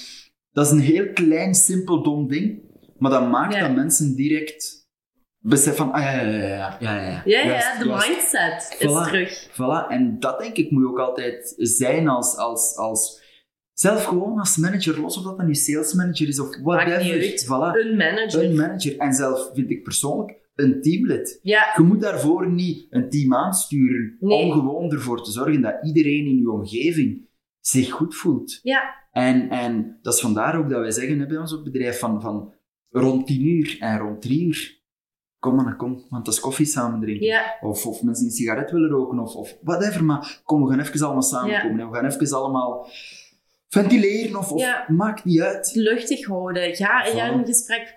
dat 0.54 0.66
is 0.66 0.72
een 0.72 0.80
heel 0.80 1.14
klein, 1.14 1.56
simpel, 1.56 2.04
dom 2.04 2.28
ding. 2.28 2.62
Maar 2.98 3.12
dat 3.12 3.30
maakt 3.30 3.60
dat 3.60 3.76
mensen 3.76 4.16
direct 4.16 4.88
beseffen 5.40 5.86
van... 5.86 5.94
Ah, 5.94 6.04
ja, 6.04 6.22
ja, 6.22 6.32
ja. 6.32 6.78
Ja, 6.80 6.96
ja, 6.96 7.22
ja, 7.26 7.44
ja 7.44 7.80
de 7.80 7.86
mindset 7.86 8.76
is 8.80 9.08
terug. 9.08 9.50
Voilà. 9.52 9.90
En 9.90 10.20
dat, 10.20 10.40
denk 10.40 10.58
ik, 10.58 10.72
moet 10.72 10.82
je 10.82 10.90
ook 10.90 11.00
altijd 11.00 11.54
zijn 11.58 12.08
als... 12.08 12.38
als, 12.38 12.76
als 12.76 13.22
zelf 13.74 14.04
gewoon 14.04 14.40
als 14.40 14.58
manager, 14.58 15.00
los 15.00 15.18
of 15.18 15.24
dat 15.24 15.38
dan 15.38 15.48
nu 15.48 15.56
sales 15.56 15.94
manager 15.94 16.28
is 16.28 16.40
of 16.40 16.58
whatever. 16.62 17.44
Voilà. 17.46 17.80
Een 17.80 17.98
manager. 17.98 18.44
Een 18.44 18.56
manager. 18.56 18.98
En 18.98 19.14
zelf 19.14 19.50
vind 19.54 19.70
ik 19.70 19.84
persoonlijk 19.84 20.42
een 20.56 20.82
teamlid. 20.82 21.40
Ja. 21.42 21.74
Je 21.76 21.84
moet 21.84 22.02
daarvoor 22.02 22.52
niet 22.52 22.88
een 22.90 23.10
team 23.10 23.36
aansturen 23.36 24.18
nee. 24.20 24.44
om 24.44 24.52
gewoon 24.52 24.92
ervoor 24.92 25.24
te 25.24 25.32
zorgen 25.32 25.62
dat 25.62 25.76
iedereen 25.84 26.26
in 26.26 26.38
je 26.38 26.52
omgeving 26.52 27.32
zich 27.66 27.92
goed 27.92 28.16
voelt. 28.16 28.60
ja, 28.62 28.96
En, 29.12 29.50
en 29.50 30.00
dat 30.02 30.14
is 30.14 30.20
vandaar 30.22 30.58
ook 30.58 30.70
dat 30.70 30.80
wij 30.80 30.92
zeggen 30.92 31.20
hè, 31.20 31.26
bij 31.26 31.38
ons 31.38 31.54
op 31.54 31.64
bedrijf 31.64 32.00
van, 32.00 32.22
van 32.22 32.54
rond 32.90 33.28
10 33.28 33.46
uur 33.46 33.78
en 33.80 33.98
rond 33.98 34.22
3 34.22 34.46
uur. 34.46 34.82
Kom 35.40 35.56
maar, 35.56 35.76
kom, 35.76 36.06
want 36.10 36.26
dat 36.26 36.34
is 36.34 36.40
koffie 36.40 36.66
samen 36.66 37.00
drinken. 37.00 37.26
ja, 37.26 37.58
Of, 37.62 37.86
of 37.86 38.02
mensen 38.04 38.24
die 38.24 38.32
een 38.34 38.38
sigaret 38.38 38.72
willen 38.72 38.90
roken, 38.90 39.20
of, 39.20 39.36
of 39.36 39.58
whatever. 39.62 40.04
Maar 40.04 40.42
kom, 40.44 40.64
we 40.64 40.70
gaan 40.70 40.80
even 40.80 41.02
allemaal 41.06 41.22
samenkomen. 41.22 41.80
En 41.80 41.90
we 41.90 41.96
gaan 41.96 42.06
even 42.06 42.38
allemaal 42.38 42.88
ventileren, 43.70 44.36
of, 44.38 44.52
of 44.52 44.60
Ja. 44.62 44.86
maakt 44.88 45.26
niet 45.26 45.42
uit. 45.42 45.72
luchtig 45.76 46.26
houden. 46.26 46.76
Ga, 46.76 46.86
ga 47.00 47.06
in 47.06 47.14
Voilà. 47.34 47.34
een 47.40 47.46
gesprek. 47.46 47.96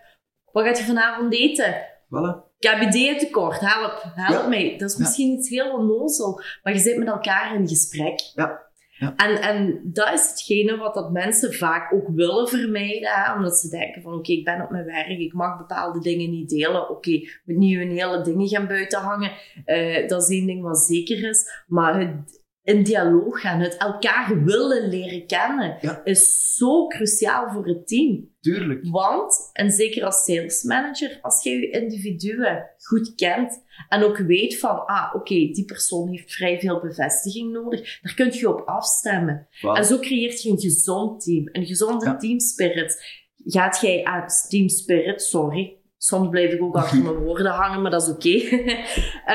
Wat 0.52 0.64
gaat 0.64 0.78
je 0.78 0.84
vanavond 0.84 1.32
eten? 1.34 1.74
Voilà. 2.06 2.44
Ik 2.58 2.68
heb 2.70 2.80
ideeën 2.80 3.18
tekort, 3.18 3.60
help, 3.60 4.02
help 4.14 4.42
Ja. 4.42 4.48
mij. 4.48 4.74
Dat 4.78 4.90
is 4.90 4.96
Ja. 4.96 5.02
misschien 5.02 5.32
iets 5.38 5.48
heel 5.48 5.72
onnozel, 5.72 6.40
maar 6.62 6.72
je 6.72 6.78
zit 6.78 6.96
met 6.98 7.08
elkaar 7.08 7.54
in 7.54 7.68
gesprek. 7.68 8.20
Ja. 8.34 8.64
En, 8.98 9.42
en 9.42 9.80
dat 9.84 10.12
is 10.12 10.28
hetgene 10.28 10.76
wat 10.76 10.94
dat 10.94 11.12
mensen 11.12 11.54
vaak 11.54 11.92
ook 11.92 12.08
willen 12.08 12.48
vermijden, 12.48 13.34
omdat 13.36 13.58
ze 13.58 13.68
denken 13.68 14.02
van 14.02 14.14
oké, 14.14 14.32
ik 14.32 14.44
ben 14.44 14.62
op 14.62 14.70
mijn 14.70 14.84
werk, 14.84 15.18
ik 15.18 15.32
mag 15.32 15.58
bepaalde 15.58 16.00
dingen 16.00 16.30
niet 16.30 16.48
delen. 16.48 16.90
Oké, 16.90 17.10
moet 17.44 17.56
niet 17.56 17.76
hun 17.76 17.90
hele 17.90 18.22
dingen 18.22 18.48
gaan 18.48 18.66
buiten 18.66 19.00
hangen. 19.00 19.32
Eh, 19.64 20.08
dat 20.08 20.22
is 20.22 20.28
één 20.28 20.46
ding 20.46 20.62
wat 20.62 20.78
zeker 20.78 21.28
is. 21.28 21.64
Maar 21.66 22.00
het 22.00 22.35
in 22.66 22.82
dialoog 22.82 23.40
gaan, 23.40 23.60
het 23.60 23.76
elkaar 23.76 24.44
willen 24.44 24.88
leren 24.88 25.26
kennen, 25.26 25.76
Ja. 25.80 26.00
is 26.04 26.54
zo 26.54 26.86
cruciaal 26.86 27.50
voor 27.52 27.66
het 27.66 27.86
team. 27.88 28.34
Tuurlijk. 28.40 28.86
Want, 28.90 29.50
en 29.52 29.70
zeker 29.70 30.04
als 30.04 30.24
sales 30.24 30.62
manager, 30.62 31.18
als 31.22 31.42
je 31.42 31.50
je 31.50 31.70
individuen 31.70 32.70
goed 32.78 33.14
kent 33.14 33.64
en 33.88 34.02
ook 34.02 34.16
weet 34.18 34.58
van, 34.58 34.86
ah, 34.86 35.14
oké, 35.14 35.34
die 35.34 35.64
persoon 35.64 36.08
heeft 36.08 36.32
vrij 36.32 36.58
veel 36.60 36.80
bevestiging 36.80 37.52
nodig, 37.52 38.00
daar 38.02 38.14
kun 38.14 38.32
je 38.32 38.48
op 38.48 38.60
afstemmen. 38.68 39.48
En 39.74 39.84
zo 39.84 39.98
creëert 39.98 40.42
je 40.42 40.50
een 40.50 40.60
gezond 40.60 41.24
team, 41.24 41.48
een 41.52 41.66
gezonde 41.66 42.04
Ja. 42.04 42.16
teamspirit. 42.16 43.24
Gaat 43.48 43.80
jij 43.80 44.04
aan 44.04 44.26
teamspirit, 44.48 45.22
sorry, 45.22 45.75
soms 46.06 46.28
blijf 46.28 46.52
ik 46.52 46.62
ook 46.62 46.76
achter 46.82 47.02
mijn 47.02 47.14
woorden 47.14 47.52
hangen, 47.52 47.82
maar 47.82 47.90
dat 47.90 48.02
is 48.02 48.08
oké. 48.08 48.28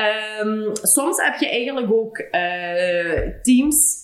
Ehm, 0.02 0.74
soms 0.82 1.22
heb 1.22 1.40
je 1.40 1.48
eigenlijk 1.48 1.92
ook 1.92 2.18
eh, 2.18 3.28
teams 3.42 4.00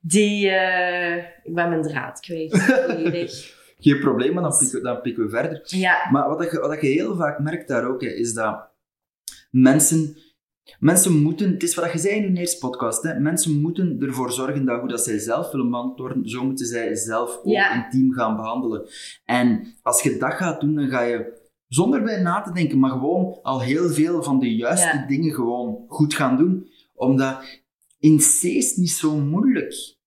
die, 0.00 0.48
eh, 0.48 1.16
ik 1.42 1.54
ben 1.54 1.68
mijn 1.68 1.82
draad 1.82 2.20
kwijt. 2.20 2.52
Geen 3.78 3.98
probleem, 4.00 4.34
maar 4.34 4.42
dan 4.42 4.58
pikken, 4.58 4.82
dan 4.82 5.00
pikken 5.00 5.24
we 5.24 5.30
verder. 5.30 5.60
Ja, 5.64 6.08
Maar 6.10 6.28
wat, 6.28 6.50
je, 6.50 6.60
wat 6.60 6.80
je 6.80 6.86
heel 6.86 7.16
vaak 7.16 7.38
merkt 7.38 7.68
daar 7.68 7.88
ook, 7.88 8.00
hè, 8.02 8.08
is 8.08 8.32
dat 8.34 8.68
mensen... 9.50 10.16
Mensen 10.78 11.12
moeten, 11.22 11.50
het 11.50 11.62
is 11.62 11.74
wat 11.74 11.92
je 11.92 11.98
zei 11.98 12.14
in 12.14 12.32
je 12.34 12.40
eerste 12.40 12.58
podcast, 12.58 13.02
hè, 13.02 13.18
mensen 13.20 13.60
moeten 13.60 13.96
ervoor 14.00 14.32
zorgen 14.32 14.64
dat 14.64 14.80
hoe 14.80 14.88
dat 14.88 15.00
zij 15.04 15.18
zelf 15.18 15.50
willen 15.50 15.70
beantwoorden, 15.70 16.28
zo 16.28 16.44
moeten 16.44 16.66
zij 16.66 16.94
zelf 16.94 17.36
ook 17.38 17.44
Ja. 17.44 17.74
een 17.74 17.90
team 17.90 18.12
gaan 18.12 18.36
behandelen. 18.36 18.86
En 19.24 19.74
als 19.82 20.02
je 20.02 20.16
dat 20.16 20.32
gaat 20.32 20.60
doen, 20.60 20.74
dan 20.74 20.88
ga 20.88 21.00
je 21.02 21.39
zonder 21.70 22.02
bij 22.02 22.22
na 22.22 22.40
te 22.42 22.52
denken, 22.52 22.78
maar 22.78 22.90
gewoon 22.90 23.38
al 23.42 23.60
heel 23.60 23.88
veel 23.88 24.22
van 24.22 24.38
de 24.38 24.54
juiste 24.56 24.96
Ja. 24.96 25.06
dingen 25.06 25.34
gewoon 25.34 25.84
goed 25.88 26.14
gaan 26.14 26.36
doen. 26.36 26.68
Omdat 26.94 27.60
in 27.98 28.16
C 28.18 28.42
is 28.42 28.76
niet 28.76 28.90
zo 28.90 29.16
moeilijk. 29.16 29.98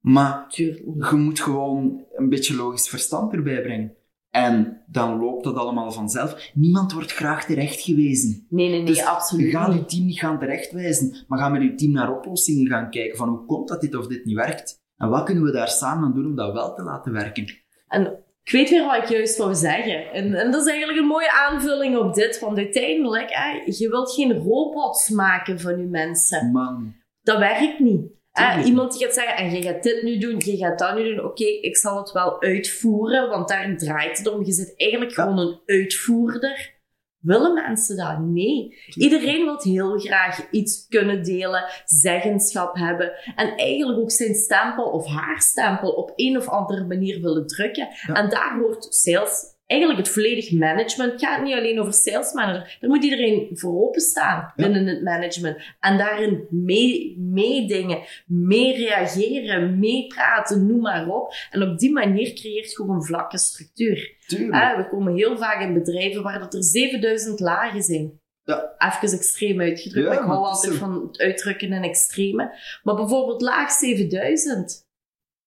Maar 0.00 0.48
Tuurlijk. 0.48 1.10
je 1.10 1.16
moet 1.16 1.40
gewoon 1.40 2.04
een 2.16 2.28
beetje 2.28 2.54
logisch 2.56 2.88
verstand 2.88 3.32
erbij 3.32 3.62
brengen. 3.62 3.94
En 4.30 4.82
dan 4.86 5.18
loopt 5.18 5.44
dat 5.44 5.56
allemaal 5.56 5.90
vanzelf. 5.92 6.50
Niemand 6.54 6.92
wordt 6.92 7.12
graag 7.12 7.44
terecht 7.44 7.80
gewezen. 7.80 8.46
Nee, 8.48 8.68
nee, 8.68 8.76
nee, 8.78 8.86
Dus 8.86 9.04
absoluut. 9.04 9.50
Ga 9.50 9.68
niet. 9.68 9.78
je 9.78 9.84
team 9.84 10.04
niet 10.06 10.18
gaan 10.18 10.38
terechtwijzen, 10.38 11.24
maar 11.28 11.38
ga 11.38 11.48
met 11.48 11.62
je 11.62 11.74
team 11.74 11.92
naar 11.92 12.16
oplossingen 12.16 12.66
gaan 12.68 12.90
kijken 12.90 13.16
van 13.16 13.28
hoe 13.28 13.44
komt 13.46 13.68
dat 13.68 13.80
dit 13.80 13.94
of 13.94 14.06
dit 14.06 14.24
niet 14.24 14.36
werkt. 14.36 14.84
En 14.96 15.08
wat 15.08 15.24
kunnen 15.24 15.44
we 15.44 15.52
daar 15.52 15.68
samen 15.68 16.04
aan 16.04 16.14
doen 16.14 16.26
om 16.26 16.34
dat 16.36 16.52
wel 16.52 16.74
te 16.74 16.82
laten 16.82 17.12
werken. 17.12 17.44
En 17.88 18.18
ik 18.46 18.52
weet 18.52 18.70
weer 18.70 18.84
wat 18.84 18.96
ik 18.96 19.08
juist 19.08 19.36
wou 19.36 19.54
zeggen. 19.54 20.12
En, 20.12 20.34
en 20.34 20.50
dat 20.50 20.60
is 20.60 20.68
eigenlijk 20.68 20.98
een 20.98 21.06
mooie 21.06 21.32
aanvulling 21.32 21.96
op 21.96 22.14
dit. 22.14 22.38
Want 22.38 22.56
uiteindelijk, 22.58 23.26
hè, 23.28 23.62
je 23.64 23.88
wilt 23.88 24.12
geen 24.12 24.32
robots 24.38 25.08
maken 25.08 25.60
van 25.60 25.78
je 25.78 25.84
mensen. 25.86 26.50
Man, 26.52 26.94
Dat 27.22 27.38
werkt 27.38 27.78
niet. 27.78 28.00
Hè, 28.30 28.62
iemand 28.62 28.92
die 28.92 29.04
gaat 29.04 29.14
zeggen, 29.14 29.36
en 29.36 29.50
je 29.50 29.62
gaat 29.62 29.82
dit 29.82 30.02
nu 30.02 30.18
doen, 30.18 30.42
je 30.44 30.56
gaat 30.56 30.78
dat 30.78 30.94
nu 30.96 31.14
doen. 31.14 31.24
Oké, 31.24 31.44
ik 31.44 31.76
zal 31.76 31.98
het 31.98 32.12
wel 32.12 32.42
uitvoeren, 32.42 33.28
want 33.28 33.48
daar 33.48 33.76
draait 33.76 34.18
het 34.18 34.28
om. 34.28 34.44
Je 34.44 34.52
zit 34.52 34.74
eigenlijk 34.76 35.10
Ja. 35.16 35.22
gewoon 35.22 35.38
een 35.38 35.60
uitvoerder. 35.66 36.74
Willen 37.20 37.54
mensen 37.54 37.96
dat? 37.96 38.18
Nee. 38.18 38.76
Iedereen 38.94 39.44
wil 39.44 39.60
heel 39.62 39.98
graag 39.98 40.50
iets 40.50 40.86
kunnen 40.88 41.22
delen, 41.22 41.64
zeggenschap 41.84 42.76
hebben 42.76 43.12
en 43.36 43.56
eigenlijk 43.56 43.98
ook 43.98 44.10
zijn 44.10 44.34
stempel 44.34 44.84
of 44.84 45.06
haar 45.06 45.40
stempel 45.40 45.90
op 45.90 46.12
een 46.16 46.36
of 46.36 46.48
andere 46.48 46.84
manier 46.84 47.20
willen 47.20 47.46
drukken. 47.46 47.88
Ja. 48.06 48.14
En 48.14 48.28
daar 48.28 48.58
hoort 48.58 48.86
sales, 48.94 49.55
eigenlijk 49.66 50.00
het 50.00 50.08
volledig 50.08 50.52
management, 50.52 51.12
het 51.12 51.20
gaat 51.24 51.42
niet 51.42 51.54
alleen 51.54 51.80
over 51.80 51.92
sales 51.92 52.32
manager. 52.32 52.76
Daar 52.80 52.90
moet 52.90 53.04
iedereen 53.04 53.48
voor 53.52 53.88
openstaan 53.88 54.52
binnen 54.56 54.86
het 54.86 55.02
management 55.02 55.56
en 55.80 55.98
daarin 55.98 56.46
mee- 56.50 57.16
meedingen, 57.18 57.98
mee 58.26 58.76
reageren, 58.76 59.78
meepraten, 59.78 60.66
noem 60.66 60.80
maar 60.80 61.08
op. 61.08 61.32
En 61.50 61.62
op 61.62 61.78
die 61.78 61.92
manier 61.92 62.32
creëert 62.32 62.70
je 62.72 62.78
ook 62.82 62.88
een 62.88 63.04
vlakke 63.04 63.38
structuur. 63.38 64.14
tuurlijk. 64.26 64.52
Ah, 64.52 64.76
we 64.76 64.88
komen 64.88 65.14
heel 65.14 65.36
vaak 65.38 65.60
in 65.62 65.74
bedrijven 65.74 66.22
waar 66.22 66.38
dat 66.38 66.54
er 66.54 66.64
7000 66.64 67.40
lagen 67.40 67.82
zijn. 67.82 68.20
Ja. 68.42 68.74
Even 68.78 69.18
extreem 69.18 69.60
uitgedrukt, 69.60 70.06
Ja, 70.06 70.12
maar 70.14 70.22
ik 70.22 70.28
hou 70.28 70.44
altijd 70.46 70.74
van 70.74 71.02
het 71.06 71.18
uitdrukken 71.18 71.72
in 71.72 71.82
extreme. 71.82 72.50
Maar 72.82 72.94
bijvoorbeeld 72.94 73.40
laag 73.42 73.70
7000, 73.70 74.86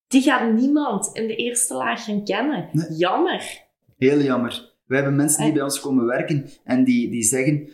die 0.08 0.22
gaat 0.22 0.52
niemand 0.54 1.10
in 1.14 1.28
de 1.28 1.36
eerste 1.36 1.74
laag 1.74 2.04
gaan 2.04 2.24
kennen. 2.24 2.70
Nee. 2.72 2.92
Jammer. 2.98 3.68
Heel 4.00 4.20
jammer. 4.22 4.74
We 4.86 4.96
hebben 4.96 5.16
mensen 5.16 5.38
die 5.40 5.48
Eh. 5.48 5.54
bij 5.54 5.64
ons 5.64 5.80
komen 5.80 6.06
werken 6.06 6.50
en 6.64 6.84
die, 6.84 7.10
die 7.10 7.24
zeggen: 7.24 7.70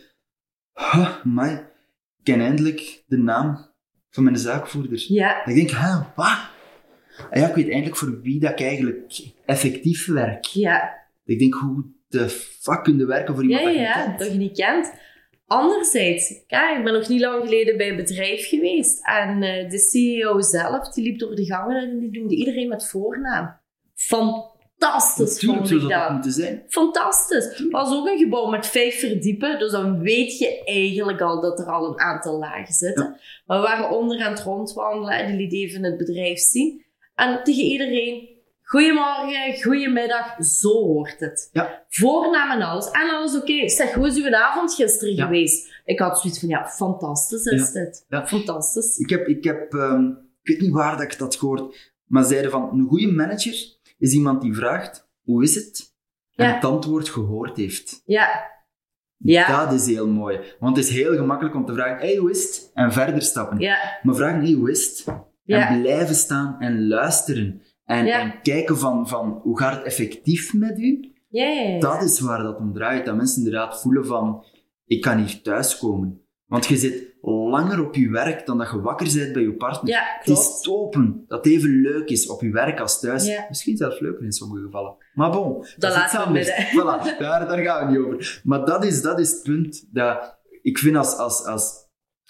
"Huh, 0.72 1.16
ik 1.52 1.64
ken 2.22 2.40
eindelijk 2.40 3.02
de 3.06 3.16
naam 3.18 3.74
van 4.10 4.24
mijn 4.24 4.36
zaakvoerder. 4.36 5.04
Ja, 5.08 5.44
En 5.44 5.50
ik 5.50 5.56
denk, 5.56 5.70
huh, 5.70 6.04
wat? 6.16 6.38
En 7.30 7.40
ja, 7.40 7.48
ik 7.48 7.54
weet 7.54 7.68
eindelijk 7.70 7.96
voor 7.96 8.20
wie 8.20 8.40
dat 8.40 8.50
ik 8.50 8.60
eigenlijk 8.60 9.32
effectief 9.46 10.06
werk. 10.06 10.44
ja, 10.44 10.94
Ik 11.24 11.38
denk, 11.38 11.54
hoe 11.54 11.84
de 12.08 12.28
fuck 12.28 12.82
kun 12.84 12.98
je 12.98 13.06
werken 13.06 13.34
voor 13.34 13.44
iemand 13.44 13.60
ja, 13.62 13.66
dat 13.68 13.76
je 13.76 13.80
ja, 13.82 14.04
kent? 14.04 14.18
dat 14.18 14.32
je 14.32 14.38
niet 14.38 14.56
kent. 14.56 14.92
Anderzijds, 15.46 16.44
kijk, 16.46 16.78
ik 16.78 16.84
ben 16.84 16.92
nog 16.92 17.08
niet 17.08 17.20
lang 17.20 17.44
geleden 17.44 17.76
bij 17.76 17.88
een 17.88 17.96
bedrijf 17.96 18.48
geweest 18.48 19.06
en 19.06 19.42
eh, 19.42 19.70
de 19.70 19.78
CEO 19.78 20.40
zelf, 20.40 20.92
die 20.92 21.04
liep 21.04 21.18
door 21.18 21.34
de 21.34 21.44
gangen 21.44 21.76
en 21.82 21.98
die 21.98 22.10
noemde 22.18 22.34
iedereen 22.36 22.68
met 22.68 22.88
voornaam. 22.88 23.60
Fantastisch 24.78 25.18
Natuurlijk 25.32 25.58
vond 25.58 25.68
zou 25.68 25.80
ik 25.82 25.88
dat 25.88 26.00
dat. 26.02 26.12
moeten 26.12 26.32
zijn. 26.32 26.64
Fantastisch. 26.68 27.44
Het 27.44 27.70
was 27.70 27.90
ook 27.94 28.06
een 28.06 28.18
gebouw 28.18 28.46
met 28.46 28.66
vijf 28.66 28.98
verdiepen, 29.00 29.58
dus 29.58 29.70
dan 29.72 30.00
weet 30.00 30.38
je 30.38 30.64
eigenlijk 30.64 31.20
al 31.20 31.40
dat 31.40 31.58
er 31.58 31.66
al 31.66 31.86
een 31.88 32.00
aantal 32.00 32.38
lagen 32.38 32.74
zitten. 32.74 33.20
Maar 33.46 33.60
we 33.60 33.66
waren 33.66 33.90
onder 33.90 34.20
aan 34.24 34.30
het 34.32 34.42
rondwandelen 34.42 35.18
en 35.18 35.26
die 35.26 35.36
liet 35.36 35.52
even 35.52 35.82
het 35.84 35.96
bedrijf 35.96 36.38
zien. 36.38 36.84
En 37.14 37.40
tegen 37.44 37.62
iedereen, 37.62 38.28
goedemorgen, 38.62 39.62
goedemiddag, 39.62 40.36
zo 40.44 40.68
hoort 40.72 41.20
het. 41.20 41.48
Ja. 41.52 41.84
Voornaam 41.88 42.50
en 42.50 42.62
alles. 42.66 42.90
En 42.90 43.10
alles 43.10 43.36
oké. 43.36 43.68
Zeg, 43.68 43.92
hoe 43.94 44.06
is 44.06 44.16
uw 44.16 44.34
avond 44.34 44.74
gisteren 44.74 45.14
Ja. 45.14 45.24
geweest? 45.24 45.74
Ik 45.84 45.98
had 45.98 46.20
zoiets 46.20 46.40
van, 46.40 46.48
ja, 46.48 46.66
fantastisch 46.68 47.44
is 47.44 47.70
dit. 47.72 48.04
Ja. 48.08 48.26
Fantastisch. 48.26 48.96
Ik 48.98 49.10
heb, 49.10 49.26
ik 49.26 49.44
heb 49.44 49.74
ehm, 49.74 50.06
ik 50.42 50.52
weet 50.52 50.60
niet 50.60 50.72
waar 50.72 50.96
dat 50.96 51.12
ik 51.12 51.18
dat 51.18 51.36
gehoord, 51.36 51.92
maar 52.06 52.24
zeiden 52.24 52.50
van, 52.50 52.70
een 52.72 52.86
goede 52.88 53.12
manager 53.12 53.74
is 53.98 54.12
iemand 54.12 54.40
die 54.40 54.54
vraagt, 54.54 55.08
hoe 55.22 55.42
is 55.42 55.54
het? 55.54 55.94
En 56.34 56.54
het 56.54 56.64
antwoord 56.64 57.08
gehoord 57.08 57.56
heeft. 57.56 58.02
Ja. 58.04 58.54
Ja. 59.16 59.64
Dat 59.64 59.80
is 59.80 59.86
heel 59.86 60.08
mooi. 60.08 60.40
Want 60.60 60.76
het 60.76 60.86
is 60.86 60.92
heel 60.92 61.14
gemakkelijk 61.14 61.54
om 61.54 61.64
te 61.64 61.72
vragen, 61.72 61.98
hey, 61.98 62.16
hoe 62.16 62.30
is 62.30 62.42
het? 62.42 62.70
En 62.74 62.92
verder 62.92 63.22
stappen. 63.22 63.58
Ja. 63.58 63.98
Maar 64.02 64.14
vragen, 64.14 64.40
hey, 64.40 64.52
hoe 64.52 64.70
is 64.70 64.88
het? 64.88 65.16
En 65.44 65.80
blijven 65.80 66.14
staan 66.14 66.60
en 66.60 66.88
luisteren. 66.88 67.62
En, 67.84 68.06
en 68.06 68.42
kijken 68.42 68.78
van, 68.78 69.08
van, 69.08 69.40
hoe 69.42 69.58
gaat 69.58 69.76
het 69.76 69.84
effectief 69.84 70.54
met 70.54 70.78
u? 70.78 71.12
Dat 71.80 72.02
is 72.02 72.20
waar 72.20 72.42
dat 72.42 72.58
om 72.58 72.72
draait. 72.72 73.06
Dat 73.06 73.16
mensen 73.16 73.44
inderdaad 73.44 73.80
voelen 73.80 74.06
van, 74.06 74.44
ik 74.84 75.00
kan 75.00 75.18
hier 75.18 75.42
thuiskomen. 75.42 76.25
Want 76.46 76.66
je 76.66 76.76
zit 76.76 77.14
langer 77.22 77.86
op 77.86 77.94
je 77.94 78.10
werk 78.10 78.46
dan 78.46 78.58
dat 78.58 78.70
je 78.70 78.80
wakker 78.80 79.08
bent 79.14 79.32
bij 79.32 79.42
je 79.42 79.54
partner. 79.54 79.90
Ja, 79.92 80.02
het 80.18 80.28
is 80.38 80.60
topen 80.60 81.24
dat 81.28 81.44
het 81.44 81.52
even 81.54 81.80
leuk 81.80 82.08
is 82.08 82.28
op 82.28 82.40
je 82.40 82.50
werk 82.50 82.80
als 82.80 83.00
thuis. 83.00 83.26
Ja. 83.26 83.46
Misschien 83.48 83.76
zelfs 83.76 84.00
leuker 84.00 84.24
in 84.24 84.32
sommige 84.32 84.62
gevallen. 84.64 84.96
Maar 85.14 85.30
bon, 85.30 85.52
dat, 85.76 85.92
Dat 85.94 86.04
is 86.12 86.14
anders. 86.18 86.50
Voilà, 86.50 87.18
daar, 87.18 87.48
daar 87.48 87.58
gaan 87.58 87.86
we 87.86 87.92
niet 87.98 88.06
over. 88.06 88.40
Maar 88.44 88.64
dat 88.64 88.84
is, 88.84 89.02
dat 89.02 89.18
is 89.20 89.30
het 89.30 89.42
punt 89.42 89.88
dat 89.92 90.38
ik 90.62 90.78
vind 90.78 90.96
als, 90.96 91.16
als, 91.16 91.44
als, 91.44 91.72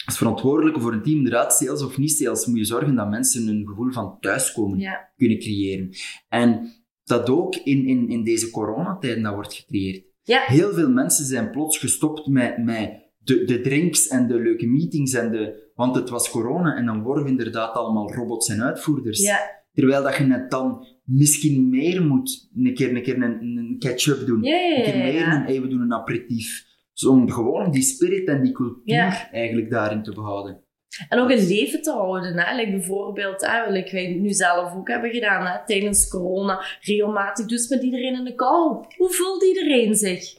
als 0.05 0.17
verantwoordelijke 0.17 0.79
voor 0.79 0.93
een 0.93 1.03
team, 1.03 1.17
inderdaad, 1.17 1.53
sales 1.53 1.83
of 1.83 1.97
niet 1.97 2.11
sales, 2.11 2.45
moet 2.45 2.57
je 2.57 2.65
zorgen 2.65 2.95
dat 2.95 3.09
mensen 3.09 3.47
een 3.47 3.67
gevoel 3.67 3.91
van 3.91 4.17
thuiskomen 4.19 4.79
Ja. 4.79 5.11
kunnen 5.17 5.39
creëren. 5.39 5.89
En 6.29 6.73
dat 7.03 7.29
ook 7.29 7.55
in, 7.55 7.85
in, 7.87 8.09
in 8.09 8.23
deze 8.23 8.51
coronatijden 8.51 9.23
dat 9.23 9.33
wordt 9.33 9.53
gecreëerd. 9.53 10.05
Ja. 10.23 10.43
Heel 10.45 10.73
veel 10.73 10.89
mensen 10.89 11.25
zijn 11.25 11.51
plots 11.51 11.77
gestopt 11.77 12.27
met, 12.27 12.57
met 12.63 13.05
de, 13.27 13.43
de 13.43 13.61
drinks 13.61 14.07
en 14.07 14.27
de 14.27 14.39
leuke 14.39 14.67
meetings. 14.67 15.13
En 15.13 15.31
de, 15.31 15.71
want 15.75 15.95
het 15.95 16.09
was 16.09 16.29
corona 16.29 16.75
en 16.75 16.85
dan 16.85 17.03
worden 17.03 17.23
we 17.23 17.29
inderdaad 17.29 17.73
allemaal 17.73 18.13
robots 18.13 18.49
en 18.49 18.63
uitvoerders. 18.63 19.21
Ja. 19.21 19.55
Terwijl 19.73 20.03
dat 20.03 20.15
je 20.15 20.23
net 20.23 20.51
dan 20.51 20.87
misschien 21.03 21.69
meer 21.69 22.05
moet, 22.05 22.49
een 22.55 22.73
keer 22.73 22.95
een, 22.95 23.03
keer 23.03 23.15
een, 23.15 23.57
een 23.57 23.75
catch-up 23.79 24.25
doen. 24.25 24.43
Ja, 24.43 24.55
ja, 24.55 24.77
Een 24.77 24.83
keer 24.83 24.97
meer 24.97 25.27
een, 25.27 25.43
hey, 25.43 25.61
we 25.61 25.67
doen 25.67 25.81
een 25.81 25.93
aperitief. 25.93 26.65
Dus 26.93 27.05
om 27.05 27.31
gewoon 27.31 27.71
die 27.71 27.81
spirit 27.81 28.27
en 28.27 28.43
die 28.43 28.51
cultuur 28.51 29.29
eigenlijk 29.31 29.69
daarin 29.69 30.03
te 30.03 30.13
behouden. 30.13 30.65
En 31.09 31.19
ook 31.19 31.29
een 31.29 31.47
leven 31.47 31.81
te 31.81 31.91
houden. 31.91 32.37
Hè? 32.37 32.55
Like 32.55 32.71
bijvoorbeeld, 32.71 33.45
hè, 33.45 33.71
like 33.71 33.91
wij 33.91 34.07
nu 34.07 34.29
zelf 34.29 34.75
ook 34.75 34.87
hebben 34.87 35.11
gedaan 35.11 35.45
hè, 35.45 35.65
tijdens 35.65 36.09
corona, 36.09 36.65
regelmatig 36.81 37.45
dus 37.45 37.67
met 37.67 37.83
iedereen 37.83 38.13
in 38.13 38.23
de 38.23 38.35
kou. 38.35 38.85
Hoe 38.97 39.09
voelt 39.09 39.43
iedereen 39.43 39.95
zich? 39.95 40.33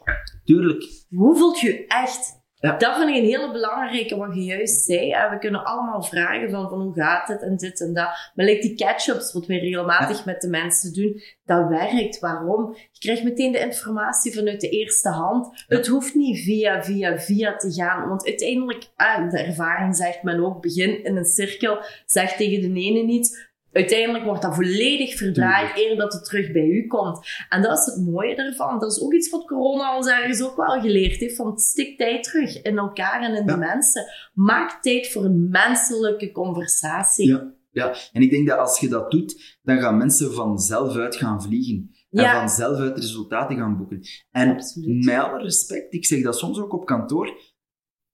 Tuurlijk. 0.44 0.84
Hoe 1.08 1.36
voelt 1.36 1.60
je 1.60 1.86
echt? 1.86 2.37
Ja. 2.60 2.76
Dat 2.76 2.96
vind 2.96 3.08
ik 3.08 3.16
een 3.16 3.24
hele 3.24 3.52
belangrijke, 3.52 4.16
wat 4.16 4.34
je 4.34 4.44
juist 4.44 4.84
zei. 4.84 5.14
We 5.30 5.38
kunnen 5.38 5.64
allemaal 5.64 6.02
vragen 6.02 6.50
van, 6.50 6.68
van 6.68 6.80
hoe 6.80 6.94
gaat 6.94 7.28
het 7.28 7.42
en 7.42 7.56
dit 7.56 7.80
en 7.80 7.94
dat. 7.94 8.30
Maar 8.34 8.46
like 8.46 8.60
die 8.60 8.74
catch-ups, 8.74 9.32
wat 9.32 9.46
wij 9.46 9.58
regelmatig 9.58 10.24
met 10.24 10.40
de 10.40 10.48
mensen 10.48 10.92
doen, 10.92 11.22
dat 11.44 11.68
werkt. 11.68 12.18
Waarom? 12.18 12.76
Je 12.92 12.98
krijgt 12.98 13.24
meteen 13.24 13.52
de 13.52 13.58
informatie 13.58 14.34
vanuit 14.34 14.60
de 14.60 14.68
eerste 14.68 15.08
hand. 15.08 15.64
Het 15.66 15.86
hoeft 15.86 16.14
niet 16.14 16.38
via, 16.38 16.82
via, 16.82 17.18
via 17.18 17.56
te 17.56 17.72
gaan. 17.72 18.08
Want 18.08 18.26
uiteindelijk, 18.26 18.84
ah, 18.96 19.30
de 19.30 19.38
ervaring 19.38 19.96
zegt 19.96 20.22
men 20.22 20.44
ook, 20.44 20.62
begin 20.62 21.04
in 21.04 21.16
een 21.16 21.24
cirkel, 21.24 21.78
zeg 22.06 22.36
tegen 22.36 22.74
de 22.74 22.80
ene 22.80 23.12
iets. 23.12 23.47
Uiteindelijk 23.72 24.24
wordt 24.24 24.42
dat 24.42 24.54
volledig 24.54 25.16
verdraaid 25.16 25.76
eer 25.78 25.96
dat 25.96 26.12
het 26.12 26.24
terug 26.24 26.52
bij 26.52 26.66
u 26.66 26.86
komt. 26.86 27.26
En 27.48 27.62
dat 27.62 27.78
is 27.78 27.84
het 27.84 28.06
mooie 28.06 28.36
daarvan. 28.36 28.78
Dat 28.78 28.92
is 28.92 29.00
ook 29.02 29.12
iets 29.14 29.30
wat 29.30 29.44
corona 29.46 29.96
ons 29.96 30.08
ergens 30.08 30.42
ook 30.42 30.56
wel 30.56 30.80
geleerd 30.80 31.20
heeft. 31.20 31.36
Van 31.36 31.58
stik 31.58 31.98
tijd 31.98 32.22
terug 32.24 32.62
in 32.62 32.78
elkaar 32.78 33.22
en 33.22 33.34
in 33.34 33.44
Ja. 33.46 33.52
de 33.52 33.56
mensen. 33.56 34.04
Maak 34.34 34.82
tijd 34.82 35.08
voor 35.12 35.24
een 35.24 35.48
menselijke 35.50 36.32
conversatie. 36.32 37.28
Ja. 37.28 37.56
Ja, 37.70 37.94
en 38.12 38.22
ik 38.22 38.30
denk 38.30 38.48
dat 38.48 38.58
als 38.58 38.80
je 38.80 38.88
dat 38.88 39.10
doet, 39.10 39.58
dan 39.62 39.80
gaan 39.80 39.96
mensen 39.96 40.32
vanzelf 40.32 40.96
uit 40.96 41.16
gaan 41.16 41.42
vliegen. 41.42 41.90
En 42.10 42.24
vanzelf 42.30 42.78
uit 42.78 42.98
resultaten 42.98 43.56
gaan 43.56 43.76
boeken. 43.76 44.00
En 44.30 44.50
Absoluut. 44.50 45.04
met 45.04 45.14
alle 45.18 45.42
respect, 45.42 45.94
ik 45.94 46.06
zeg 46.06 46.22
dat 46.22 46.38
soms 46.38 46.58
ook 46.60 46.72
op 46.72 46.86
kantoor, 46.86 47.40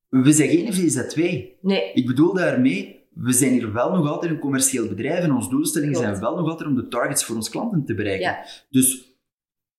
we 0.09 0.33
zijn 0.33 0.49
geen 0.49 0.73
VZW. 0.75 1.19
Nee, 1.61 1.93
Ik 1.93 2.07
bedoel 2.07 2.35
daarmee, 2.35 3.04
we 3.15 3.33
zijn 3.33 3.53
hier 3.53 3.73
wel 3.73 3.91
nog 3.91 4.09
altijd 4.09 4.33
een 4.33 4.39
commercieel 4.39 4.89
bedrijf 4.89 5.19
en 5.25 5.33
onze 5.33 5.49
doelstellingen 5.51 5.95
Klopt. 5.95 6.09
zijn 6.09 6.21
wel 6.23 6.37
nog 6.37 6.49
altijd 6.49 6.69
om 6.69 6.75
de 6.75 6.89
targets 6.89 7.25
voor 7.25 7.37
onze 7.37 7.51
klanten 7.51 7.85
te 7.85 7.95
bereiken. 7.95 8.27
Ja. 8.27 8.45
Dus 8.71 9.13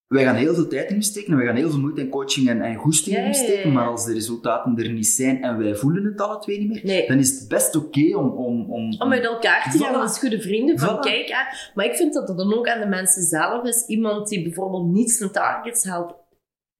wij 0.07 0.23
gaan 0.23 0.35
heel 0.35 0.53
veel 0.53 0.67
tijd 0.67 0.89
in 0.91 1.03
steken 1.03 1.31
en 1.31 1.37
wij 1.37 1.45
gaan 1.45 1.55
heel 1.55 1.69
veel 1.69 1.79
moeite 1.79 2.01
en 2.01 2.09
coaching 2.09 2.49
en, 2.49 2.61
en 2.61 2.75
goesting 2.75 3.15
Ja, 3.15 3.21
in 3.21 3.27
ja, 3.31 3.37
ja, 3.37 3.43
steken, 3.43 3.67
ja. 3.67 3.73
maar 3.73 3.87
als 3.87 4.05
de 4.05 4.13
resultaten 4.13 4.77
er 4.77 4.89
niet 4.91 5.07
zijn 5.07 5.43
en 5.43 5.57
wij 5.57 5.75
voelen 5.75 6.03
het 6.05 6.21
alle 6.21 6.39
twee 6.39 6.59
niet 6.59 6.69
meer, 6.69 6.85
Nee. 6.85 7.07
dan 7.07 7.17
is 7.17 7.39
het 7.39 7.47
best 7.47 7.75
oké 7.75 8.15
om, 8.17 8.29
om, 8.29 8.71
om, 8.71 9.01
Om 9.01 9.11
uit 9.11 9.23
elkaar 9.23 9.71
te 9.71 9.77
gaan 9.77 9.95
als 10.01 10.19
goede 10.19 10.41
vrienden. 10.41 10.79
Van 10.79 10.97
Voilà. 10.97 10.99
kijk, 10.99 11.27
hè, 11.27 11.71
maar 11.75 11.85
ik 11.85 11.95
vind 11.95 12.13
dat 12.13 12.27
dat 12.27 12.37
dan 12.37 12.53
ook 12.53 12.67
aan 12.67 12.79
de 12.79 12.87
mensen 12.87 13.21
zelf 13.23 13.63
is. 13.65 13.85
Iemand 13.87 14.27
die 14.27 14.43
bijvoorbeeld 14.43 14.91
niet 14.91 15.11
zijn 15.11 15.31
targets 15.31 15.83
haalt. 15.85 16.15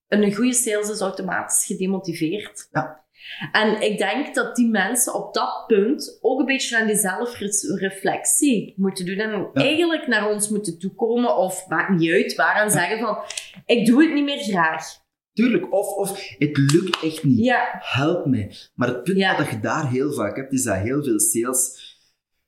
Een 0.07 0.33
goede 0.35 0.53
sales 0.53 0.89
is 0.89 0.99
automatisch 0.99 1.65
gedemotiveerd. 1.65 2.67
Ja. 2.71 3.03
En 3.51 3.81
ik 3.81 3.97
denk 3.97 4.35
dat 4.35 4.55
die 4.55 4.67
mensen 4.67 5.13
op 5.13 5.33
dat 5.33 5.63
punt 5.67 6.17
ook 6.21 6.39
een 6.39 6.45
beetje 6.45 6.77
aan 6.77 6.87
die 6.87 6.95
zelfreflectie 6.95 8.73
moeten 8.77 9.05
doen. 9.05 9.19
En 9.19 9.49
eigenlijk 9.53 10.07
naar 10.07 10.29
ons 10.29 10.49
moeten 10.49 10.79
toekomen, 10.79 11.37
of 11.37 11.67
maakt 11.67 11.89
niet 11.89 12.11
uit, 12.11 12.35
waaraan 12.35 12.71
zeggen 12.71 12.99
van, 12.99 13.17
ik 13.65 13.85
doe 13.85 14.03
het 14.03 14.13
niet 14.13 14.23
meer 14.23 14.43
graag. 14.43 15.03
Tuurlijk, 15.33 15.73
of, 15.73 15.87
of 15.87 16.35
het 16.37 16.57
lukt 16.57 17.03
echt 17.03 17.23
niet. 17.23 17.45
Ja, 17.45 17.79
Help 17.79 18.25
mij. 18.25 18.51
Maar 18.75 18.87
het 18.87 19.03
punt 19.03 19.37
dat 19.37 19.49
je 19.49 19.59
daar 19.59 19.89
heel 19.89 20.13
vaak 20.13 20.35
hebt, 20.35 20.53
is 20.53 20.63
dat 20.63 20.77
heel 20.77 21.03
veel 21.03 21.19
sales... 21.19 21.84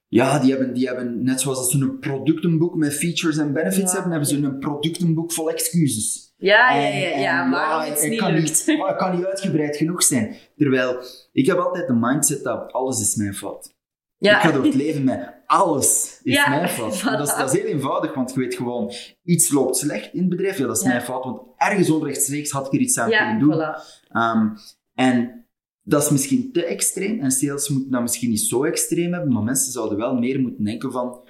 Ja, 0.10 0.40
die 0.40 0.50
hebben, 0.52 0.74
die 0.74 0.88
hebben 0.88 1.24
net 1.24 1.42
zoals 1.42 1.58
dat 1.58 1.70
ze 1.72 1.78
een 1.80 2.00
productenboek 2.00 2.76
met 2.76 2.94
features 2.94 3.38
en 3.38 3.54
benefits 3.54 3.78
Ja. 3.88 3.92
hebben, 3.94 4.12
hebben 4.12 4.30
ze 4.30 4.38
een 4.38 4.60
productenboek 4.60 5.32
vol 5.32 5.50
excuses. 5.50 6.34
ja, 6.38 6.74
ja, 6.74 6.90
En- 6.92 7.00
ja, 7.00 7.12
en 7.12 7.20
ja, 7.22 7.50
ja, 7.50 7.84
het 7.90 8.10
niet 8.10 8.20
kan 8.20 8.34
lukt. 8.34 8.66
maar 8.78 8.88
het 8.88 8.98
kan 8.98 9.16
niet 9.16 9.26
uitgebreid 9.26 9.78
genoeg 9.78 10.04
zijn. 10.04 10.36
Terwijl, 10.58 11.02
ik 11.32 11.46
heb 11.46 11.58
altijd 11.58 11.88
de 11.88 11.94
mindset 11.94 12.44
dat 12.44 12.72
alles 12.74 13.02
is 13.02 13.16
mijn 13.16 13.34
fout. 13.36 13.76
Ja. 14.18 14.36
Ik 14.36 14.42
ga 14.42 14.52
door 14.52 14.64
het 14.64 14.74
leven 14.76 15.04
met 15.04 15.34
alles 15.46 16.20
is 16.24 16.34
Ja, 16.34 16.50
mijn 16.50 16.70
fout. 16.70 17.02
En 17.06 17.18
Dat, 17.18 17.28
is, 17.28 17.34
voilà. 17.34 17.38
dat 17.38 17.54
is 17.54 17.60
heel 17.60 17.70
eenvoudig, 17.70 18.14
want 18.14 18.34
je 18.34 18.40
weet 18.40 18.56
gewoon, 18.56 18.92
iets 19.24 19.52
loopt 19.52 19.78
slecht 19.78 20.14
in 20.14 20.20
het 20.20 20.30
bedrijf, 20.30 20.58
ja, 20.58 20.66
dat 20.68 20.78
is 20.78 20.84
Ja. 20.84 20.90
mijn 20.90 21.02
fout, 21.02 21.24
want 21.24 21.42
ergens 21.58 21.90
onrechtstreeks 21.90 22.52
had 22.52 22.66
ik 22.66 22.74
er 22.74 22.80
iets 22.80 23.00
aan 23.00 23.10
kunnen 23.10 23.40
doen. 23.40 23.54
voilà. 23.54 23.82
Ehm, 24.12 24.48
en 24.96 25.46
dat 25.88 26.04
is 26.04 26.10
misschien 26.10 26.52
te 26.52 26.66
extreem, 26.66 27.20
en 27.20 27.32
sales 27.32 27.70
moeten 27.70 27.92
dat 27.92 28.02
misschien 28.02 28.30
niet 28.30 28.40
zo 28.40 28.64
extreem 28.64 29.14
hebben, 29.14 29.34
maar 29.34 29.44
mensen 29.44 29.72
zouden 29.72 29.98
wel 29.98 30.16
meer 30.16 30.40
moeten 30.40 30.64
denken 30.64 30.92
van, 30.92 31.28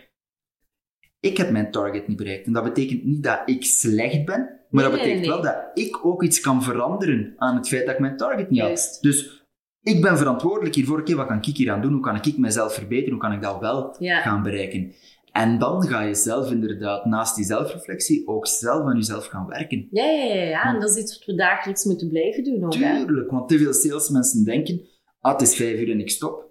ik 1.20 1.38
heb 1.38 1.51
mijn 1.51 1.72
target 1.72 2.08
niet 2.08 2.18
bereikt. 2.18 2.45
En 2.45 2.53
dat 2.53 2.64
betekent 2.64 3.03
niet 3.03 3.24
dat 3.24 3.41
ik 3.45 3.64
slecht 3.66 4.26
ben, 4.26 4.66
maar 4.70 4.84
dat 4.84 4.91
Nee, 4.91 5.01
betekent 5.01 5.20
nee. 5.20 5.30
wel 5.30 5.41
dat 5.41 5.58
ik 5.74 6.05
ook 6.05 6.24
iets 6.24 6.39
kan 6.39 6.64
veranderen 6.64 7.34
aan 7.38 7.55
het 7.55 7.68
feit 7.68 7.86
dat 7.86 7.93
ik 7.93 7.99
mijn 8.01 8.18
target 8.18 8.49
niet 8.49 8.60
had. 8.60 8.68
Juist. 8.70 9.01
Dus 9.01 9.45
ik 9.82 10.01
ben 10.01 10.18
verantwoordelijk 10.18 10.76
hiervoor. 10.76 10.99
Oké, 10.99 11.16
wat 11.16 11.28
kan 11.28 11.38
ik 11.38 11.45
hier 11.58 11.72
aan 11.72 11.82
doen? 11.82 11.93
Hoe 11.93 12.01
kan 12.01 12.16
ik 12.16 12.38
mezelf 12.38 12.74
verbeteren? 12.74 13.12
Hoe 13.12 13.22
kan 13.22 13.32
ik 13.32 13.41
dat 13.41 13.60
wel 13.60 13.95
Ja. 13.99 14.22
gaan 14.22 14.43
bereiken? 14.43 14.93
En 15.42 15.60
dan 15.60 15.88
ga 15.88 16.02
je 16.02 16.16
zelf 16.16 16.52
inderdaad, 16.52 17.06
naast 17.06 17.36
die 17.36 17.46
zelfreflectie, 17.46 18.28
ook 18.28 18.48
zelf 18.48 18.86
aan 18.86 18.96
jezelf 18.96 19.26
gaan 19.26 19.48
werken. 19.48 19.88
Ja, 19.92 20.06
ja, 20.06 20.34
ja, 20.34 20.44
ja. 20.44 20.64
En 20.74 20.80
dat 20.80 20.90
is 20.90 20.98
iets 21.04 21.18
wat 21.18 21.26
we 21.26 21.36
dagelijks 21.36 21.84
moeten 21.86 22.08
blijven 22.10 22.44
doen 22.44 22.64
ook, 22.64 22.74
hè. 22.76 23.06
Tuurlijk, 23.06 23.32
want 23.32 23.50
te 23.50 23.58
veel 23.58 23.74
salesmensen 23.74 24.44
denken, 24.44 24.82
ah, 25.20 25.32
het 25.32 25.42
is 25.42 25.56
vijf 25.56 25.80
uur 25.80 25.92
en 25.92 26.00
ik 26.00 26.10
stop. 26.10 26.46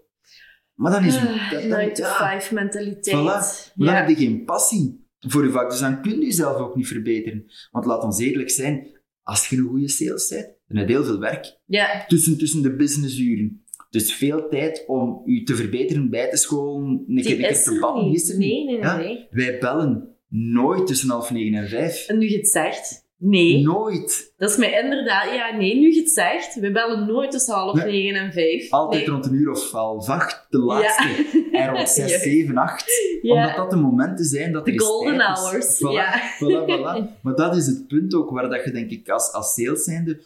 Maar 0.75 0.93
dan 0.93 1.05
is 1.05 1.17
het... 1.17 1.29
Ah, 1.29 1.51
dat- 1.51 1.61
dan- 1.61 1.71
9 1.71 1.93
to 1.95 2.03
ja, 2.03 2.17
5 2.17 2.53
mentaliteit. 2.53 3.17
Voilà. 3.17 3.23
Maar 3.25 3.73
dan 3.75 3.87
Ja. 3.87 3.95
heb 3.95 4.09
je 4.09 4.15
geen 4.15 4.45
passie 4.45 5.05
voor 5.19 5.45
je 5.45 5.51
vak, 5.51 5.71
dus 5.71 5.79
dan 5.81 6.03
kun 6.03 6.11
je 6.21 6.25
jezelf 6.25 6.57
ook 6.57 6.77
niet 6.77 6.87
verbeteren. 6.87 7.45
Want 7.71 7.85
laat 7.87 8.03
ons 8.05 8.19
eerlijk 8.21 8.51
zijn, 8.51 8.87
als 9.23 9.49
je 9.49 9.57
een 9.57 9.67
goede 9.69 9.89
sales 9.89 10.29
bent, 10.29 10.55
dan 10.69 10.77
heb 10.77 10.89
je 10.89 10.95
heel 10.95 11.05
veel 11.05 11.19
werk. 11.19 11.59
Ja, 11.65 12.05
tussen, 12.07 12.39
tussen 12.39 12.63
de 12.63 12.77
businessuren. 12.77 13.65
Dus 13.97 14.15
veel 14.15 14.49
tijd 14.49 14.85
om 14.87 15.23
u 15.25 15.43
te 15.43 15.55
verbeteren, 15.55 16.11
bij 16.11 16.31
te 16.31 16.37
scholen, 16.37 17.05
een 17.09 17.23
keer, 17.23 17.31
een 17.33 17.39
keer 17.39 17.63
te 17.63 18.11
is 18.13 18.31
er 18.31 18.39
Nee, 18.39 18.49
niet. 18.49 18.67
nee, 18.67 18.77
nee, 18.77 18.79
Ja? 18.79 18.97
nee. 18.97 19.27
Wij 19.31 19.59
bellen 19.59 20.17
nooit 20.29 20.87
tussen 20.87 21.09
half 21.11 21.31
negen 21.31 21.55
en 21.55 21.69
vijf. 21.69 22.07
En 22.07 22.19
nu 22.19 22.29
je 22.31 22.37
het 22.37 22.49
zegt, 22.49 23.09
nee. 23.17 23.63
Nooit. 23.63 24.33
Dat 24.37 24.51
is 24.51 24.57
mij 24.57 24.83
inderdaad... 24.83 25.35
Ja, 25.35 25.57
nee, 25.57 25.77
nu 25.79 25.95
je 25.95 26.01
het 26.01 26.11
zegt. 26.11 26.55
We 26.61 26.73
bellen 26.73 27.07
nooit 27.07 27.31
tussen 27.31 27.55
half 27.55 27.85
negen 27.85 28.15
en 28.21 28.33
vijf. 28.33 28.71
Altijd 28.71 29.01
nee. 29.01 29.11
rond 29.11 29.27
een 29.27 29.35
uur 29.35 29.51
of 29.51 29.71
half 29.71 30.09
acht, 30.09 30.47
de 30.51 30.59
laatste. 30.59 31.25
En 31.53 31.71
rond 31.75 31.89
zes, 31.89 32.23
zeven, 32.23 32.57
acht. 32.57 32.85
Ja. 33.23 33.33
Omdat 33.35 33.57
dat 33.57 33.71
de 33.71 33.77
momenten 33.77 34.25
zijn 34.25 34.53
dat 34.53 34.65
De 34.65 34.79
golden 34.79 35.21
hours, 35.21 35.77
Voilà, 35.77 35.93
ja. 35.93 36.21
voilà, 36.43 36.65
voilà. 36.69 37.23
Maar 37.23 37.35
dat 37.35 37.57
is 37.57 37.67
het 37.67 37.87
punt 37.87 38.15
ook 38.15 38.31
waar 38.31 38.49
dat 38.51 38.65
je, 38.65 38.71
denk 38.71 38.91
ik, 38.91 39.09
als, 39.09 39.33
als 39.33 39.55
sales 39.55 39.85
zijnde, 39.85 40.23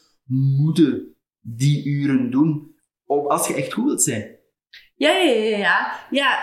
moeten 0.61 1.14
die 1.41 1.85
uren 1.85 2.31
doen. 2.31 2.70
Op, 3.11 3.27
als 3.27 3.49
je 3.49 3.55
echt 3.55 3.73
goed 3.73 3.85
wilt 3.85 4.03
zijn. 4.03 4.39
Ja, 4.95 5.11
ja, 5.11 5.33
ja, 5.33 5.57
ja. 5.57 5.93
Ja, 6.11 6.39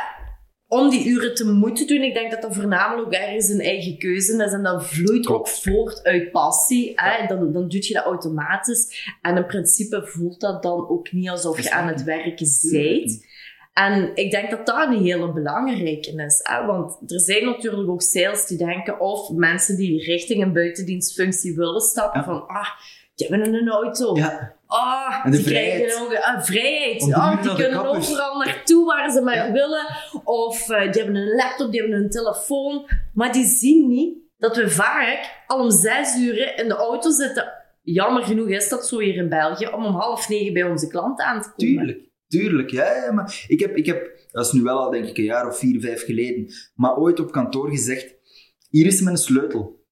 om 0.67 0.89
die 0.89 1.07
uren 1.07 1.35
te 1.35 1.45
moeten 1.45 1.87
doen, 1.87 2.01
ik 2.01 2.13
denk 2.13 2.31
dat 2.31 2.41
dat 2.41 2.55
voornamelijk 2.55 3.07
ook 3.07 3.13
ergens 3.13 3.49
een 3.49 3.61
eigen 3.61 3.97
keuze 3.97 4.43
is. 4.43 4.51
En 4.51 4.63
dat 4.63 4.87
vloeit 4.87 5.27
ook 5.27 5.47
voort 5.47 6.03
uit 6.03 6.31
passie. 6.31 6.91
Hè? 6.95 7.27
Dan, 7.27 7.51
dan 7.51 7.67
doe 7.67 7.87
je 7.87 7.93
dat 7.93 8.03
automatisch. 8.03 9.11
En 9.21 9.37
in 9.37 9.45
principe 9.45 10.07
voelt 10.07 10.39
dat 10.39 10.63
dan 10.63 10.89
ook 10.89 11.11
niet 11.11 11.29
alsof 11.29 11.61
je 11.61 11.71
aan 11.71 11.87
het 11.87 12.03
werken 12.03 12.47
bent. 12.71 13.25
En 13.73 14.11
ik 14.15 14.31
denk 14.31 14.49
dat 14.49 14.65
dat 14.65 14.87
een 14.87 15.03
hele 15.03 15.33
belangrijke 15.33 16.23
is. 16.25 16.39
Hè? 16.43 16.65
Want 16.65 17.11
er 17.11 17.19
zijn 17.19 17.45
natuurlijk 17.45 17.89
ook 17.89 18.01
sales 18.01 18.45
die 18.45 18.57
denken, 18.57 18.99
of 18.99 19.29
mensen 19.29 19.75
die 19.75 20.03
richting 20.03 20.43
een 20.43 20.53
buitendienstfunctie 20.53 21.55
willen 21.55 21.81
stappen, 21.81 22.19
Ja. 22.19 22.25
van, 22.25 22.47
ah, 22.47 22.69
die 23.15 23.27
hebben 23.27 23.53
een 23.53 23.69
auto. 23.69 24.15
Ja, 24.15 24.56
Ah, 24.67 25.25
die 25.31 25.39
vrijheid. 25.41 25.81
krijgen 25.85 26.01
ook 26.05 26.13
ah, 26.13 26.41
vrijheid. 26.43 27.13
Ah, 27.13 27.41
die 27.43 27.55
kunnen 27.55 27.81
kappers. 27.81 28.07
overal 28.09 28.37
naartoe 28.37 28.85
waar 28.85 29.11
ze 29.11 29.21
maar 29.21 29.35
Ja. 29.35 29.51
willen. 29.51 29.85
Of 30.23 30.69
eh, 30.69 30.91
die 30.91 31.01
hebben 31.01 31.21
een 31.21 31.35
laptop, 31.35 31.71
die 31.71 31.81
hebben 31.81 31.99
een 31.99 32.09
telefoon. 32.09 32.89
Maar 33.13 33.31
die 33.33 33.45
zien 33.45 33.87
niet 33.87 34.17
dat 34.37 34.55
we 34.55 34.69
vaak 34.69 35.43
al 35.47 35.59
om 35.63 35.71
zes 35.71 36.15
uur 36.17 36.57
in 36.59 36.67
de 36.67 36.75
auto 36.75 37.09
zitten. 37.11 37.53
Jammer 37.81 38.23
genoeg 38.23 38.47
is 38.49 38.69
dat 38.69 38.87
zo 38.87 38.99
hier 38.99 39.15
in 39.15 39.29
België, 39.29 39.67
om 39.67 39.85
om 39.85 39.93
half 39.95 40.29
negen 40.29 40.53
bij 40.53 40.63
onze 40.63 40.87
klant 40.87 41.19
aan 41.21 41.41
te 41.41 41.47
komen. 41.55 41.75
Tuurlijk, 41.75 41.99
tuurlijk. 42.27 42.69
Ja, 42.71 42.93
ja, 42.95 43.11
maar 43.11 43.45
ik 43.47 43.59
heb, 43.59 43.75
ik 43.75 43.85
heb, 43.85 44.09
dat 44.31 44.45
is 44.45 44.51
nu 44.51 44.61
wel 44.61 44.77
al 44.79 44.91
denk 44.91 45.05
ik 45.05 45.17
een 45.17 45.23
jaar 45.23 45.47
of 45.47 45.57
vier, 45.57 45.81
vijf 45.81 46.05
geleden, 46.05 46.53
maar 46.75 46.97
ooit 46.97 47.19
op 47.19 47.31
kantoor 47.31 47.69
gezegd, 47.69 48.15
hier 48.69 48.85
is 48.85 49.01
mijn 49.01 49.17
sleutel. 49.17 49.85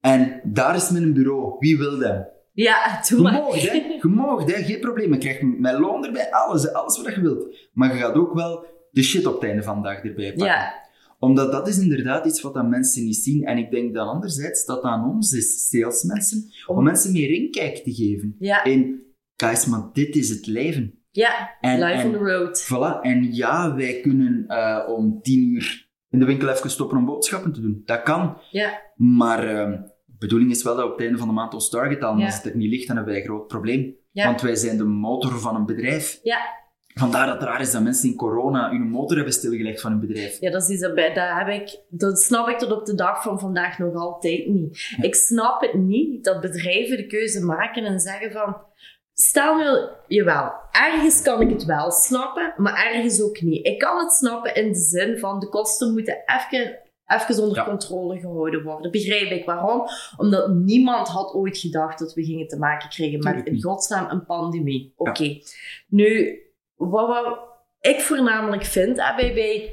En 0.00 0.40
daar 0.44 0.74
is 0.76 0.90
mijn 0.90 1.12
bureau. 1.12 1.56
Wie 1.58 1.78
wil 1.78 1.98
dat? 1.98 2.32
Ja, 2.54 3.00
doe 3.08 3.22
maar. 3.22 3.32
hè. 3.32 3.40
Hè. 4.52 4.62
Geen 4.64 4.80
probleem. 4.80 5.12
Je 5.12 5.18
krijgt 5.18 5.42
mijn 5.58 5.80
loon 5.80 6.04
erbij, 6.06 6.30
alles, 6.30 6.72
alles 6.72 7.02
wat 7.02 7.14
je 7.14 7.20
wilt. 7.20 7.56
Maar 7.72 7.94
je 7.94 8.00
gaat 8.00 8.14
ook 8.14 8.34
wel 8.34 8.66
de 8.90 9.02
shit 9.02 9.26
op 9.26 9.34
het 9.34 9.42
einde 9.44 9.62
van 9.62 9.82
de 9.82 9.88
dag 9.88 10.02
erbij 10.02 10.28
pakken. 10.28 10.46
Ja, 10.46 10.82
Omdat 11.18 11.52
dat 11.52 11.68
is 11.68 11.78
inderdaad 11.78 12.26
iets 12.26 12.40
wat 12.40 12.54
dat 12.54 12.68
mensen 12.68 13.04
niet 13.04 13.16
zien. 13.16 13.44
En 13.44 13.58
ik 13.58 13.70
denk 13.70 13.94
dan 13.94 14.08
anderzijds 14.08 14.64
dat 14.64 14.82
aan 14.82 15.08
ons 15.10 15.32
is, 15.32 15.68
salesmensen, 15.68 16.50
om 16.66 16.76
Om- 16.76 16.84
mensen 16.84 17.12
meer 17.12 17.30
inkijk 17.30 17.76
te 17.76 17.94
geven. 17.94 18.36
ja, 18.38 18.64
In, 18.64 19.02
guys, 19.36 19.66
maar 19.66 19.82
dit 19.92 20.16
is 20.16 20.28
het 20.28 20.46
leven. 20.46 20.98
ja. 21.10 21.50
En- 21.60 21.82
en- 21.82 22.06
on 22.06 22.12
the 22.12 22.18
road. 22.18 22.64
Voilà, 22.64 23.00
en 23.00 23.34
ja, 23.34 23.74
wij 23.74 24.00
kunnen 24.00 24.44
eh, 24.48 24.88
om 24.88 25.18
tien 25.22 25.48
uur 25.54 25.88
in 26.10 26.18
de 26.18 26.24
winkel 26.24 26.48
even 26.48 26.70
stoppen 26.70 26.96
om 26.98 27.04
boodschappen 27.04 27.52
te 27.52 27.60
doen. 27.60 27.82
Dat 27.84 28.02
kan. 28.02 28.38
Ja, 28.50 28.80
Maar 28.96 29.48
ehm, 29.48 29.80
bedoeling 30.26 30.50
is 30.50 30.62
wel 30.62 30.74
dat 30.74 30.84
we 30.84 30.90
op 30.90 30.96
het 30.96 31.04
einde 31.06 31.18
van 31.18 31.28
de 31.28 31.34
maand 31.34 31.54
ons 31.54 31.68
target 31.68 32.00
halen. 32.02 32.18
Ja. 32.18 32.24
Als 32.26 32.34
het 32.34 32.44
er 32.44 32.56
niet 32.56 32.70
ligt, 32.70 32.86
dan 32.86 32.96
hebben 32.96 33.14
wij 33.14 33.22
een 33.22 33.28
groot 33.28 33.46
probleem. 33.46 33.96
Ja. 34.12 34.26
Want 34.26 34.40
wij 34.40 34.54
zijn 34.54 34.76
de 34.76 34.84
motor 34.84 35.38
van 35.38 35.54
een 35.54 35.66
bedrijf. 35.66 36.18
ja. 36.22 36.62
Vandaar 36.96 37.26
dat 37.26 37.34
het 37.34 37.44
raar 37.44 37.60
is 37.60 37.70
dat 37.72 37.82
mensen 37.82 38.08
in 38.08 38.16
corona 38.16 38.70
hun 38.70 38.88
motor 38.90 39.16
hebben 39.16 39.34
stilgelegd 39.34 39.80
van 39.80 39.90
hun 39.90 40.00
bedrijf. 40.00 40.40
Ja, 40.40 40.50
dat 40.50 40.62
is 40.62 40.68
iets 40.68 40.80
dat, 40.80 40.94
bij- 40.94 41.14
dat 41.14 41.28
heb 41.28 41.48
ik, 41.48 41.78
dat 41.88 42.20
snap 42.20 42.48
ik 42.48 42.58
tot 42.58 42.72
op 42.72 42.86
de 42.86 42.94
dag 42.94 43.22
van 43.22 43.38
vandaag 43.40 43.78
nog 43.78 43.94
altijd 43.94 44.46
niet. 44.46 44.96
Ik 45.00 45.14
snap 45.14 45.60
het 45.60 45.74
niet 45.74 46.24
dat 46.24 46.40
bedrijven 46.40 46.96
de 46.96 47.06
keuze 47.06 47.44
maken 47.44 47.84
en 47.84 48.00
zeggen 48.00 48.32
van, 48.32 48.56
stel 49.14 49.56
nu, 49.56 49.88
jawel, 50.16 50.52
ergens 50.70 51.22
kan 51.22 51.40
ik 51.40 51.50
het 51.50 51.64
wel 51.64 51.90
snappen, 51.90 52.54
maar 52.56 52.84
ergens 52.94 53.22
ook 53.22 53.40
niet. 53.40 53.66
Ik 53.66 53.78
kan 53.78 53.98
het 53.98 54.12
snappen 54.12 54.54
in 54.54 54.72
de 54.72 54.78
zin 54.78 55.18
van, 55.18 55.38
de 55.40 55.48
kosten 55.48 55.92
moeten 55.92 56.22
even, 56.26 56.78
even 57.06 57.42
onder 57.42 57.56
Ja. 57.56 57.64
controle 57.64 58.18
gehouden 58.20 58.62
worden. 58.62 58.90
Begrijp 58.90 59.30
ik 59.30 59.44
waarom? 59.44 59.86
Omdat 60.16 60.48
niemand 60.54 61.08
had 61.08 61.34
ooit 61.34 61.58
gedacht 61.58 61.98
dat 61.98 62.14
we 62.14 62.24
gingen 62.24 62.46
te 62.48 62.58
maken 62.58 62.88
krijgen 62.88 63.18
met 63.18 63.46
in 63.46 63.62
godsnaam 63.62 64.10
een 64.10 64.24
pandemie. 64.24 64.92
Oké. 64.96 65.38
Nu, 65.88 66.38
wat, 66.74 67.06
wat 67.08 67.38
ik 67.80 68.00
voornamelijk 68.00 68.64
vind 68.64 68.96
bij 68.96 69.70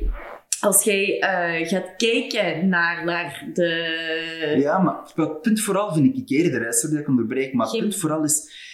als 0.59 0.83
jij 0.83 1.19
eh, 1.19 1.67
gaat 1.67 1.95
kijken 1.97 2.69
naar, 2.69 3.05
naar 3.05 3.49
de... 3.53 4.55
Ja, 4.57 4.79
maar 4.79 4.95
het 5.15 5.41
punt 5.41 5.61
vooral 5.61 5.93
vind 5.93 6.17
ik 6.17 6.29
eerder, 6.29 6.63
hè, 6.65 6.73
sorry 6.73 6.95
dat 6.95 7.03
ik 7.03 7.09
onderbreek, 7.09 7.53
maar 7.53 7.65
het 7.65 7.75
Geen- 7.75 7.83
punt 7.83 7.95
vooral 7.95 8.23
is... 8.23 8.69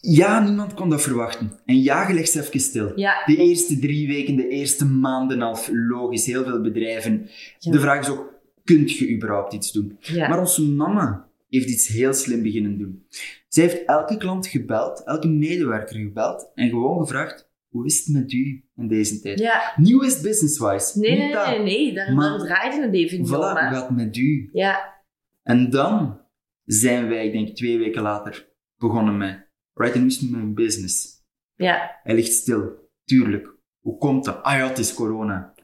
Ja, 0.00 0.40
niemand 0.44 0.74
kon 0.74 0.88
dat 0.90 1.02
verwachten. 1.02 1.52
En 1.64 1.82
ja, 1.82 2.08
je 2.08 2.14
legt 2.14 2.34
even 2.36 2.60
stil. 2.60 2.92
Ja, 2.98 3.22
De 3.26 3.36
eerste 3.36 3.78
drie 3.78 4.06
weken, 4.06 4.36
de 4.36 4.48
eerste 4.48 4.84
maanden 4.86 5.42
al, 5.42 5.58
logisch, 5.72 6.26
heel 6.26 6.44
veel 6.44 6.60
bedrijven. 6.60 7.28
Ja. 7.58 7.72
De 7.72 7.80
vraag 7.80 8.00
is 8.00 8.08
ook, 8.08 8.34
kunt 8.64 8.92
je 8.98 9.14
überhaupt 9.14 9.52
iets 9.52 9.72
doen? 9.72 9.96
ja. 10.00 10.28
Maar 10.28 10.38
onze 10.38 10.62
mama 10.62 11.28
heeft 11.48 11.68
iets 11.68 11.86
heel 11.88 12.12
slim 12.14 12.42
beginnen 12.42 12.78
doen. 12.78 13.06
Zij 13.48 13.64
heeft 13.64 13.84
elke 13.84 14.16
klant 14.16 14.46
gebeld, 14.46 15.02
elke 15.04 15.28
medewerker 15.28 15.96
gebeld 15.96 16.50
en 16.54 16.68
gewoon 16.68 17.00
gevraagd, 17.00 17.50
hoe 17.68 17.86
is 17.86 17.98
het 18.04 18.14
met 18.16 18.32
u 18.32 18.64
in 18.76 18.88
deze 18.88 19.20
tijd? 19.20 19.38
ja. 19.38 19.72
Hoe 19.82 20.06
is 20.06 20.20
business-wise. 20.20 20.98
Nee, 20.98 21.18
nee, 21.18 21.34
nee, 21.34 21.58
nee, 21.62 21.94
daar, 21.94 22.12
Maar- 22.14 22.38
draaide 22.38 22.82
het 22.82 22.94
even 22.94 23.18
niet 23.18 23.28
Voilà, 23.28 23.32
om. 23.32 23.38
hoe 23.38 23.56
gaat 23.74 23.88
het 23.88 23.96
met 23.96 24.16
u? 24.16 24.48
Ja, 24.52 24.96
En 25.42 25.70
dan 25.70 26.20
zijn 26.64 27.08
wij, 27.08 27.26
ik 27.26 27.32
denk 27.32 27.56
twee 27.56 27.78
weken 27.78 28.02
later, 28.02 28.48
begonnen 28.76 29.16
met, 29.16 29.47
right, 29.78 29.94
nu 30.00 30.06
is 30.06 30.20
het 30.20 30.30
mijn 30.30 30.54
business. 30.54 31.24
Ja. 31.54 31.98
Hij 32.02 32.14
ligt 32.14 32.32
stil. 32.32 32.90
Tuurlijk. 33.04 33.56
Hoe 33.80 33.98
komt 33.98 34.24
dat? 34.24 34.42
Ah 34.42 34.56
ja, 34.58 34.66
het 34.68 34.78
is 34.78 34.94
corona. 34.94 35.54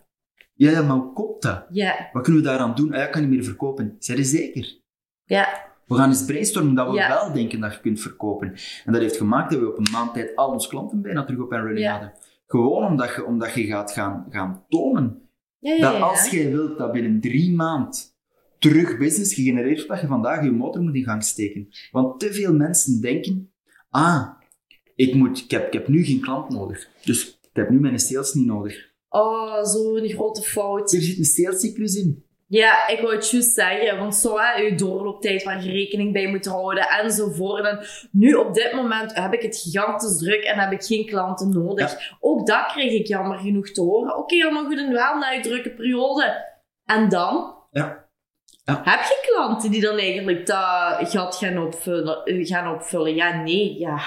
Ja, 0.54 0.70
ja, 0.70 0.82
maar 0.82 0.96
hoe 0.96 1.12
komt 1.12 1.42
dat? 1.42 1.66
Ja. 1.70 2.08
Wat 2.12 2.22
kunnen 2.22 2.42
we 2.42 2.48
daaraan 2.48 2.74
doen? 2.74 2.92
Ah 2.92 2.98
ja, 2.98 3.04
ik 3.06 3.12
kan 3.12 3.20
niet 3.20 3.30
meer 3.30 3.44
verkopen. 3.44 3.96
Zijn 3.98 4.18
er 4.18 4.24
zeker? 4.24 4.80
Ja. 5.24 5.72
We 5.86 5.94
gaan 5.94 6.08
eens 6.08 6.24
brainstormen 6.24 6.74
dat 6.74 6.88
we 6.90 6.94
Ja. 6.94 7.08
wel 7.08 7.32
denken 7.32 7.60
dat 7.60 7.74
je 7.74 7.80
kunt 7.80 8.00
verkopen. 8.00 8.54
En 8.84 8.92
dat 8.92 9.02
heeft 9.02 9.16
gemaakt 9.16 9.50
dat 9.50 9.60
we 9.60 9.68
op 9.70 9.78
een 9.78 9.92
maand 9.92 10.14
tijd 10.14 10.36
al 10.36 10.52
onze 10.52 10.68
klanten 10.68 11.02
bijna 11.02 11.24
terug 11.24 11.40
op 11.40 11.52
en 11.52 11.60
running 11.60 11.78
Ja. 11.86 11.92
hadden. 11.92 12.12
Gewoon 12.46 12.86
omdat 12.86 13.14
je, 13.14 13.24
omdat 13.24 13.54
je 13.54 13.64
gaat 13.64 13.92
gaan, 13.92 14.26
gaan 14.30 14.64
tonen 14.68 15.28
Ja, 15.58 15.74
ja, 15.74 15.92
dat 15.92 16.00
als 16.00 16.30
jij 16.30 16.50
wilt 16.50 16.78
dat 16.78 16.92
binnen 16.92 17.20
drie 17.20 17.54
maand 17.54 18.16
terug 18.58 18.98
business 18.98 19.34
gegenereerd 19.34 19.74
wordt, 19.76 19.88
dat 19.88 20.00
je 20.00 20.06
vandaag 20.06 20.44
je 20.44 20.50
motor 20.50 20.82
moet 20.82 20.94
in 20.94 21.04
gang 21.04 21.22
steken. 21.24 21.68
Want 21.90 22.20
te 22.20 22.32
veel 22.32 22.54
mensen 22.54 23.00
denken, 23.00 23.53
ah, 23.94 24.28
ik, 24.94 25.14
moet, 25.14 25.38
ik, 25.38 25.50
heb, 25.50 25.66
ik 25.66 25.72
heb 25.72 25.88
nu 25.88 26.04
geen 26.04 26.20
klant 26.20 26.50
nodig. 26.50 26.88
Dus 27.04 27.28
ik 27.28 27.48
heb 27.52 27.70
nu 27.70 27.80
mijn 27.80 27.98
sales 27.98 28.32
niet 28.32 28.46
nodig. 28.46 28.92
Oh, 29.08 29.64
zo'n 29.64 30.08
grote 30.08 30.42
fout. 30.42 30.92
Er 30.92 31.00
zit 31.00 31.18
een 31.18 31.24
salescyclus 31.24 31.94
in. 31.94 32.24
Ja, 32.46 32.88
ik 32.88 33.00
wou 33.00 33.14
het 33.14 33.30
juist 33.30 33.54
zeggen, 33.54 33.98
want 33.98 34.14
zo 34.14 34.38
hè, 34.38 34.60
je 34.60 34.74
doorlooptijd 34.74 35.42
waar 35.42 35.64
je 35.64 35.70
rekening 35.70 36.12
bij 36.12 36.28
moet 36.28 36.46
houden 36.46 36.88
enzovoort. 36.88 37.64
En 37.64 37.86
nu 38.12 38.34
op 38.34 38.54
dit 38.54 38.72
moment 38.72 39.14
heb 39.14 39.32
ik 39.32 39.42
het 39.42 39.56
gigantisch 39.56 40.18
druk 40.18 40.44
en 40.44 40.58
heb 40.58 40.72
ik 40.72 40.82
geen 40.82 41.06
klanten 41.06 41.48
nodig. 41.48 42.16
Ook 42.20 42.46
dat 42.46 42.66
kreeg 42.66 42.92
ik 42.92 43.06
jammer 43.06 43.38
genoeg 43.38 43.70
te 43.70 43.80
horen. 43.80 44.16
Oké, 44.16 44.44
allemaal 44.44 44.64
goed 44.64 44.78
en 44.78 44.92
wel 44.92 45.18
na 45.18 45.30
je 45.30 45.40
drukke 45.40 45.70
periode. 45.70 46.44
En 46.84 47.08
dan? 47.08 47.54
Ja. 47.70 48.03
Ja. 48.64 48.80
Heb 48.84 49.00
je 49.00 49.28
klanten 49.32 49.70
die 49.70 49.80
dan 49.80 49.98
eigenlijk 49.98 50.46
dat 50.46 51.08
gat 51.08 51.36
gaan 51.36 51.58
opvullen? 51.58 52.24
eh, 52.24 52.46
Gaan 52.46 52.74
opvullen? 52.74 53.14
Ja, 53.14 53.42
nee, 53.42 53.78
ja. 53.78 53.98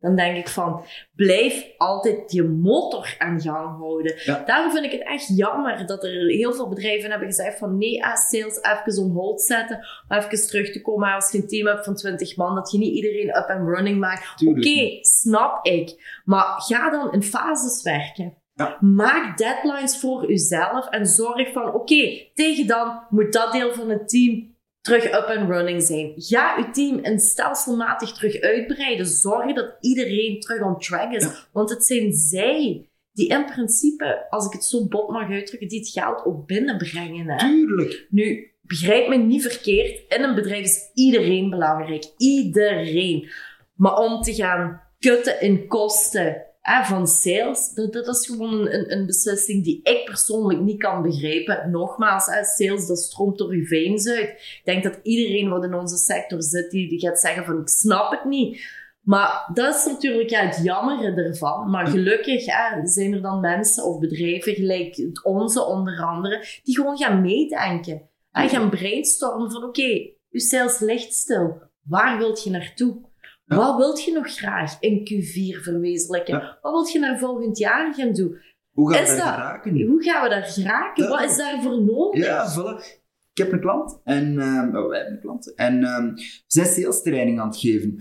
Dan 0.00 0.16
denk 0.16 0.36
ik 0.36 0.48
van, 0.48 0.84
blijf 1.14 1.66
altijd 1.78 2.32
je 2.32 2.42
motor 2.42 3.14
aan 3.18 3.40
gang 3.40 3.78
houden. 3.78 4.14
Ja. 4.24 4.42
Daarom 4.46 4.72
vind 4.72 4.84
ik 4.84 4.92
het 4.92 5.02
echt 5.04 5.36
jammer 5.36 5.86
dat 5.86 6.04
er 6.04 6.10
heel 6.26 6.52
veel 6.54 6.68
bedrijven 6.68 7.10
hebben 7.10 7.28
gezegd 7.28 7.58
van 7.58 7.78
nee, 7.78 8.04
ah, 8.04 8.16
sales 8.16 8.62
even 8.62 9.02
on 9.02 9.10
hold 9.10 9.42
zetten. 9.42 9.86
Om 10.08 10.16
even 10.16 10.46
terug 10.46 10.72
te 10.72 10.82
komen 10.82 11.14
als 11.14 11.32
je 11.32 11.38
een 11.38 11.48
team 11.48 11.66
hebt 11.66 11.84
van 11.84 11.94
20 11.94 12.36
man, 12.36 12.54
dat 12.54 12.70
je 12.70 12.78
niet 12.78 12.94
iedereen 12.94 13.28
up 13.28 13.48
and 13.48 13.68
running 13.68 13.98
maakt. 13.98 14.46
Oké, 14.46 14.98
snap 15.00 15.66
ik. 15.66 16.20
Maar 16.24 16.44
ga 16.56 16.90
dan 16.90 17.12
in 17.12 17.22
fases 17.22 17.82
werken. 17.82 18.41
Ja. 18.62 18.78
Maak 18.80 19.38
deadlines 19.38 20.00
voor 20.00 20.30
jezelf 20.30 20.88
en 20.88 21.06
zorg 21.06 21.52
van 21.52 21.74
oké, 21.74 22.30
tegen 22.34 22.66
dan 22.66 23.06
moet 23.10 23.32
dat 23.32 23.52
deel 23.52 23.74
van 23.74 23.90
het 23.90 24.08
team 24.08 24.50
terug 24.80 25.04
up 25.04 25.36
and 25.36 25.48
running 25.48 25.82
zijn. 25.82 26.12
Ga 26.16 26.56
je 26.56 26.70
team 26.70 26.98
in 26.98 27.18
stelselmatig 27.18 28.12
terug 28.12 28.40
uitbreiden. 28.40 29.06
Zorg 29.06 29.54
dat 29.54 29.76
iedereen 29.80 30.40
terug 30.40 30.62
on 30.62 30.78
track 30.78 31.12
is. 31.12 31.22
Ja. 31.22 31.34
Want 31.52 31.70
het 31.70 31.84
zijn 31.84 32.12
zij 32.12 32.86
die 33.12 33.28
in 33.28 33.44
principe, 33.44 34.26
als 34.30 34.46
ik 34.46 34.52
het 34.52 34.64
zo 34.64 34.88
bot 34.88 35.08
mag 35.10 35.30
uitdrukken, 35.30 35.68
die 35.68 35.78
het 35.78 35.88
geld 35.88 36.24
ook 36.24 36.46
binnenbrengen. 36.46 37.28
Hè? 37.28 37.38
Tuurlijk. 37.38 38.06
Nu, 38.10 38.50
begrijp 38.62 39.08
me 39.08 39.16
niet 39.16 39.42
verkeerd. 39.42 40.14
In 40.16 40.22
een 40.22 40.34
bedrijf 40.34 40.64
is 40.64 40.90
iedereen 40.94 41.50
belangrijk. 41.50 42.04
Iedereen. 42.16 43.30
Maar 43.74 43.96
om 43.96 44.22
te 44.22 44.34
gaan 44.34 44.82
kutten 44.98 45.40
in 45.40 45.66
kosten 45.66 46.46
van 46.62 47.06
sales, 47.06 47.72
dat, 47.74 47.92
dat 47.92 48.08
is 48.08 48.26
gewoon 48.26 48.68
een, 48.68 48.92
een, 48.92 49.06
beslissing 49.06 49.64
die 49.64 49.80
ik 49.82 50.04
persoonlijk 50.04 50.60
niet 50.60 50.82
kan 50.82 51.02
begrijpen. 51.02 51.70
Nogmaals, 51.70 52.26
hè, 52.26 52.44
sales, 52.44 52.86
dat 52.86 52.98
stroomt 52.98 53.38
door 53.38 53.50
uw 53.50 53.64
veins 53.64 54.08
uit. 54.08 54.28
Ik 54.28 54.62
denk 54.64 54.82
dat 54.82 54.98
iedereen 55.02 55.48
wat 55.48 55.64
in 55.64 55.74
onze 55.74 55.96
sector 55.96 56.42
zit, 56.42 56.70
die, 56.70 56.88
die 56.88 57.00
gaat 57.00 57.20
zeggen 57.20 57.44
van, 57.44 57.60
ik 57.60 57.68
snap 57.68 58.10
het 58.10 58.24
niet. 58.24 58.80
Maar 59.00 59.50
dat 59.54 59.74
is 59.74 59.84
natuurlijk 59.84 60.30
ja, 60.30 60.46
het 60.46 60.60
jammere 60.62 61.22
ervan. 61.22 61.70
Maar 61.70 61.86
gelukkig 61.86 62.46
hè, 62.46 62.86
zijn 62.86 63.12
er 63.12 63.22
dan 63.22 63.40
mensen 63.40 63.84
of 63.84 63.98
bedrijven, 63.98 64.54
gelijk 64.54 65.10
onze 65.22 65.64
onder 65.64 66.02
andere, 66.02 66.44
die 66.62 66.74
gewoon 66.74 66.96
gaan 66.96 67.20
meedenken. 67.20 68.08
En 68.32 68.48
gaan 68.48 68.70
brainstormen 68.70 69.50
van, 69.50 69.64
oké, 69.64 70.10
uw 70.30 70.40
sales 70.40 70.78
ligt 70.78 71.14
stil. 71.14 71.62
Waar 71.82 72.18
wilt 72.18 72.44
je 72.44 72.50
naartoe? 72.50 73.10
Ja. 73.52 73.58
Wat 73.58 73.76
wilt 73.76 74.04
je 74.04 74.12
nog 74.12 74.28
graag 74.34 74.76
in 74.80 74.98
Q4 75.00 75.62
verwezenlijken? 75.62 76.34
Ja. 76.38 76.58
Wat 76.62 76.72
wilt 76.72 76.92
je 76.92 76.98
naar 76.98 77.18
volgend 77.18 77.58
jaar 77.58 77.94
gaan 77.94 78.12
doen? 78.12 78.36
Hoe 78.72 78.92
gaan 78.92 79.02
Is 79.02 79.10
we 79.10 79.16
daar 79.16 79.26
dat- 79.26 79.34
geraken? 79.34 79.80
Hoe 79.86 80.02
gaan 80.02 80.22
we 80.22 80.28
daar 80.28 80.42
geraken? 80.44 81.04
Ja. 81.04 81.10
Wat 81.10 81.30
is 81.30 81.36
daarvoor 81.36 81.82
nodig? 81.82 82.24
Ja, 82.24 82.52
voilà. 82.54 83.00
Ik 83.34 83.38
heb 83.42 83.52
een 83.52 83.60
klant 83.60 84.00
en 84.04 84.38
ehm, 84.40 84.76
oh, 84.76 84.88
wij 84.88 84.96
hebben 84.98 85.14
een 85.14 85.20
klant 85.20 85.54
en 85.54 85.84
ehm 85.84 86.14
we 86.14 86.42
zijn 86.46 86.66
sales 86.66 87.02
training 87.02 87.40
aan 87.40 87.46
het 87.48 87.56
geven. 87.56 87.98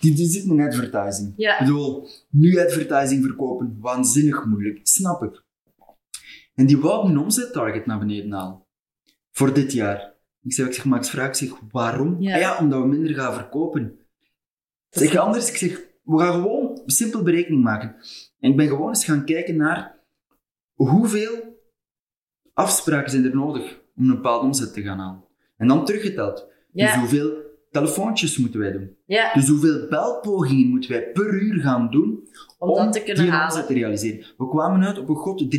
Die, 0.00 0.14
die 0.14 0.26
zit 0.28 0.44
in 0.44 0.60
advertising. 0.60 1.32
Ja. 1.36 1.52
Ik 1.52 1.58
bedoel, 1.66 2.08
nu 2.30 2.58
advertising 2.58 3.24
verkopen, 3.24 3.76
waanzinnig 3.80 4.44
moeilijk, 4.44 4.80
snap 4.82 5.22
ik. 5.22 5.42
En 6.54 6.66
die 6.66 6.78
wou 6.78 7.08
een 7.10 7.18
omzettarget 7.18 7.86
naar 7.86 7.98
beneden 7.98 8.32
halen. 8.32 8.62
Voor 9.32 9.52
dit 9.54 9.72
jaar. 9.72 10.14
Ik 10.42 10.52
zeg, 10.52 10.66
ik 10.66 10.72
zeg 10.74 10.84
Max, 10.84 11.10
vraag 11.10 11.26
ik 11.28 11.34
zeg, 11.34 11.50
waarom? 11.70 12.16
Ja. 12.20 12.34
Ah 12.34 12.40
ja, 12.40 12.58
omdat 12.58 12.80
we 12.80 12.86
minder 12.88 13.14
gaan 13.14 13.34
verkopen. 13.34 13.97
Zeg 14.90 15.16
anders, 15.16 15.48
ik 15.48 15.56
zeg, 15.56 15.86
we 16.02 16.18
gaan 16.18 16.32
gewoon 16.32 16.80
een 16.84 16.90
simpel 16.90 17.22
berekening 17.22 17.62
maken. 17.62 17.96
En 18.40 18.50
ik 18.50 18.56
ben 18.56 18.68
gewoon 18.68 18.88
eens 18.88 19.04
gaan 19.04 19.24
kijken 19.24 19.56
naar 19.56 19.98
hoeveel 20.74 21.56
afspraken 22.52 23.10
zijn 23.10 23.24
er 23.24 23.34
nodig 23.34 23.80
om 23.96 24.04
een 24.08 24.14
bepaalde 24.14 24.46
omzet 24.46 24.72
te 24.72 24.82
gaan 24.82 24.98
halen. 24.98 25.24
En 25.56 25.68
dan 25.68 25.84
teruggeteld. 25.84 26.46
Dus 26.72 26.94
hoeveel 26.94 27.32
telefoontjes 27.70 28.36
moeten 28.38 28.60
wij 28.60 28.72
doen? 28.72 28.96
ja, 29.06 29.32
Dus 29.32 29.48
hoeveel 29.48 29.86
belpogingen 29.88 30.68
moeten 30.68 30.90
wij 30.90 31.10
per 31.12 31.42
uur 31.42 31.60
gaan 31.60 31.90
doen 31.90 32.28
om 32.58 32.74
dat 32.74 32.92
te 32.92 33.02
kunnen 33.02 33.22
die 33.22 33.32
halen. 33.32 33.50
omzet 33.50 33.66
te 33.66 33.72
realiseren? 33.74 34.26
We 34.36 34.48
kwamen 34.48 34.84
uit 34.84 34.98
op 34.98 35.08
een 35.08 35.14
god 35.16 35.56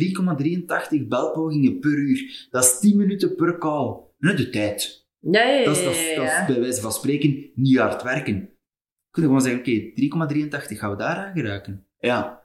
3,83 1.00 1.06
belpogingen 1.08 1.78
per 1.78 1.96
uur. 1.98 2.46
Dat 2.50 2.64
is 2.64 2.78
10 2.78 2.96
minuten 2.96 3.34
per 3.34 3.58
call. 3.58 3.96
Net 4.18 4.36
de 4.36 4.50
tijd. 4.50 5.08
Ja, 5.20 5.42
ja. 5.42 5.64
Dat 5.64 5.76
is, 5.76 5.84
dat, 5.84 5.94
dat 6.16 6.24
is 6.24 6.46
bij 6.46 6.60
wijze 6.60 6.80
van 6.80 6.92
spreken 6.92 7.50
niet 7.54 7.78
hard 7.78 8.02
werken. 8.02 8.50
Kunnen 9.10 9.30
we 9.34 9.40
gewoon 9.40 9.60
zeggen, 9.60 9.60
oké, 9.60 10.34
3,83 10.70 10.78
gaan 10.78 10.90
we 10.90 10.96
daar 10.96 11.16
aan 11.16 11.32
geraken. 11.34 11.84
Ja. 12.00 12.42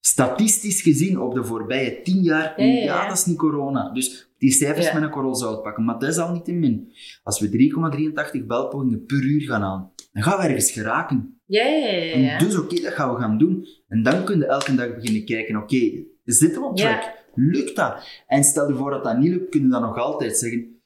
Statistisch 0.00 0.82
gezien 0.82 1.20
op 1.20 1.34
de 1.34 1.44
voorbije 1.44 2.02
10 2.02 2.22
jaar, 2.22 2.60
Ja, 2.60 2.66
ja, 2.66 2.82
ja. 2.82 3.08
dat 3.08 3.16
is 3.16 3.24
niet 3.24 3.36
corona. 3.36 3.92
Dus 3.92 4.28
die 4.38 4.50
cijfers 4.52 4.86
Ja. 4.86 4.94
met 4.94 5.02
een 5.02 5.10
korrel 5.10 5.34
zout 5.34 5.62
pakken. 5.62 5.84
Maar 5.84 5.98
dat 5.98 6.08
is 6.08 6.18
al 6.18 6.32
niet 6.32 6.44
te 6.44 6.52
min. 6.52 6.92
Als 7.22 7.40
we 7.40 7.48
3,83 7.48 8.46
belpogingen 8.46 9.04
per 9.04 9.22
uur 9.22 9.40
gaan 9.40 9.62
halen, 9.62 9.90
dan 10.12 10.22
gaan 10.22 10.38
we 10.38 10.44
ergens 10.44 10.70
geraken. 10.70 11.40
Ja, 11.46 11.64
ja, 11.64 11.86
ja, 11.88 12.12
En 12.12 12.20
ja. 12.20 12.38
dus 12.38 12.56
oké, 12.58 12.80
dat 12.82 12.92
gaan 12.92 13.14
we 13.14 13.20
gaan 13.20 13.38
doen. 13.38 13.66
En 13.88 14.02
dan 14.02 14.24
kun 14.24 14.38
je 14.38 14.46
elke 14.46 14.74
dag 14.74 14.94
beginnen 14.94 15.24
kijken, 15.24 15.56
oké, 15.56 15.90
zitten 16.24 16.60
we 16.60 16.66
op 16.66 16.78
Ja. 16.78 16.98
track? 16.98 17.14
Lukt 17.34 17.76
dat? 17.76 18.06
En 18.26 18.44
stel 18.44 18.68
je 18.68 18.74
voor 18.74 18.90
dat 18.90 19.04
dat 19.04 19.18
niet 19.18 19.28
lukt, 19.30 19.48
kun 19.48 19.62
je 19.62 19.68
dan 19.68 19.82
nog 19.82 19.98
altijd 19.98 20.36
zeggen, 20.38 20.80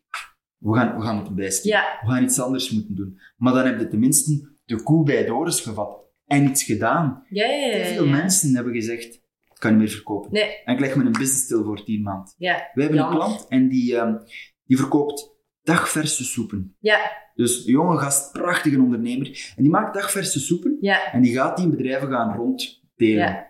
we 0.58 0.74
gaan, 0.74 0.96
we 0.96 1.02
gaan 1.02 1.14
moeten 1.16 1.34
bijsteken. 1.34 1.78
Ja. 1.78 1.98
We 2.06 2.12
gaan 2.12 2.22
iets 2.22 2.40
anders 2.40 2.70
moeten 2.70 2.94
doen. 2.94 3.18
Maar 3.36 3.52
dan 3.54 3.66
heb 3.66 3.78
je 3.78 3.88
tenminste 3.88 4.48
de 4.76 4.82
koe 4.82 5.04
bij 5.04 5.24
de 5.24 5.30
horens 5.30 5.60
gevat. 5.60 5.98
En 6.26 6.44
iets 6.48 6.62
gedaan. 6.62 7.24
Ja, 7.28 7.46
ja, 7.46 7.66
ja, 7.66 7.72
Te 7.72 7.78
ja, 7.78 7.84
veel 7.84 8.06
mensen 8.06 8.54
hebben 8.54 8.72
gezegd, 8.74 9.14
ik 9.14 9.56
kan 9.58 9.70
niet 9.70 9.80
meer 9.80 9.88
verkopen. 9.88 10.32
Nee, 10.32 10.62
En 10.64 10.74
ik 10.74 10.80
leg 10.80 10.96
me 10.96 11.04
een 11.04 11.12
business 11.12 11.42
stil 11.44 11.64
voor 11.64 11.84
10 11.84 12.02
maanden. 12.02 12.34
ja, 12.36 12.70
We 12.74 12.80
hebben 12.82 12.98
Jammer. 13.00 13.20
een 13.20 13.26
klant 13.26 13.46
en 13.48 13.68
die, 13.68 13.96
ehm, 13.96 14.14
die 14.64 14.76
verkoopt 14.76 15.34
dagverse 15.62 16.24
soepen. 16.24 16.76
ja, 16.80 17.10
Dus 17.34 17.66
een 17.66 17.72
jonge 17.72 17.98
gast, 17.98 18.32
prachtige 18.32 18.80
ondernemer. 18.80 19.52
En 19.56 19.62
die 19.62 19.70
maakt 19.72 19.94
dagverse 19.94 20.40
soepen. 20.40 20.76
En 21.12 21.22
die 21.22 21.34
gaat 21.34 21.56
die 21.56 21.64
in 21.64 21.70
bedrijven 21.70 22.08
gaan 22.08 22.36
ronddelen. 22.36 22.78
ja. 22.96 23.48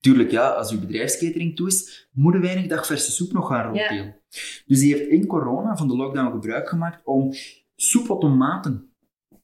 Tuurlijk, 0.00 0.30
ja, 0.30 0.48
als 0.48 0.72
uw 0.72 0.80
bedrijfskatering 0.80 1.56
toe 1.56 1.66
is, 1.66 2.08
moet 2.12 2.34
er 2.34 2.40
weinig 2.40 2.66
dagverse 2.66 3.10
soep 3.10 3.32
nog 3.32 3.46
gaan 3.48 3.64
ronddelen. 3.64 4.20
Dus 4.66 4.78
die 4.80 4.94
heeft 4.94 5.08
in 5.10 5.26
corona 5.26 5.76
van 5.76 5.88
de 5.88 5.96
lockdown 5.96 6.30
gebruik 6.30 6.68
gemaakt 6.68 7.04
om 7.04 7.32
soepautomaten 7.76 8.89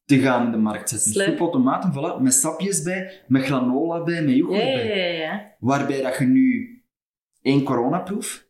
te 0.06 0.18
gaan 0.18 0.44
in 0.46 0.50
de 0.50 0.56
markt 0.58 0.88
zetten. 0.88 1.10
Slim. 1.10 1.26
Soepautomaten, 1.26 1.92
voilà, 1.92 2.22
met 2.22 2.34
sapjes 2.34 2.82
bij, 2.82 3.22
met 3.26 3.42
granola 3.44 4.02
bij, 4.02 4.22
met 4.22 4.34
yoghurt 4.34 4.62
Ja, 4.62 4.74
bij. 4.74 5.12
ja, 5.12 5.24
ja. 5.24 5.54
Waarbij 5.58 6.02
dat 6.02 6.18
je 6.18 6.24
nu 6.24 6.70
één 7.42 7.62
coronaproef, 7.62 8.46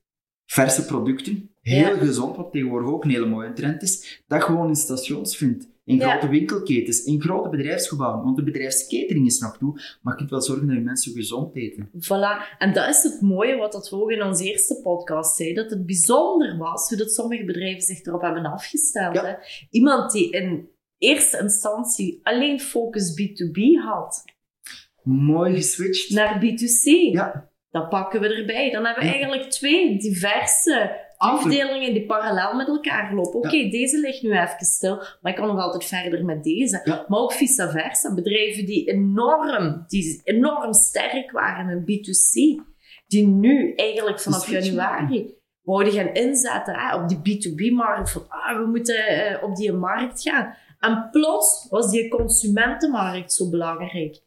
verse 0.46 0.84
producten, 0.84 1.50
heel 1.60 1.96
gezond, 1.96 2.36
wat 2.36 2.52
tegenwoordig 2.52 2.88
ook 2.90 3.04
een 3.04 3.10
hele 3.10 3.26
mooie 3.26 3.52
trend 3.52 3.82
is, 3.82 4.22
dat 4.26 4.42
gewoon 4.42 4.68
in 4.68 4.76
stations 4.76 5.36
vindt. 5.36 5.74
In 5.84 6.00
grote 6.00 6.28
winkelketens, 6.28 7.04
in 7.04 7.20
grote 7.20 7.48
bedrijfsgebouwen. 7.48 8.24
Want 8.24 8.36
de 8.36 8.42
bedrijfskatering 8.42 9.26
is 9.26 9.38
nog 9.38 9.58
toe, 9.58 9.72
maar 10.02 10.12
je 10.12 10.18
kunt 10.18 10.30
wel 10.30 10.42
zorgen 10.42 10.66
dat 10.66 10.76
je 10.76 10.82
mensen 10.82 11.12
gezond 11.12 11.56
eten. 11.56 11.90
Voilà. 11.94 12.56
En 12.58 12.72
dat 12.72 12.88
is 12.88 13.02
het 13.02 13.20
mooie 13.20 13.56
wat 13.56 13.72
dat 13.72 13.90
we 13.90 13.96
ook 13.96 14.10
in 14.10 14.22
onze 14.22 14.44
eerste 14.44 14.80
podcast 14.82 15.36
zeiden, 15.36 15.62
dat 15.62 15.72
het 15.72 15.86
bijzonder 15.86 16.56
was 16.56 16.88
hoe 16.88 16.98
dat 16.98 17.10
sommige 17.12 17.44
bedrijven 17.44 17.80
zich 17.82 18.04
erop 18.04 18.20
hebben 18.22 18.44
afgesteld. 18.44 19.20
Hè? 19.20 19.34
Iemand 19.70 20.12
die 20.12 20.30
in 20.30 20.68
eerste 20.98 21.38
instantie 21.38 22.20
alleen 22.22 22.60
focus 22.60 23.20
B2B 23.20 23.84
had, 23.84 24.24
Mooi 25.02 25.54
geswitcht. 25.54 26.10
naar 26.10 26.40
B2C. 26.44 27.12
Ja, 27.12 27.50
Dat 27.70 27.88
pakken 27.88 28.20
we 28.20 28.34
erbij. 28.34 28.70
Dan 28.70 28.84
hebben 28.84 29.02
we 29.02 29.08
Ja. 29.08 29.14
eigenlijk 29.14 29.50
twee 29.50 29.98
diverse 29.98 31.04
afdelingen 31.16 31.92
die 31.92 32.06
parallel 32.06 32.54
met 32.54 32.68
elkaar 32.68 33.14
lopen. 33.14 33.38
Oké, 33.40 33.68
deze 33.68 34.00
ligt 34.00 34.22
nu 34.22 34.30
even 34.32 34.64
stil, 34.64 34.96
maar 35.20 35.32
ik 35.32 35.38
kan 35.38 35.46
nog 35.46 35.58
altijd 35.58 35.84
verder 35.84 36.24
met 36.24 36.44
deze. 36.44 36.80
Ja. 36.84 37.04
Maar 37.08 37.18
ook 37.20 37.32
vice 37.32 37.70
versa. 37.70 38.14
Bedrijven 38.14 38.66
die 38.66 38.90
enorm, 38.90 39.84
die 39.86 40.20
enorm 40.24 40.72
sterk 40.72 41.30
waren 41.30 41.68
in 41.68 41.80
B2C, 42.00 42.64
die 43.06 43.26
nu 43.26 43.72
eigenlijk 43.74 44.20
vanaf 44.20 44.50
januari 44.50 45.34
wouden 45.62 45.92
gaan 45.92 46.14
inzetten 46.14 46.74
hè, 46.74 46.94
op 46.96 47.08
die 47.08 47.18
B2B-markt. 47.18 48.10
Van, 48.10 48.24
ah, 48.28 48.58
we 48.58 48.66
moeten 48.66 49.06
eh, 49.06 49.42
op 49.42 49.56
die 49.56 49.72
markt 49.72 50.22
gaan. 50.22 50.54
En 50.78 51.08
plots 51.10 51.66
was 51.70 51.90
die 51.90 52.08
consumentenmarkt 52.08 53.32
zo 53.32 53.50
belangrijk. 53.50 54.20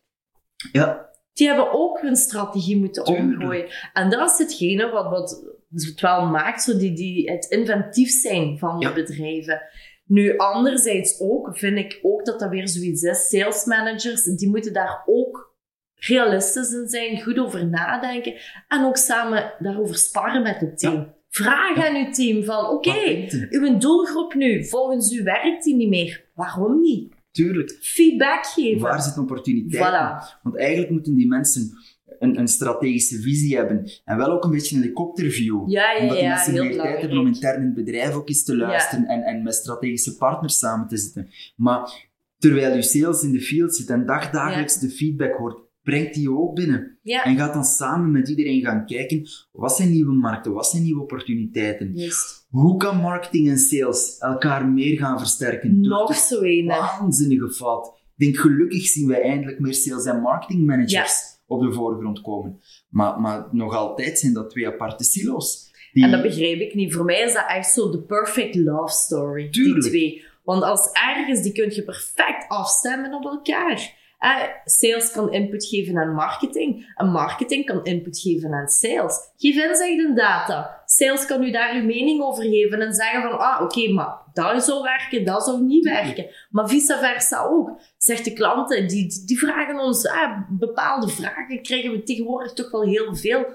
Ja, 0.72 1.10
Die 1.34 1.47
hebben 1.47 1.72
ook 1.74 2.02
hun 2.02 2.16
strategie 2.16 2.78
moeten 2.78 3.06
omgooien. 3.06 3.68
En 3.93 4.10
dat 4.10 4.32
is 4.32 4.38
hetgene 4.38 4.89
wat, 4.89 5.10
wat 5.10 5.43
het 5.74 6.02
wel 6.02 6.26
maakt, 6.26 6.64
zo 6.64 6.78
die, 6.78 6.93
die, 6.93 7.32
het 7.32 7.45
inventief 7.45 8.10
zijn 8.10 8.58
van 8.58 8.80
de 8.80 8.86
Ja. 8.86 8.93
bedrijven. 8.93 9.62
Nu, 10.06 10.38
anderzijds 10.38 11.20
ook, 11.20 11.58
vind 11.58 11.78
ik 11.78 12.00
ook 12.02 12.26
dat 12.26 12.39
dat 12.39 12.50
weer 12.50 12.68
zoiets 12.68 13.02
is. 13.04 13.28
Sales 13.28 13.66
managers, 13.66 14.24
die 14.24 14.50
moeten 14.50 14.74
daar 14.74 15.04
ook 15.06 15.56
realistisch 15.95 16.72
in 16.74 16.88
zijn, 16.88 17.22
goed 17.22 17.39
over 17.39 17.68
nadenken. 17.68 18.34
En 18.68 18.86
ook 18.86 18.97
samen 18.97 19.54
daarover 19.60 19.95
sparren 19.95 20.41
met 20.41 20.60
het 20.60 20.80
team. 20.80 21.14
Vraag 21.30 21.88
aan 21.88 21.96
uw 21.96 22.12
team 22.12 22.44
van, 22.44 22.66
oké, 22.70 23.28
uw 23.50 23.78
doelgroep 23.78 24.34
nu, 24.34 24.66
volgens 24.66 25.12
u 25.12 25.24
werkt 25.24 25.64
die 25.64 25.76
niet 25.76 25.90
meer. 25.90 26.26
Waarom 26.34 26.82
niet? 26.82 27.14
Tuurlijk. 27.32 27.78
Feedback 27.82 28.46
geven. 28.46 28.82
Waar 28.82 29.02
zitten 29.02 29.22
opportuniteiten? 29.22 29.92
Voilà. 29.92 30.42
Want 30.44 30.58
eigenlijk 30.58 30.92
moeten 30.92 31.16
die 31.16 31.28
mensen 31.28 31.72
een, 32.20 32.40
een 32.40 32.48
strategische 32.48 33.22
visie 33.22 33.56
hebben. 33.56 33.92
En 34.06 34.18
wel 34.18 34.32
ook 34.32 34.44
een 34.44 34.52
beetje 34.52 34.76
een 34.76 34.82
helikopterview. 34.82 35.70
Ja, 35.70 35.92
ja, 35.92 36.02
Omdat 36.02 36.16
die 36.16 36.26
ja, 36.26 36.34
mensen 36.34 36.52
meer 36.52 36.62
tijd 36.62 36.72
belangrijk. 36.72 37.02
hebben 37.02 37.20
om 37.20 37.28
intern 37.28 37.60
in 37.60 37.66
het 37.66 37.74
bedrijf 37.74 38.14
ook 38.14 38.30
eens 38.30 38.44
te 38.44 38.56
luisteren 38.56 39.06
en, 39.06 39.22
en 39.22 39.44
met 39.44 39.56
strategische 39.56 40.18
partners 40.18 40.58
samen 40.58 40.88
te 40.88 40.98
zitten. 40.98 41.30
Maar 41.56 42.08
terwijl 42.38 42.76
je 42.76 42.82
sales 42.82 43.24
in 43.24 43.32
de 43.32 43.42
field 43.42 43.76
zit 43.76 43.90
en 43.90 44.06
dagdagelijks 44.06 44.80
de 44.80 44.90
feedback 44.90 45.34
hoort, 45.34 45.60
brengt 45.84 46.14
die 46.14 46.32
ook 46.32 46.56
binnen. 46.56 46.98
Ja, 47.02 47.24
En 47.24 47.38
gaat 47.38 47.54
dan 47.54 47.64
samen 47.64 48.12
met 48.12 48.30
iedereen 48.30 48.62
gaan 48.62 48.86
kijken, 48.86 49.28
wat 49.52 49.76
zijn 49.76 49.92
nieuwe 49.92 50.14
markten, 50.14 50.54
wat 50.54 50.68
zijn 50.68 50.84
nieuwe 50.84 51.02
opportuniteiten? 51.02 51.92
juist. 51.94 52.48
Hoe 52.50 52.78
kan 52.78 52.98
marketing 52.98 53.50
en 53.50 53.58
sales 53.58 54.18
elkaar 54.20 54.68
meer 54.68 54.98
gaan 54.98 55.18
versterken? 55.20 55.80
Nog 55.82 56.16
zo 56.16 56.42
een. 56.42 56.66
waanzinnige 56.66 57.52
fout. 57.52 57.88
Ik 58.18 58.26
denk, 58.26 58.38
gelukkig 58.38 58.86
zien 58.88 59.08
wij 59.08 59.22
eindelijk 59.22 59.60
meer 59.60 59.74
sales- 59.74 60.06
en 60.06 60.22
marketing 60.22 60.66
managers 60.66 61.22
op 61.48 61.62
de 61.62 61.74
voorgrond 61.74 62.22
komen. 62.22 62.60
Maar, 62.90 63.20
maar 63.20 63.48
nog 63.52 63.76
altijd 63.76 64.20
zijn 64.20 64.34
dat 64.34 64.50
twee 64.50 64.68
aparte 64.68 65.04
silo's. 65.04 65.68
Die- 65.94 66.04
En 66.04 66.12
dat 66.12 66.22
begrijp 66.22 66.60
ik 66.60 66.74
niet. 66.74 66.94
Voor 66.94 67.06
mij 67.06 67.22
is 67.22 67.34
dat 67.34 67.46
echt 67.48 67.72
zo 67.74 67.92
de 67.92 68.02
perfect 68.02 68.56
love 68.56 68.94
story. 68.94 69.50
Tuurlijk. 69.50 69.82
Die 69.82 69.90
twee. 69.92 70.24
Want 70.44 70.64
als 70.64 70.90
ergens, 70.92 71.42
die 71.42 71.52
kun 71.52 71.70
je 71.76 71.84
perfect 71.84 72.46
afstemmen 72.48 73.14
op 73.14 73.24
elkaar. 73.26 73.98
Eh, 74.20 74.43
sales 74.65 75.11
kan 75.11 75.32
input 75.32 75.65
geven 75.65 75.97
aan 75.97 76.13
marketing. 76.13 76.93
En 76.95 77.07
marketing 77.11 77.65
kan 77.65 77.84
input 77.84 78.20
geven 78.20 78.53
aan 78.53 78.67
sales. 78.67 79.32
Geef 79.38 79.55
inzicht 79.55 79.99
in 80.07 80.15
data. 80.15 80.82
Sales 80.86 81.26
kan 81.26 81.43
u 81.43 81.51
daar 81.51 81.76
uw 81.76 81.84
mening 81.86 82.22
over 82.22 82.43
geven 82.43 82.82
en 82.82 82.93
zeggen 82.93 83.22
van, 83.22 83.39
ah, 83.39 83.61
oké, 83.61 83.89
maar 83.91 84.17
dat 84.34 84.63
zou 84.63 84.82
werken, 84.84 85.26
dat 85.26 85.43
zou 85.43 85.61
niet 85.63 85.84
werken. 85.84 86.26
Maar 86.49 86.67
vice 86.70 86.97
versa 86.97 87.43
ook. 87.43 87.80
Zegt 87.97 88.26
de 88.26 88.34
klanten, 88.34 88.88
die, 88.88 89.07
die- 89.07 89.26
die 89.26 89.39
vragen 89.39 89.80
ons 89.80 90.05
eh, 90.05 90.38
bepaalde 90.49 91.07
vragen, 91.07 91.61
krijgen 91.61 91.91
we 91.91 92.03
tegenwoordig 92.03 92.53
toch 92.53 92.72
wel 92.72 92.84
heel 92.84 93.15
veel. 93.15 93.45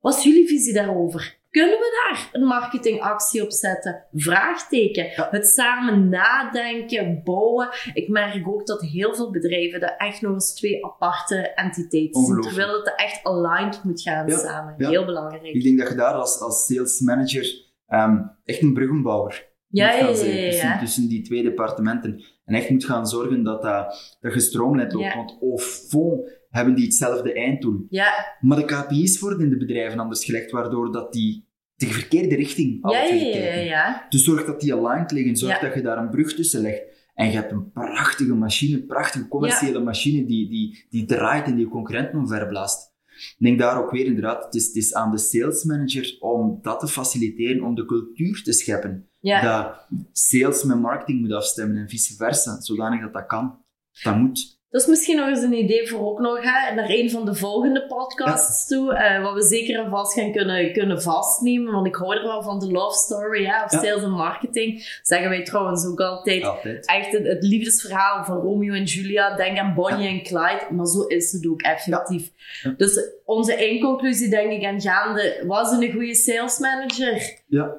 Wat 0.00 0.16
is 0.16 0.22
jullie 0.24 0.46
visie 0.48 0.72
daarover? 0.74 1.40
Kunnen 1.52 1.78
we 1.78 2.02
daar 2.04 2.28
een 2.32 2.46
marketingactie 2.46 3.42
op 3.42 3.50
zetten? 3.52 4.04
Vraagteken. 4.12 5.04
Ja. 5.16 5.28
Het 5.30 5.46
samen 5.46 6.08
nadenken, 6.08 7.20
bouwen. 7.24 7.68
Ik 7.94 8.08
merk 8.08 8.48
ook 8.48 8.66
dat 8.66 8.80
heel 8.80 9.14
veel 9.14 9.30
bedrijven 9.30 9.80
dat 9.80 9.94
echt 9.98 10.20
nog 10.20 10.32
eens 10.32 10.54
twee 10.54 10.84
aparte 10.84 11.36
entiteiten 11.36 12.24
zien. 12.24 12.40
Terwijl 12.40 12.72
het 12.78 12.92
echt 12.96 13.24
aligned 13.24 13.84
moet 13.84 14.02
gaan 14.02 14.26
Ja, 14.28 14.38
samen. 14.38 14.74
ja. 14.78 14.88
Heel 14.88 15.04
belangrijk. 15.04 15.42
Ik 15.44 15.62
denk 15.62 15.78
dat 15.78 15.88
je 15.88 15.94
daar 15.94 16.14
als, 16.14 16.40
als 16.40 16.66
sales 16.66 17.00
manager 17.00 17.46
ehm, 17.86 18.18
echt 18.44 18.62
een 18.62 18.74
bruggenbouwer 18.74 19.48
Ja, 19.68 19.86
moet 19.86 19.94
ja, 19.94 19.98
gaan 19.98 20.28
ja, 20.28 20.48
tussen, 20.48 20.78
tussen 20.78 21.08
die 21.08 21.22
twee 21.22 21.42
departementen. 21.42 22.22
En 22.44 22.54
echt 22.54 22.70
moet 22.70 22.84
gaan 22.84 23.06
zorgen 23.06 23.42
dat 23.42 23.62
dat, 23.62 24.16
dat 24.20 24.32
gestroomlijnd 24.32 24.92
loopt. 24.92 25.14
Want 25.14 25.38
au 25.40 25.58
fond 25.58 26.40
hebben 26.52 26.74
die 26.74 26.84
hetzelfde 26.84 27.32
einddoel. 27.32 27.86
Ja, 27.88 28.36
Maar 28.40 28.56
de 28.56 28.64
KPI's 28.64 29.18
worden 29.18 29.40
in 29.40 29.50
de 29.50 29.56
bedrijven 29.56 29.98
anders 29.98 30.24
gelegd, 30.24 30.50
waardoor 30.50 30.92
dat 30.92 31.12
die 31.12 31.50
de 31.74 31.86
verkeerde 31.86 32.34
richting 32.34 32.82
alle 32.82 32.96
ja, 32.96 33.02
ja, 33.02 33.36
ja, 33.44 33.54
ja. 33.54 34.06
Dus 34.08 34.24
zorg 34.24 34.44
dat 34.44 34.60
die 34.60 34.74
aligned 34.74 35.10
liggen. 35.10 35.36
Zorg 35.36 35.60
Ja. 35.60 35.66
dat 35.66 35.74
je 35.74 35.82
daar 35.82 35.98
een 35.98 36.10
brug 36.10 36.34
tussen 36.34 36.60
legt. 36.60 36.82
En 37.14 37.26
je 37.26 37.32
hebt 37.32 37.52
een 37.52 37.70
prachtige 37.72 38.34
machine, 38.34 38.76
een 38.76 38.86
prachtige 38.86 39.28
commerciële 39.28 39.80
machine 39.80 40.24
die, 40.26 40.48
die, 40.48 40.86
die 40.90 41.04
draait 41.04 41.46
en 41.46 41.54
die 41.54 41.64
je 41.64 41.70
concurrenten 41.70 42.18
omverblaast. 42.18 42.90
Ik 43.16 43.36
denk 43.38 43.58
daar 43.58 43.82
ook 43.82 43.90
weer 43.90 44.04
inderdaad, 44.04 44.44
het 44.44 44.54
is, 44.54 44.66
het 44.66 44.76
is 44.76 44.94
aan 44.94 45.10
de 45.10 45.18
sales 45.18 45.64
manager 45.64 46.16
om 46.20 46.58
dat 46.62 46.80
te 46.80 46.86
faciliteren, 46.88 47.62
om 47.64 47.74
de 47.74 47.84
cultuur 47.84 48.42
te 48.42 48.52
scheppen. 48.52 49.08
Ja. 49.20 49.42
Dat 49.42 49.86
sales 50.12 50.64
met 50.64 50.80
marketing 50.80 51.20
moet 51.20 51.32
afstemmen 51.32 51.76
en 51.76 51.88
vice 51.88 52.14
versa, 52.16 52.60
zodanig 52.60 53.00
dat 53.00 53.12
dat 53.12 53.26
kan. 53.26 53.64
Dat 54.02 54.16
moet. 54.16 54.60
Dat 54.72 54.80
is 54.80 54.86
misschien 54.86 55.16
nog 55.16 55.28
eens 55.28 55.42
een 55.42 55.52
idee 55.52 55.88
voor 55.88 56.00
ook 56.10 56.18
nog 56.20 56.38
hè, 56.42 56.74
naar 56.74 56.88
een 56.90 57.10
van 57.10 57.24
de 57.24 57.34
volgende 57.34 57.86
podcasts 57.86 58.66
toe. 58.66 58.94
eh, 58.94 59.22
wat 59.22 59.34
we 59.34 59.42
zeker 59.42 59.84
en 59.84 59.90
vast 59.90 60.12
gaan 60.14 60.32
kunnen, 60.32 60.72
kunnen 60.72 61.02
vastnemen. 61.02 61.72
Want 61.72 61.86
ik 61.86 61.94
hou 61.94 62.16
er 62.16 62.22
wel 62.22 62.42
van 62.42 62.58
de 62.58 62.70
love 62.70 62.96
story, 62.98 63.44
hè, 63.44 63.64
of 63.64 63.72
Ja. 63.72 63.78
sales 63.78 64.02
en 64.02 64.10
marketing. 64.10 64.98
Zeggen 65.02 65.28
wij 65.28 65.42
trouwens 65.44 65.86
ook 65.86 66.00
altijd. 66.00 66.44
Altijd. 66.44 66.86
Echt 66.86 67.12
het, 67.12 67.26
het 67.26 67.42
liefdesverhaal 67.42 68.24
van 68.24 68.36
Romeo 68.36 68.74
en 68.74 68.84
Julia. 68.84 69.36
Denk 69.36 69.58
aan 69.58 69.74
Bonnie 69.74 70.08
en 70.08 70.22
Clyde. 70.22 70.66
Maar 70.70 70.86
zo 70.86 71.02
is 71.02 71.32
het 71.32 71.46
ook 71.48 71.60
effectief. 71.62 72.30
Ja. 72.62 72.74
Dus 72.76 73.00
onze 73.24 73.54
eindconclusie 73.54 74.28
denk 74.30 74.50
ik 74.52 74.64
aan 74.64 74.80
gaande. 74.80 75.44
Was 75.46 75.70
een 75.72 75.92
goede 75.92 76.14
sales 76.14 76.58
manager? 76.58 77.40
Ja, 77.46 77.76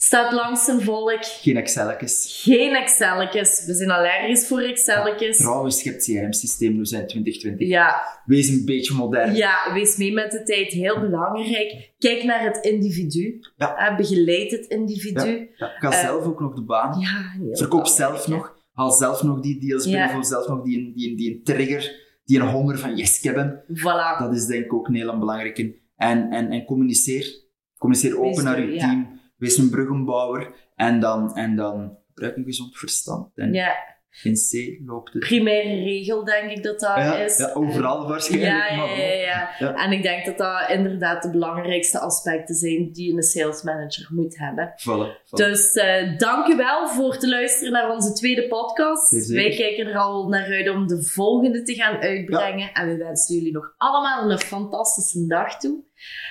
Staat 0.00 0.32
langs 0.32 0.64
zijn 0.64 0.80
volk. 0.80 1.24
geen 1.24 1.56
Excelletjes. 1.56 2.40
Geen 2.44 2.74
Excelletjes. 2.74 3.64
We 3.66 3.74
zijn 3.74 3.90
allergisch 3.90 4.46
voor 4.46 4.60
Excelletjes. 4.60 5.36
Trouwens, 5.36 5.82
je 5.82 5.90
hebt 5.90 6.04
CRM-systeem, 6.04 6.78
we 6.78 6.84
zijn 6.86 7.06
2020. 7.06 7.68
Ja, 7.68 8.02
Wees 8.24 8.48
een 8.48 8.64
beetje 8.64 8.94
modern. 8.94 9.34
Ja, 9.34 9.72
wees 9.72 9.96
mee 9.96 10.12
met 10.12 10.30
de 10.30 10.42
tijd. 10.42 10.72
Heel 10.72 11.00
belangrijk. 11.00 11.92
Kijk 11.98 12.22
naar 12.24 12.42
het 12.44 12.64
individu. 12.64 13.38
Ja. 13.56 13.94
Begeleid 13.96 14.50
het 14.50 14.66
individu. 14.66 15.50
Ja, 15.56 15.66
ga 15.78 15.90
Eh, 15.90 16.00
zelf 16.00 16.24
ook 16.24 16.40
nog 16.40 16.54
de 16.54 16.64
baan. 16.64 17.00
Ja, 17.00 17.34
Verkoop 17.56 17.86
zelf 17.86 18.28
nog. 18.28 18.56
Haal 18.72 18.90
zelf 18.90 19.22
nog 19.22 19.40
die 19.40 19.60
deals 19.60 19.84
Ja. 19.84 19.90
binnen. 19.90 20.10
Voel 20.10 20.24
zelf 20.24 20.48
nog 20.48 20.62
die, 20.64 20.92
die, 20.94 21.16
die, 21.16 21.40
trigger. 21.42 22.06
Die 22.24 22.40
een 22.40 22.48
honger 22.48 22.78
van 22.78 22.96
yes, 22.96 23.16
ik 23.16 23.22
heb 23.22 23.36
hem. 23.36 23.60
Voilà. 23.74 24.18
Dat 24.18 24.34
is 24.34 24.46
denk 24.46 24.64
ik 24.64 24.72
ook 24.72 24.88
een 24.88 24.94
heel 24.94 25.18
belangrijke. 25.18 25.74
En, 25.96 26.30
en, 26.30 26.50
en 26.50 26.64
communiceer. 26.64 27.46
Communiceer 27.78 28.16
open 28.16 28.28
Wees- 28.34 28.42
naar 28.42 28.60
je 28.60 28.72
ja. 28.72 28.78
team. 28.78 29.17
Wees 29.38 29.56
een 29.56 29.70
bruggenbouwer. 29.70 30.54
En 30.76 31.00
dan, 31.00 31.34
en 31.34 31.56
dan 31.56 31.98
gebruik 32.08 32.36
een 32.36 32.44
gezond 32.44 32.76
verstand. 32.76 33.30
Ja, 33.34 33.97
in 34.22 34.34
C 34.34 34.78
loopt 34.86 35.12
het. 35.12 35.22
primaire 35.22 35.82
regel 35.82 36.24
denk 36.24 36.50
ik 36.50 36.62
dat 36.62 36.80
dat 36.80 36.96
Ja, 36.96 37.16
is. 37.16 37.38
ja, 37.38 37.50
overal 37.54 38.08
waarschijnlijk. 38.08 38.52
Ja, 38.70 38.76
maar 38.76 38.96
ja, 38.98 39.50
ja. 39.58 39.74
En 39.74 39.92
ik 39.92 40.02
denk 40.02 40.24
dat 40.26 40.38
dat 40.38 40.70
inderdaad 40.70 41.22
de 41.22 41.30
belangrijkste 41.30 41.98
aspecten 41.98 42.54
zijn 42.54 42.92
die 42.92 43.14
een 43.16 43.22
sales 43.22 43.62
manager 43.62 44.06
moet 44.10 44.38
hebben. 44.38 44.72
Voilà, 44.80 45.16
voilà. 45.24 45.30
Dus 45.30 45.72
eh 45.72 46.18
dank 46.18 46.46
u 46.46 46.56
wel 46.56 46.88
voor 46.88 47.16
te 47.18 47.28
luisteren 47.28 47.72
naar 47.72 47.90
onze 47.90 48.12
tweede 48.12 48.48
podcast. 48.48 49.08
Zeker. 49.08 49.34
Wij 49.34 49.56
kijken 49.56 49.86
er 49.86 49.96
al 49.98 50.28
naar 50.28 50.46
uit 50.46 50.68
om 50.68 50.86
de 50.86 51.02
volgende 51.02 51.62
te 51.62 51.74
gaan 51.74 51.96
uitbrengen. 52.00 52.72
En 52.72 52.88
we 52.88 52.96
wensen 52.96 53.34
jullie 53.34 53.52
nog 53.52 53.74
allemaal 53.76 54.30
een 54.30 54.38
fantastische 54.38 55.26
dag 55.26 55.58
toe. 55.58 55.86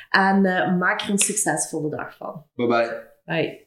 En 0.10 0.46
eh, 0.46 0.78
maak 0.78 1.02
er 1.02 1.10
een 1.10 1.18
succesvolle 1.18 1.90
dag 1.90 2.18
van. 2.18 2.44
Bye 2.56 2.68
bye. 2.68 3.06
Bye. 3.26 3.56